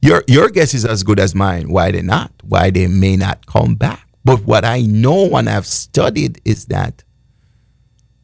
Your 0.00 0.24
your 0.26 0.48
guess 0.48 0.72
is 0.72 0.86
as 0.86 1.02
good 1.02 1.20
as 1.20 1.34
mine. 1.34 1.68
Why 1.68 1.90
they 1.90 2.00
not? 2.00 2.32
Why 2.42 2.70
they 2.70 2.86
may 2.86 3.16
not 3.16 3.44
come 3.44 3.74
back? 3.74 4.08
But 4.24 4.46
what 4.46 4.64
I 4.64 4.80
know 4.80 5.36
and 5.36 5.50
I've 5.50 5.66
studied 5.66 6.40
is 6.46 6.66
that 6.66 7.04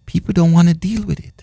people 0.07 0.33
don't 0.33 0.53
want 0.53 0.69
to 0.69 0.75
deal 0.75 1.05
with 1.05 1.21
it. 1.21 1.40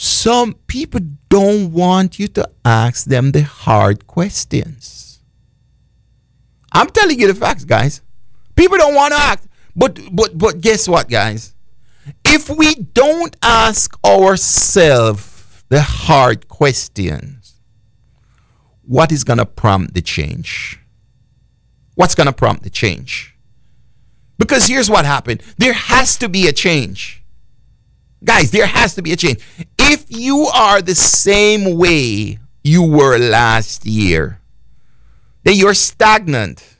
Some 0.00 0.54
people 0.68 1.00
don't 1.28 1.72
want 1.72 2.20
you 2.20 2.28
to 2.28 2.48
ask 2.64 3.06
them 3.06 3.32
the 3.32 3.42
hard 3.42 4.06
questions. 4.06 5.18
I'm 6.70 6.86
telling 6.86 7.18
you 7.18 7.26
the 7.26 7.34
facts, 7.34 7.64
guys. 7.64 8.00
People 8.54 8.78
don't 8.78 8.94
want 8.94 9.12
to 9.12 9.18
ask. 9.18 9.48
But 9.74 9.98
but 10.12 10.38
but 10.38 10.60
guess 10.60 10.86
what, 10.86 11.08
guys? 11.08 11.52
If 12.24 12.48
we 12.48 12.76
don't 12.76 13.34
ask 13.42 13.92
ourselves 14.06 15.64
the 15.68 15.82
hard 15.82 16.46
questions, 16.46 17.60
what 18.82 19.10
is 19.10 19.24
to 19.38 19.46
prompt 19.46 19.94
the 19.94 20.00
change? 20.00 20.78
What's 21.96 22.14
to 22.26 22.32
prompt 22.32 22.62
the 22.62 22.70
change? 22.70 23.36
Because 24.38 24.68
here's 24.68 24.88
what 24.88 25.04
happened 25.04 25.42
there 25.56 25.72
has 25.72 26.16
to 26.18 26.28
be 26.28 26.46
a 26.46 26.52
change. 26.52 27.18
Guys, 28.24 28.50
there 28.50 28.66
has 28.66 28.94
to 28.94 29.02
be 29.02 29.12
a 29.12 29.16
change. 29.16 29.40
If 29.90 30.04
you 30.08 30.46
are 30.54 30.82
the 30.82 30.94
same 30.94 31.78
way 31.78 32.38
you 32.62 32.82
were 32.82 33.18
last 33.18 33.86
year, 33.86 34.40
then 35.44 35.54
you're 35.56 35.74
stagnant. 35.74 36.76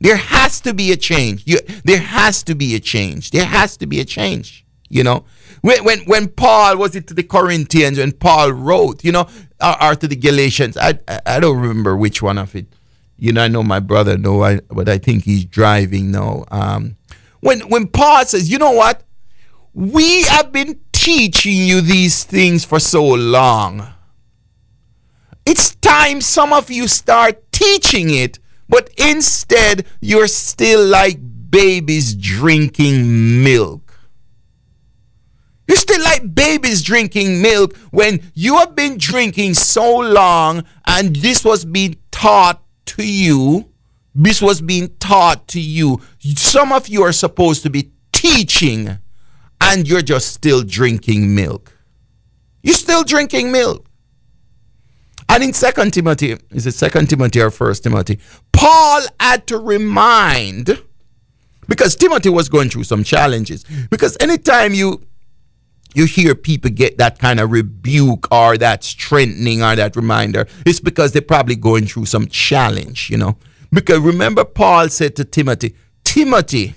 There 0.00 0.16
has 0.16 0.60
to 0.62 0.72
be 0.72 0.92
a 0.92 0.96
change. 0.96 1.42
You, 1.46 1.58
there 1.84 2.00
has 2.00 2.42
to 2.44 2.54
be 2.54 2.74
a 2.74 2.80
change. 2.80 3.30
There 3.32 3.44
has 3.44 3.76
to 3.78 3.86
be 3.86 4.00
a 4.00 4.04
change. 4.04 4.64
You 4.88 5.02
know, 5.02 5.24
when, 5.62 5.82
when, 5.84 6.00
when 6.00 6.28
Paul 6.28 6.76
was 6.76 6.94
it 6.94 7.06
to 7.08 7.14
the 7.14 7.22
Corinthians, 7.22 7.98
when 7.98 8.12
Paul 8.12 8.52
wrote, 8.52 9.02
you 9.04 9.10
know, 9.10 9.26
or, 9.60 9.82
or 9.82 9.94
to 9.94 10.06
the 10.06 10.16
Galatians, 10.16 10.76
I, 10.76 10.98
I, 11.08 11.20
I 11.26 11.40
don't 11.40 11.58
remember 11.58 11.96
which 11.96 12.20
one 12.22 12.38
of 12.38 12.54
it. 12.54 12.66
You 13.16 13.32
know, 13.32 13.42
I 13.42 13.48
know 13.48 13.62
my 13.62 13.80
brother 13.80 14.18
know, 14.18 14.42
I, 14.42 14.60
but 14.68 14.88
I 14.88 14.98
think 14.98 15.24
he's 15.24 15.44
driving 15.44 16.10
now. 16.10 16.44
Um, 16.50 16.96
when 17.40 17.60
when 17.68 17.86
Paul 17.86 18.24
says, 18.24 18.50
you 18.50 18.58
know 18.58 18.72
what, 18.72 19.02
we 19.74 20.22
have 20.24 20.52
been 20.52 20.78
teaching 21.02 21.66
you 21.66 21.80
these 21.80 22.24
things 22.24 22.64
for 22.64 22.78
so 22.78 23.04
long. 23.04 23.88
It's 25.44 25.74
time 25.76 26.20
some 26.20 26.52
of 26.52 26.70
you 26.70 26.86
start 26.88 27.50
teaching 27.52 28.10
it 28.10 28.38
But 28.72 28.88
instead, 28.96 29.84
you're 30.00 30.28
still 30.28 30.82
like 30.86 31.18
babies 31.50 32.14
drinking 32.14 33.44
milk. 33.44 33.92
You're 35.68 35.76
still 35.76 36.02
like 36.02 36.34
babies 36.34 36.82
drinking 36.82 37.42
milk 37.42 37.76
when 37.90 38.22
you 38.32 38.56
have 38.56 38.74
been 38.74 38.96
drinking 38.96 39.54
so 39.54 39.98
long 39.98 40.64
and 40.86 41.16
this 41.16 41.44
was 41.44 41.66
being 41.66 41.96
taught 42.10 42.62
to 42.86 43.06
you. 43.06 43.68
This 44.14 44.40
was 44.40 44.62
being 44.62 44.96
taught 45.00 45.48
to 45.48 45.60
you. 45.60 46.00
Some 46.20 46.72
of 46.72 46.88
you 46.88 47.02
are 47.02 47.12
supposed 47.12 47.62
to 47.64 47.70
be 47.70 47.92
teaching 48.12 48.98
and 49.62 49.88
you're 49.88 50.02
just 50.02 50.34
still 50.34 50.62
drinking 50.62 51.34
milk. 51.34 51.72
You're 52.62 52.74
still 52.74 53.04
drinking 53.04 53.52
milk. 53.52 53.86
And 55.28 55.42
in 55.42 55.52
Second 55.52 55.94
Timothy, 55.94 56.36
is 56.50 56.66
it 56.66 56.74
Second 56.74 57.08
Timothy 57.08 57.40
or 57.40 57.50
First 57.50 57.84
Timothy? 57.84 58.18
Paul 58.52 59.02
had 59.18 59.46
to 59.46 59.58
remind 59.58 60.82
because 61.68 61.96
Timothy 61.96 62.28
was 62.28 62.48
going 62.48 62.68
through 62.68 62.84
some 62.84 63.04
challenges. 63.04 63.64
Because 63.90 64.16
anytime 64.20 64.74
you 64.74 65.02
you 65.94 66.06
hear 66.06 66.34
people 66.34 66.70
get 66.70 66.98
that 66.98 67.18
kind 67.18 67.38
of 67.38 67.50
rebuke 67.50 68.26
or 68.32 68.56
that 68.56 68.82
strengthening 68.82 69.62
or 69.62 69.76
that 69.76 69.94
reminder, 69.94 70.46
it's 70.64 70.80
because 70.80 71.12
they're 71.12 71.22
probably 71.22 71.54
going 71.56 71.86
through 71.86 72.06
some 72.06 72.26
challenge, 72.28 73.10
you 73.10 73.16
know. 73.16 73.36
Because 73.70 74.00
remember, 74.00 74.44
Paul 74.44 74.88
said 74.88 75.16
to 75.16 75.24
Timothy, 75.24 75.74
Timothy, 76.04 76.74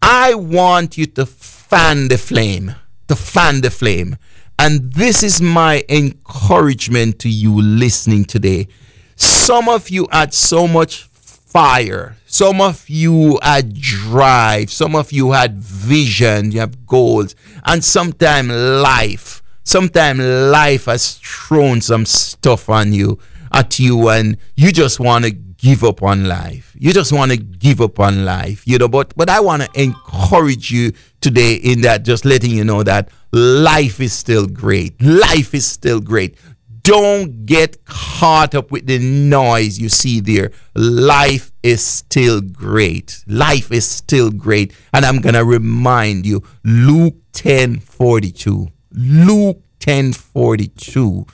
I 0.00 0.34
want 0.34 0.96
you 0.96 1.06
to 1.06 1.26
fan 1.68 2.08
the 2.08 2.16
flame, 2.16 2.74
to 3.08 3.14
fan 3.14 3.60
the 3.60 3.70
flame. 3.70 4.16
And 4.58 4.92
this 4.92 5.22
is 5.22 5.40
my 5.42 5.84
encouragement 5.88 7.18
to 7.20 7.28
you 7.28 7.60
listening 7.60 8.24
today. 8.24 8.68
Some 9.16 9.68
of 9.68 9.90
you 9.90 10.08
had 10.10 10.32
so 10.32 10.66
much 10.66 11.04
fire. 11.04 12.16
Some 12.26 12.60
of 12.60 12.88
you 12.88 13.38
had 13.42 13.74
drive. 13.74 14.70
Some 14.70 14.96
of 14.96 15.12
you 15.12 15.32
had 15.32 15.58
vision. 15.58 16.52
You 16.52 16.60
have 16.60 16.86
goals. 16.86 17.34
And 17.64 17.84
sometimes 17.84 18.50
life, 18.50 19.42
sometimes 19.62 20.20
life 20.20 20.86
has 20.86 21.18
thrown 21.18 21.80
some 21.80 22.06
stuff 22.06 22.68
on 22.68 22.92
you, 22.92 23.18
at 23.52 23.78
you, 23.78 24.08
and 24.08 24.38
you 24.56 24.72
just 24.72 25.00
want 25.00 25.24
to 25.26 25.30
give 25.30 25.84
up 25.84 26.02
on 26.02 26.24
life. 26.24 26.74
You 26.78 26.92
just 26.92 27.12
want 27.12 27.32
to 27.32 27.36
give 27.36 27.80
up 27.80 28.00
on 28.00 28.24
life, 28.24 28.62
you 28.66 28.78
know. 28.78 28.88
But 28.88 29.12
but 29.16 29.28
I 29.28 29.40
want 29.40 29.62
to 29.62 29.80
encourage 29.80 30.70
you 30.70 30.92
today 31.20 31.54
in 31.54 31.82
that, 31.82 32.04
just 32.04 32.24
letting 32.24 32.50
you 32.50 32.64
know 32.64 32.82
that 32.82 33.10
life 33.32 34.00
is 34.00 34.12
still 34.12 34.46
great. 34.46 35.00
Life 35.02 35.54
is 35.54 35.66
still 35.66 36.00
great. 36.00 36.36
Don't 36.82 37.44
get 37.44 37.84
caught 37.84 38.54
up 38.54 38.70
with 38.70 38.86
the 38.86 38.98
noise 38.98 39.78
you 39.78 39.90
see 39.90 40.20
there. 40.20 40.52
Life 40.74 41.52
is 41.62 41.84
still 41.84 42.40
great. 42.40 43.22
Life 43.26 43.70
is 43.70 43.86
still 43.86 44.30
great. 44.30 44.72
And 44.94 45.04
I'm 45.04 45.20
going 45.20 45.34
to 45.34 45.44
remind 45.44 46.24
you 46.24 46.42
Luke 46.64 47.16
10 47.32 47.80
42. 47.80 48.68
Luke 48.92 49.62
10 49.80 50.14
42. 50.14 51.26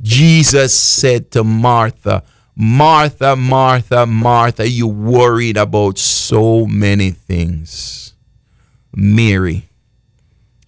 Jesus 0.00 0.78
said 0.78 1.30
to 1.32 1.44
Martha, 1.44 2.22
Martha, 2.54 3.36
Martha, 3.36 4.06
Martha, 4.06 4.66
you 4.66 4.86
worried 4.86 5.58
about 5.58 5.98
so 5.98 6.64
many 6.64 7.10
things. 7.10 8.14
Mary 8.96 9.68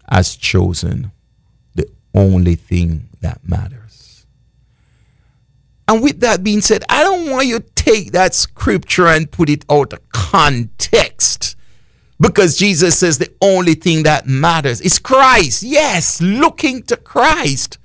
has 0.09 0.37
chosen 0.37 1.11
the 1.75 1.89
only 2.15 2.55
thing 2.55 3.09
that 3.23 3.41
matters. 3.49 4.27
And 5.89 6.03
with 6.03 6.21
that 6.21 6.45
being 6.45 6.61
said, 6.61 6.85
I 6.91 7.03
don't 7.03 7.31
want 7.31 7.47
you 7.47 7.61
to 7.61 7.67
take 7.75 8.13
that 8.13 8.35
scripture 8.35 9.07
and 9.07 9.31
put 9.31 9.49
it 9.49 9.65
out 9.71 9.95
of 9.95 10.07
context. 10.11 11.57
Because 12.21 12.59
Jesus 12.59 12.99
says 12.99 13.17
the 13.17 13.33
only 13.41 13.75
thing 13.75 14.03
that 14.03 14.27
matters 14.27 14.83
is 14.83 14.99
Christ. 14.99 15.63
Yes, 15.63 16.21
looking 16.21 16.83
to 16.85 16.97
Christ. 16.97 17.79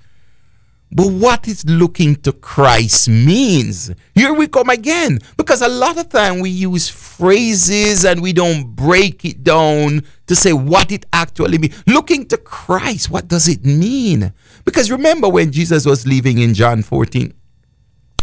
But 0.95 1.07
what 1.07 1.47
is 1.47 1.65
looking 1.65 2.15
to 2.17 2.31
Christ 2.31 3.09
means? 3.09 3.91
Here 4.13 4.31
we 4.31 4.47
come 4.47 4.69
again. 4.69 5.19
Because 5.37 5.63
a 5.63 5.67
lot 5.67 5.97
of 5.97 6.09
time 6.09 6.39
we 6.39 6.51
use 6.51 6.87
phrases 6.87 8.05
and 8.05 8.21
we 8.21 8.31
don't 8.31 8.75
break 8.75 9.25
it 9.25 9.43
down 9.43 10.03
to 10.27 10.35
say 10.35 10.53
what 10.53 10.91
it 10.91 11.05
actually 11.11 11.57
means. 11.57 11.83
Looking 11.87 12.27
to 12.27 12.37
Christ, 12.37 13.09
what 13.09 13.27
does 13.27 13.47
it 13.47 13.65
mean? 13.65 14.33
Because 14.65 14.91
remember 14.91 15.27
when 15.27 15.51
Jesus 15.51 15.85
was 15.85 16.05
leaving 16.05 16.37
in 16.37 16.53
John 16.53 16.83
14, 16.83 17.33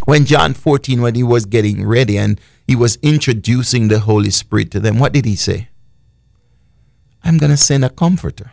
when 0.04 0.24
John 0.24 0.54
14, 0.54 1.02
when 1.02 1.16
he 1.16 1.24
was 1.24 1.46
getting 1.46 1.84
ready 1.84 2.18
and 2.18 2.40
he 2.68 2.76
was 2.76 2.98
introducing 3.02 3.88
the 3.88 3.98
Holy 3.98 4.30
Spirit 4.30 4.70
to 4.70 4.80
them, 4.80 5.00
what 5.00 5.12
did 5.12 5.24
he 5.24 5.34
say? 5.34 5.68
I'm 7.24 7.36
going 7.36 7.50
to 7.50 7.56
send 7.56 7.84
a 7.84 7.90
comforter. 7.90 8.52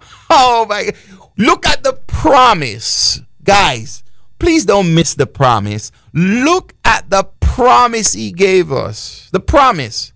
Oh 0.28 0.66
my 0.68 0.90
Look 1.36 1.66
at 1.66 1.82
the 1.82 1.92
promise. 1.92 3.20
Guys, 3.44 4.02
please 4.38 4.64
don't 4.64 4.94
miss 4.94 5.14
the 5.14 5.26
promise. 5.26 5.92
Look 6.12 6.74
at 6.84 7.10
the 7.10 7.24
promise 7.40 8.14
he 8.14 8.32
gave 8.32 8.72
us. 8.72 9.28
The 9.32 9.40
promise. 9.40 10.12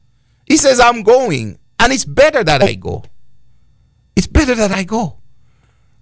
He 0.46 0.56
says, 0.56 0.80
I'm 0.80 1.02
going, 1.02 1.58
and 1.78 1.92
it's 1.92 2.04
better 2.04 2.42
that 2.42 2.62
I 2.62 2.74
go. 2.74 3.04
It's 4.16 4.26
better 4.26 4.54
that 4.54 4.72
I 4.72 4.82
go. 4.82 5.18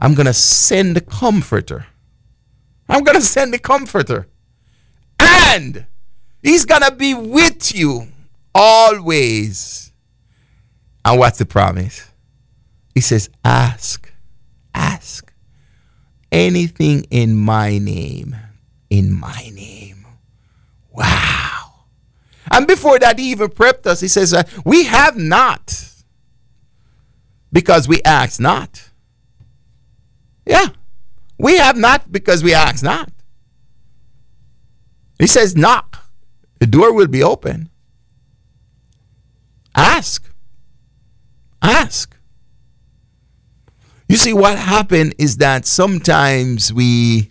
I'm 0.01 0.15
going 0.15 0.27
to 0.27 0.33
send 0.33 0.97
the 0.97 1.01
comforter. 1.01 1.87
I'm 2.89 3.05
going 3.05 3.17
to 3.17 3.25
send 3.25 3.53
the 3.53 3.59
comforter. 3.59 4.29
And 5.21 5.87
he's 6.43 6.65
going 6.65 6.83
to 6.83 6.93
be 6.93 7.15
with 7.15 7.75
you 7.75 8.09
always. 8.55 9.93
And 11.05 11.19
what's 11.19 11.39
the 11.39 11.47
promise? 11.47 12.09
He 12.95 13.01
says, 13.01 13.29
Ask 13.45 14.08
ask 14.79 15.33
anything 16.31 17.05
in 17.11 17.37
my 17.37 17.79
name. 17.79 18.37
In 18.89 19.13
my 19.13 19.51
name. 19.53 20.07
Wow. 20.91 21.85
And 22.51 22.67
before 22.67 22.99
that, 23.01 23.19
he 23.19 23.31
even 23.31 23.49
prepped 23.49 23.87
us. 23.87 24.01
He 24.01 24.09
says, 24.09 24.33
uh, 24.33 24.45
We 24.65 24.85
have 24.85 25.17
not 25.17 25.93
because 27.53 27.89
we 27.89 28.01
ask 28.05 28.41
not. 28.41 28.91
Yeah. 30.47 30.69
We 31.39 31.59
have 31.59 31.77
not 31.77 32.11
because 32.11 32.43
we 32.43 32.55
ask 32.55 32.83
not. 32.83 33.11
He 35.19 35.27
says, 35.27 35.57
Knock. 35.57 35.99
The 36.59 36.67
door 36.67 36.93
will 36.93 37.07
be 37.07 37.23
open. 37.23 37.71
Ask. 39.75 40.29
Ask. 41.63 42.18
You 44.09 44.17
see, 44.17 44.33
what 44.33 44.59
happened 44.59 45.15
is 45.19 45.37
that 45.37 45.67
sometimes 45.67 46.73
we 46.73 47.31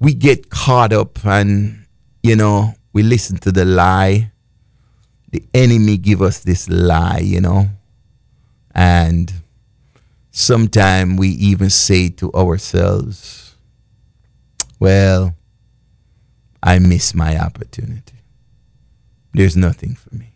we 0.00 0.14
get 0.14 0.48
caught 0.48 0.92
up 0.92 1.24
and 1.24 1.84
you 2.22 2.34
know 2.34 2.74
we 2.94 3.02
listen 3.02 3.36
to 3.38 3.52
the 3.52 3.66
lie. 3.66 4.32
The 5.30 5.44
enemy 5.54 5.98
give 5.98 6.22
us 6.22 6.40
this 6.40 6.68
lie, 6.68 7.20
you 7.22 7.40
know, 7.40 7.68
and 8.74 9.32
sometimes 10.30 11.18
we 11.18 11.28
even 11.28 11.68
say 11.68 12.08
to 12.08 12.32
ourselves, 12.32 13.54
"Well, 14.80 15.34
I 16.62 16.78
miss 16.78 17.14
my 17.14 17.38
opportunity. 17.38 18.20
There's 19.34 19.56
nothing 19.56 19.94
for 19.94 20.14
me." 20.14 20.32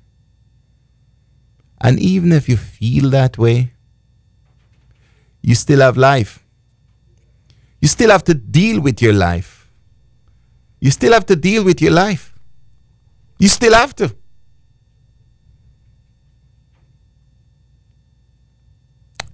And 1.80 1.98
even 1.98 2.32
if 2.32 2.46
you 2.48 2.56
feel 2.56 3.10
that 3.10 3.38
way, 3.38 3.72
you 5.46 5.54
still 5.54 5.78
have 5.80 5.96
life. 5.96 6.44
You 7.80 7.86
still 7.86 8.10
have 8.10 8.24
to 8.24 8.34
deal 8.34 8.80
with 8.80 9.00
your 9.00 9.12
life. 9.12 9.70
You 10.80 10.90
still 10.90 11.12
have 11.12 11.24
to 11.26 11.36
deal 11.36 11.64
with 11.64 11.80
your 11.80 11.92
life. 11.92 12.34
You 13.38 13.46
still 13.46 13.72
have 13.72 13.94
to. 13.96 14.12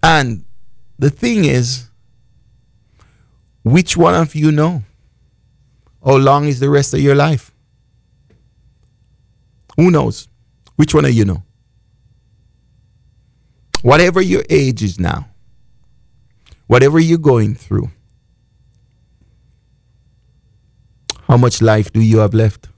And 0.03 0.45
the 0.99 1.09
thing 1.09 1.47
is, 1.47 1.89
which 3.65 3.97
one 3.97 4.15
of 4.15 4.35
you 4.35 4.53
know? 4.53 4.83
How 6.05 6.17
long 6.17 6.45
is 6.47 6.61
the 6.61 6.69
rest 6.69 6.93
of 6.93 7.01
your 7.01 7.15
life? 7.15 7.55
Who 9.77 9.91
knows? 9.91 10.29
Which 10.77 10.93
one 10.93 11.07
of 11.07 11.13
you 11.13 11.25
know? 11.25 11.43
Whatever 13.81 14.21
your 14.21 14.45
age 14.51 14.83
is 14.83 15.01
now, 15.01 15.32
whatever 16.73 16.99
you're 16.99 17.19
going 17.19 17.55
through, 17.55 17.91
how 21.29 21.37
much 21.37 21.61
life 21.61 21.93
do 21.93 22.01
you 22.01 22.21
have 22.21 22.33
left? 22.33 22.71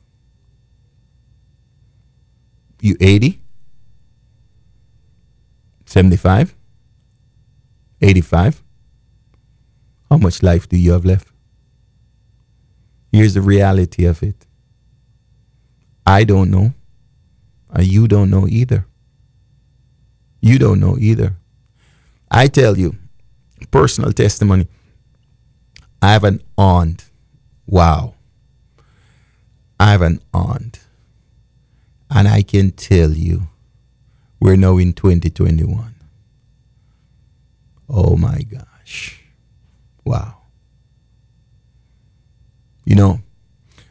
You 2.80 2.96
80? 3.00 3.40
75? 5.86 6.56
85? 8.00 8.64
How 10.10 10.16
much 10.16 10.42
life 10.42 10.68
do 10.68 10.76
you 10.76 10.90
have 10.90 11.04
left? 11.04 11.28
Here's 13.12 13.34
the 13.34 13.42
reality 13.42 14.06
of 14.06 14.24
it. 14.24 14.44
I 16.04 16.24
don't 16.24 16.50
know. 16.50 16.74
And 17.70 17.86
you 17.86 18.08
don't 18.08 18.28
know 18.28 18.48
either. 18.48 18.86
You 20.40 20.58
don't 20.58 20.80
know 20.80 20.96
either. 20.98 21.36
I 22.28 22.48
tell 22.48 22.76
you, 22.76 22.98
personal 23.74 24.12
testimony. 24.12 24.68
I 26.00 26.12
have 26.12 26.22
an 26.22 26.40
aunt. 26.56 27.10
Wow. 27.66 28.14
I 29.80 29.90
have 29.90 30.02
an 30.02 30.20
aunt. 30.32 30.78
And 32.08 32.28
I 32.28 32.42
can 32.42 32.70
tell 32.70 33.10
you, 33.10 33.48
we're 34.38 34.54
now 34.54 34.78
in 34.78 34.92
2021. 34.92 35.92
Oh 37.88 38.16
my 38.16 38.42
gosh. 38.42 39.20
Wow. 40.04 40.36
You 42.84 42.94
know, 42.94 43.22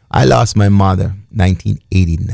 I 0.09 0.23
lost 0.23 0.55
my 0.55 0.69
mother 0.69 1.15
1989. 1.31 2.29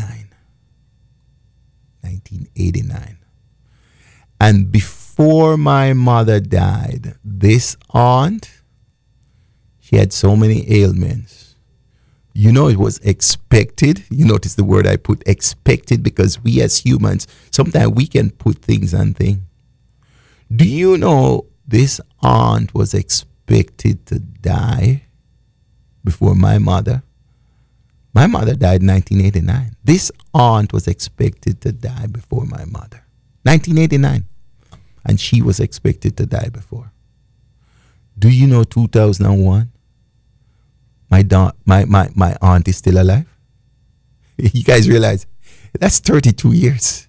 1989. 2.01 3.17
And 4.39 4.71
before 4.71 4.98
my 5.19 5.91
mother 5.91 6.39
died, 6.39 7.15
this 7.25 7.75
aunt, 7.89 8.61
she 9.81 9.97
had 9.97 10.13
so 10.13 10.35
many 10.35 10.71
ailments. 10.71 11.55
You 12.33 12.53
know, 12.53 12.69
it 12.69 12.77
was 12.77 12.99
expected. 12.99 14.05
You 14.09 14.23
notice 14.23 14.55
the 14.55 14.63
word 14.63 14.87
I 14.87 14.95
put 14.95 15.21
expected 15.27 16.03
because 16.03 16.41
we 16.41 16.61
as 16.61 16.77
humans, 16.77 17.27
sometimes 17.51 17.91
we 17.91 18.07
can 18.07 18.29
put 18.31 18.59
things 18.59 18.93
on 18.93 19.13
things. 19.13 19.41
Do 20.55 20.65
you 20.65 20.97
know 20.97 21.47
this 21.67 21.99
aunt 22.21 22.73
was 22.73 22.93
expected 22.93 24.05
to 24.05 24.19
die 24.19 25.03
before 26.05 26.33
my 26.35 26.59
mother? 26.59 27.03
My 28.13 28.25
mother 28.25 28.55
died 28.55 28.81
in 28.81 28.87
1989. 28.87 29.75
This 29.83 30.13
aunt 30.33 30.71
was 30.71 30.87
expected 30.87 31.59
to 31.61 31.73
die 31.73 32.07
before 32.07 32.45
my 32.45 32.63
mother. 32.63 33.03
1989. 33.43 34.28
And 35.09 35.19
she 35.19 35.41
was 35.41 35.59
expected 35.59 36.15
to 36.17 36.27
die 36.27 36.49
before. 36.49 36.91
Do 38.19 38.29
you 38.29 38.45
know 38.45 38.63
2001? 38.63 39.71
My, 41.09 41.23
da- 41.23 41.53
my, 41.65 41.85
my, 41.85 42.09
my 42.13 42.37
aunt 42.43 42.67
is 42.67 42.77
still 42.77 43.01
alive. 43.01 43.25
you 44.37 44.63
guys 44.63 44.87
realize 44.87 45.25
that's 45.79 45.97
32 45.97 46.53
years. 46.53 47.07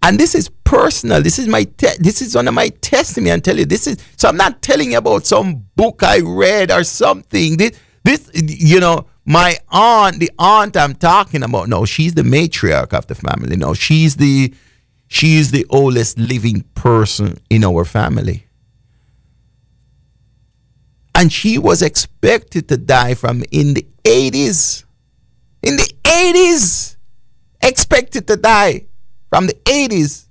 And 0.00 0.16
this 0.16 0.36
is 0.36 0.48
personal. 0.62 1.20
This 1.22 1.40
is 1.40 1.48
my 1.48 1.64
te- 1.64 1.98
this 1.98 2.22
is 2.22 2.36
one 2.36 2.46
of 2.46 2.54
my 2.54 2.68
testimony. 2.68 3.32
I 3.32 3.40
tell 3.40 3.58
you 3.58 3.64
this 3.64 3.88
is 3.88 3.96
so. 4.16 4.28
I'm 4.28 4.36
not 4.36 4.62
telling 4.62 4.92
you 4.92 4.98
about 4.98 5.26
some 5.26 5.66
book 5.74 6.04
I 6.04 6.20
read 6.20 6.70
or 6.70 6.84
something. 6.84 7.56
This, 7.56 7.72
this 8.04 8.30
you 8.34 8.78
know, 8.78 9.06
my 9.24 9.56
aunt, 9.70 10.20
the 10.20 10.30
aunt 10.38 10.76
I'm 10.76 10.94
talking 10.94 11.42
about. 11.42 11.68
No, 11.68 11.84
she's 11.84 12.14
the 12.14 12.22
matriarch 12.22 12.92
of 12.92 13.08
the 13.08 13.16
family. 13.16 13.56
No, 13.56 13.74
she's 13.74 14.16
the 14.16 14.54
she's 15.14 15.52
the 15.52 15.64
oldest 15.70 16.18
living 16.18 16.62
person 16.74 17.38
in 17.48 17.62
our 17.62 17.84
family. 17.84 18.46
And 21.14 21.32
she 21.32 21.56
was 21.56 21.82
expected 21.82 22.68
to 22.68 22.76
die 22.76 23.14
from 23.14 23.44
in 23.52 23.74
the 23.74 23.86
80s. 24.02 24.84
In 25.62 25.76
the 25.76 25.88
80s, 26.02 26.96
expected 27.62 28.26
to 28.26 28.36
die 28.36 28.86
from 29.30 29.46
the 29.46 29.54
80s. 29.64 30.26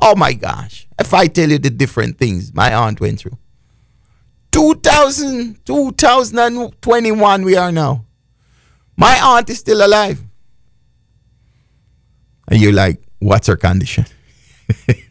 Oh 0.00 0.16
my 0.16 0.32
gosh. 0.32 0.88
If 0.98 1.14
I 1.14 1.28
tell 1.28 1.48
you 1.48 1.58
the 1.58 1.70
different 1.70 2.18
things 2.18 2.52
my 2.52 2.74
aunt 2.74 3.00
went 3.00 3.20
through. 3.20 3.38
2000, 4.50 5.64
2021 5.64 7.44
we 7.44 7.56
are 7.56 7.70
now. 7.70 8.04
My 8.96 9.20
aunt 9.22 9.48
is 9.50 9.60
still 9.60 9.86
alive. 9.86 10.20
And 12.48 12.60
you're 12.60 12.72
like, 12.72 13.00
what's 13.20 13.46
her 13.46 13.56
condition? 13.56 14.06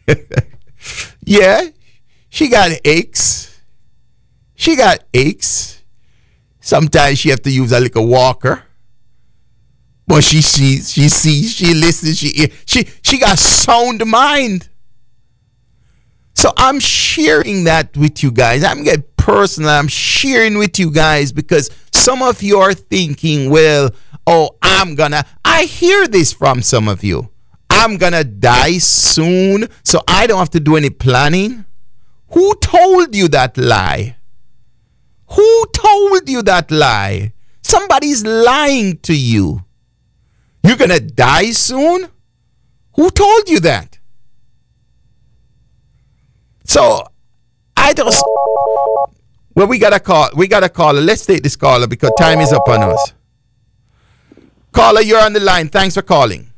yeah, 1.24 1.68
she 2.28 2.48
got 2.48 2.72
aches. 2.84 3.60
She 4.54 4.76
got 4.76 5.04
aches. 5.12 5.82
Sometimes 6.60 7.18
she 7.18 7.30
have 7.30 7.42
to 7.42 7.50
use 7.50 7.72
a 7.72 7.80
little 7.80 8.06
walker. 8.06 8.62
But 10.06 10.22
she 10.22 10.40
sees, 10.40 10.92
she 10.92 11.08
sees, 11.08 11.52
she 11.52 11.74
listens, 11.74 12.18
she 12.18 12.52
she 12.64 12.88
she 13.02 13.18
got 13.18 13.38
sound 13.38 14.04
mind. 14.06 14.68
So 16.34 16.52
I'm 16.56 16.78
sharing 16.78 17.64
that 17.64 17.96
with 17.96 18.22
you 18.22 18.30
guys. 18.30 18.62
I'm 18.62 18.84
getting 18.84 19.04
personal. 19.16 19.70
I'm 19.70 19.88
sharing 19.88 20.58
with 20.58 20.78
you 20.78 20.90
guys 20.90 21.32
because 21.32 21.70
some 21.92 22.22
of 22.22 22.42
you 22.42 22.58
are 22.58 22.74
thinking, 22.74 23.50
well, 23.50 23.90
oh, 24.26 24.50
I'm 24.62 24.94
gonna. 24.94 25.24
I 25.44 25.64
hear 25.64 26.06
this 26.06 26.32
from 26.32 26.62
some 26.62 26.88
of 26.88 27.02
you. 27.02 27.30
I'm 27.76 27.98
gonna 27.98 28.24
die 28.24 28.78
soon, 28.78 29.68
so 29.84 30.00
I 30.08 30.26
don't 30.26 30.38
have 30.38 30.50
to 30.50 30.60
do 30.60 30.76
any 30.76 30.90
planning. 30.90 31.64
Who 32.30 32.54
told 32.56 33.14
you 33.14 33.28
that 33.28 33.56
lie? 33.56 34.16
Who 35.28 35.66
told 35.72 36.28
you 36.28 36.42
that 36.42 36.70
lie? 36.70 37.32
Somebody's 37.62 38.24
lying 38.24 38.98
to 39.00 39.14
you. 39.14 39.64
You're 40.64 40.76
to 40.76 41.00
die 41.00 41.50
soon? 41.50 42.08
Who 42.94 43.10
told 43.10 43.48
you 43.48 43.60
that? 43.60 43.98
So 46.64 47.06
I 47.76 47.92
just 47.92 48.24
well 49.54 49.66
we 49.68 49.78
got 49.78 49.92
a 49.92 50.00
call 50.00 50.30
we 50.34 50.48
got 50.48 50.64
a 50.64 50.68
caller. 50.68 51.00
Let's 51.00 51.26
take 51.26 51.42
this 51.42 51.56
caller 51.56 51.86
because 51.86 52.10
time 52.18 52.40
is 52.40 52.52
up 52.52 52.68
on 52.68 52.82
us. 52.82 53.12
Caller, 54.72 55.02
you're 55.02 55.20
on 55.20 55.32
the 55.32 55.40
line. 55.40 55.68
Thanks 55.68 55.94
for 55.94 56.02
calling. 56.02 56.50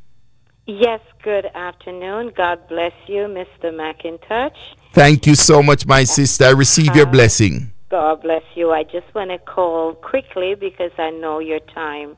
Yes, 0.65 1.01
good 1.23 1.45
afternoon. 1.53 2.31
God 2.35 2.67
bless 2.67 2.93
you, 3.07 3.27
Mr. 3.27 3.65
McIntosh. 3.65 4.55
Thank 4.93 5.27
you 5.27 5.35
so 5.35 5.61
much, 5.61 5.85
my 5.85 6.03
sister. 6.03 6.45
I 6.45 6.51
receive 6.51 6.95
your 6.95 7.05
blessing. 7.05 7.71
God 7.89 8.21
bless 8.21 8.43
you. 8.55 8.71
I 8.71 8.83
just 8.83 9.13
want 9.13 9.31
to 9.31 9.37
call 9.39 9.93
quickly 9.95 10.55
because 10.55 10.91
I 10.97 11.09
know 11.09 11.39
your 11.39 11.59
time 11.59 12.15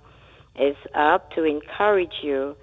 is 0.60 0.76
up 0.94 1.32
to 1.32 1.44
encourage 1.44 2.14
you 2.22 2.56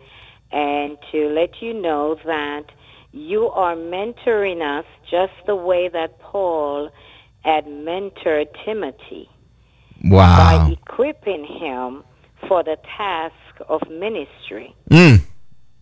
and 0.52 0.96
to 1.12 1.28
let 1.28 1.60
you 1.60 1.74
know 1.74 2.16
that 2.24 2.64
you 3.12 3.48
are 3.48 3.74
mentoring 3.74 4.60
us 4.62 4.84
just 5.10 5.32
the 5.46 5.56
way 5.56 5.88
that 5.88 6.18
Paul 6.20 6.90
had 7.40 7.64
mentored 7.66 8.48
Timothy. 8.64 9.30
Wow. 10.04 10.66
By 10.66 10.72
equipping 10.72 11.44
him 11.44 12.04
for 12.46 12.62
the 12.62 12.76
task 12.96 13.34
of 13.68 13.80
ministry. 13.88 14.74
Mm. 14.90 15.22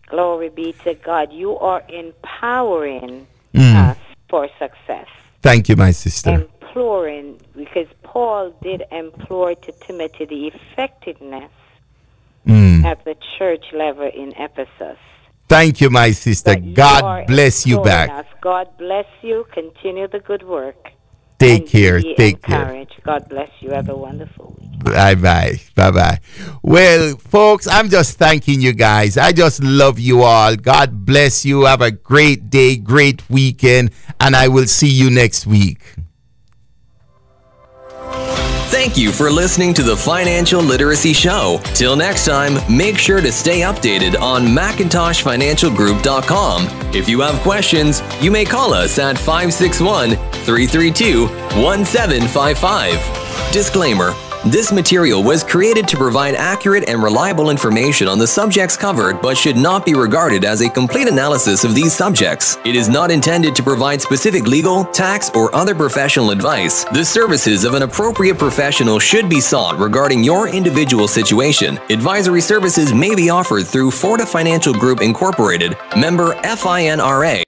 Glory 0.07 0.49
be 0.49 0.73
to 0.83 0.93
God. 0.95 1.31
You 1.31 1.57
are 1.57 1.83
empowering 1.89 3.27
mm. 3.53 3.89
us 3.89 3.97
for 4.29 4.47
success. 4.57 5.07
Thank 5.41 5.69
you, 5.69 5.75
my 5.75 5.91
sister. 5.91 6.31
Imploring, 6.31 7.39
because 7.55 7.87
Paul 8.03 8.51
did 8.61 8.83
implore 8.91 9.55
to 9.55 9.71
Timothy 9.71 10.25
the 10.25 10.47
effectiveness 10.47 11.51
mm. 12.45 12.83
at 12.83 13.03
the 13.05 13.15
church 13.37 13.65
level 13.73 14.09
in 14.13 14.33
Ephesus. 14.37 14.97
Thank 15.49 15.79
you, 15.79 15.89
my 15.89 16.11
sister. 16.11 16.55
God 16.55 17.27
bless 17.27 17.65
you 17.65 17.81
back. 17.81 18.09
Us. 18.09 18.25
God 18.41 18.67
bless 18.77 19.05
you. 19.21 19.45
Continue 19.53 20.07
the 20.07 20.19
good 20.19 20.43
work. 20.43 20.91
Take 21.39 21.67
care. 21.67 22.01
Take 22.01 22.35
encouraged. 22.35 22.91
care. 22.91 23.01
God 23.03 23.29
bless 23.29 23.49
you. 23.61 23.69
Have 23.71 23.89
a 23.89 23.95
wonderful 23.95 24.55
week. 24.59 24.83
Bye 24.83 25.15
bye. 25.15 25.59
Bye 25.75 25.91
bye. 25.91 26.19
Well, 26.63 27.15
folks, 27.17 27.67
I'm 27.67 27.89
just 27.89 28.17
thanking 28.17 28.59
you 28.61 28.73
guys. 28.73 29.17
I 29.17 29.31
just 29.31 29.63
love 29.63 29.99
you 29.99 30.23
all. 30.23 30.55
God 30.55 31.05
bless 31.05 31.45
you. 31.45 31.65
Have 31.65 31.81
a 31.81 31.91
great 31.91 32.49
day, 32.49 32.75
great 32.75 33.29
weekend, 33.29 33.91
and 34.19 34.35
I 34.35 34.47
will 34.47 34.67
see 34.67 34.89
you 34.89 35.09
next 35.09 35.45
week. 35.45 35.95
Thank 38.69 38.97
you 38.97 39.13
for 39.13 39.31
listening 39.31 39.73
to 39.75 39.83
the 39.83 39.95
Financial 39.95 40.61
Literacy 40.61 41.13
Show. 41.13 41.61
Till 41.73 41.95
next 41.95 42.25
time, 42.25 42.57
make 42.69 42.97
sure 42.97 43.21
to 43.21 43.31
stay 43.31 43.61
updated 43.61 44.19
on 44.19 44.45
MacintoshFinancialGroup.com. 44.47 46.67
If 46.93 47.07
you 47.07 47.21
have 47.21 47.39
questions, 47.41 48.01
you 48.21 48.29
may 48.29 48.43
call 48.43 48.73
us 48.73 48.99
at 48.99 49.17
561 49.17 50.17
332 50.17 51.27
1755. 51.27 53.53
Disclaimer 53.53 54.13
this 54.45 54.71
material 54.71 55.23
was 55.23 55.43
created 55.43 55.87
to 55.87 55.97
provide 55.97 56.35
accurate 56.35 56.87
and 56.87 57.01
reliable 57.01 57.49
information 57.49 58.07
on 58.07 58.19
the 58.19 58.27
subjects 58.27 58.77
covered 58.77 59.21
but 59.21 59.37
should 59.37 59.57
not 59.57 59.85
be 59.85 59.93
regarded 59.93 60.45
as 60.45 60.61
a 60.61 60.69
complete 60.69 61.07
analysis 61.07 61.63
of 61.63 61.73
these 61.75 61.93
subjects. 61.93 62.57
It 62.65 62.75
is 62.75 62.87
not 62.87 63.11
intended 63.11 63.55
to 63.55 63.63
provide 63.63 64.01
specific 64.01 64.47
legal, 64.47 64.85
tax, 64.85 65.29
or 65.31 65.53
other 65.55 65.75
professional 65.75 66.31
advice. 66.31 66.83
The 66.85 67.03
services 67.03 67.63
of 67.63 67.73
an 67.73 67.83
appropriate 67.83 68.37
professional 68.37 68.99
should 68.99 69.29
be 69.29 69.41
sought 69.41 69.79
regarding 69.79 70.23
your 70.23 70.47
individual 70.47 71.07
situation. 71.07 71.77
Advisory 71.89 72.41
services 72.41 72.93
may 72.93 73.15
be 73.15 73.29
offered 73.29 73.67
through 73.67 73.91
Forta 73.91 74.27
Financial 74.27 74.73
Group 74.73 75.01
Incorporated, 75.01 75.75
member 75.95 76.33
FINRA. 76.35 77.43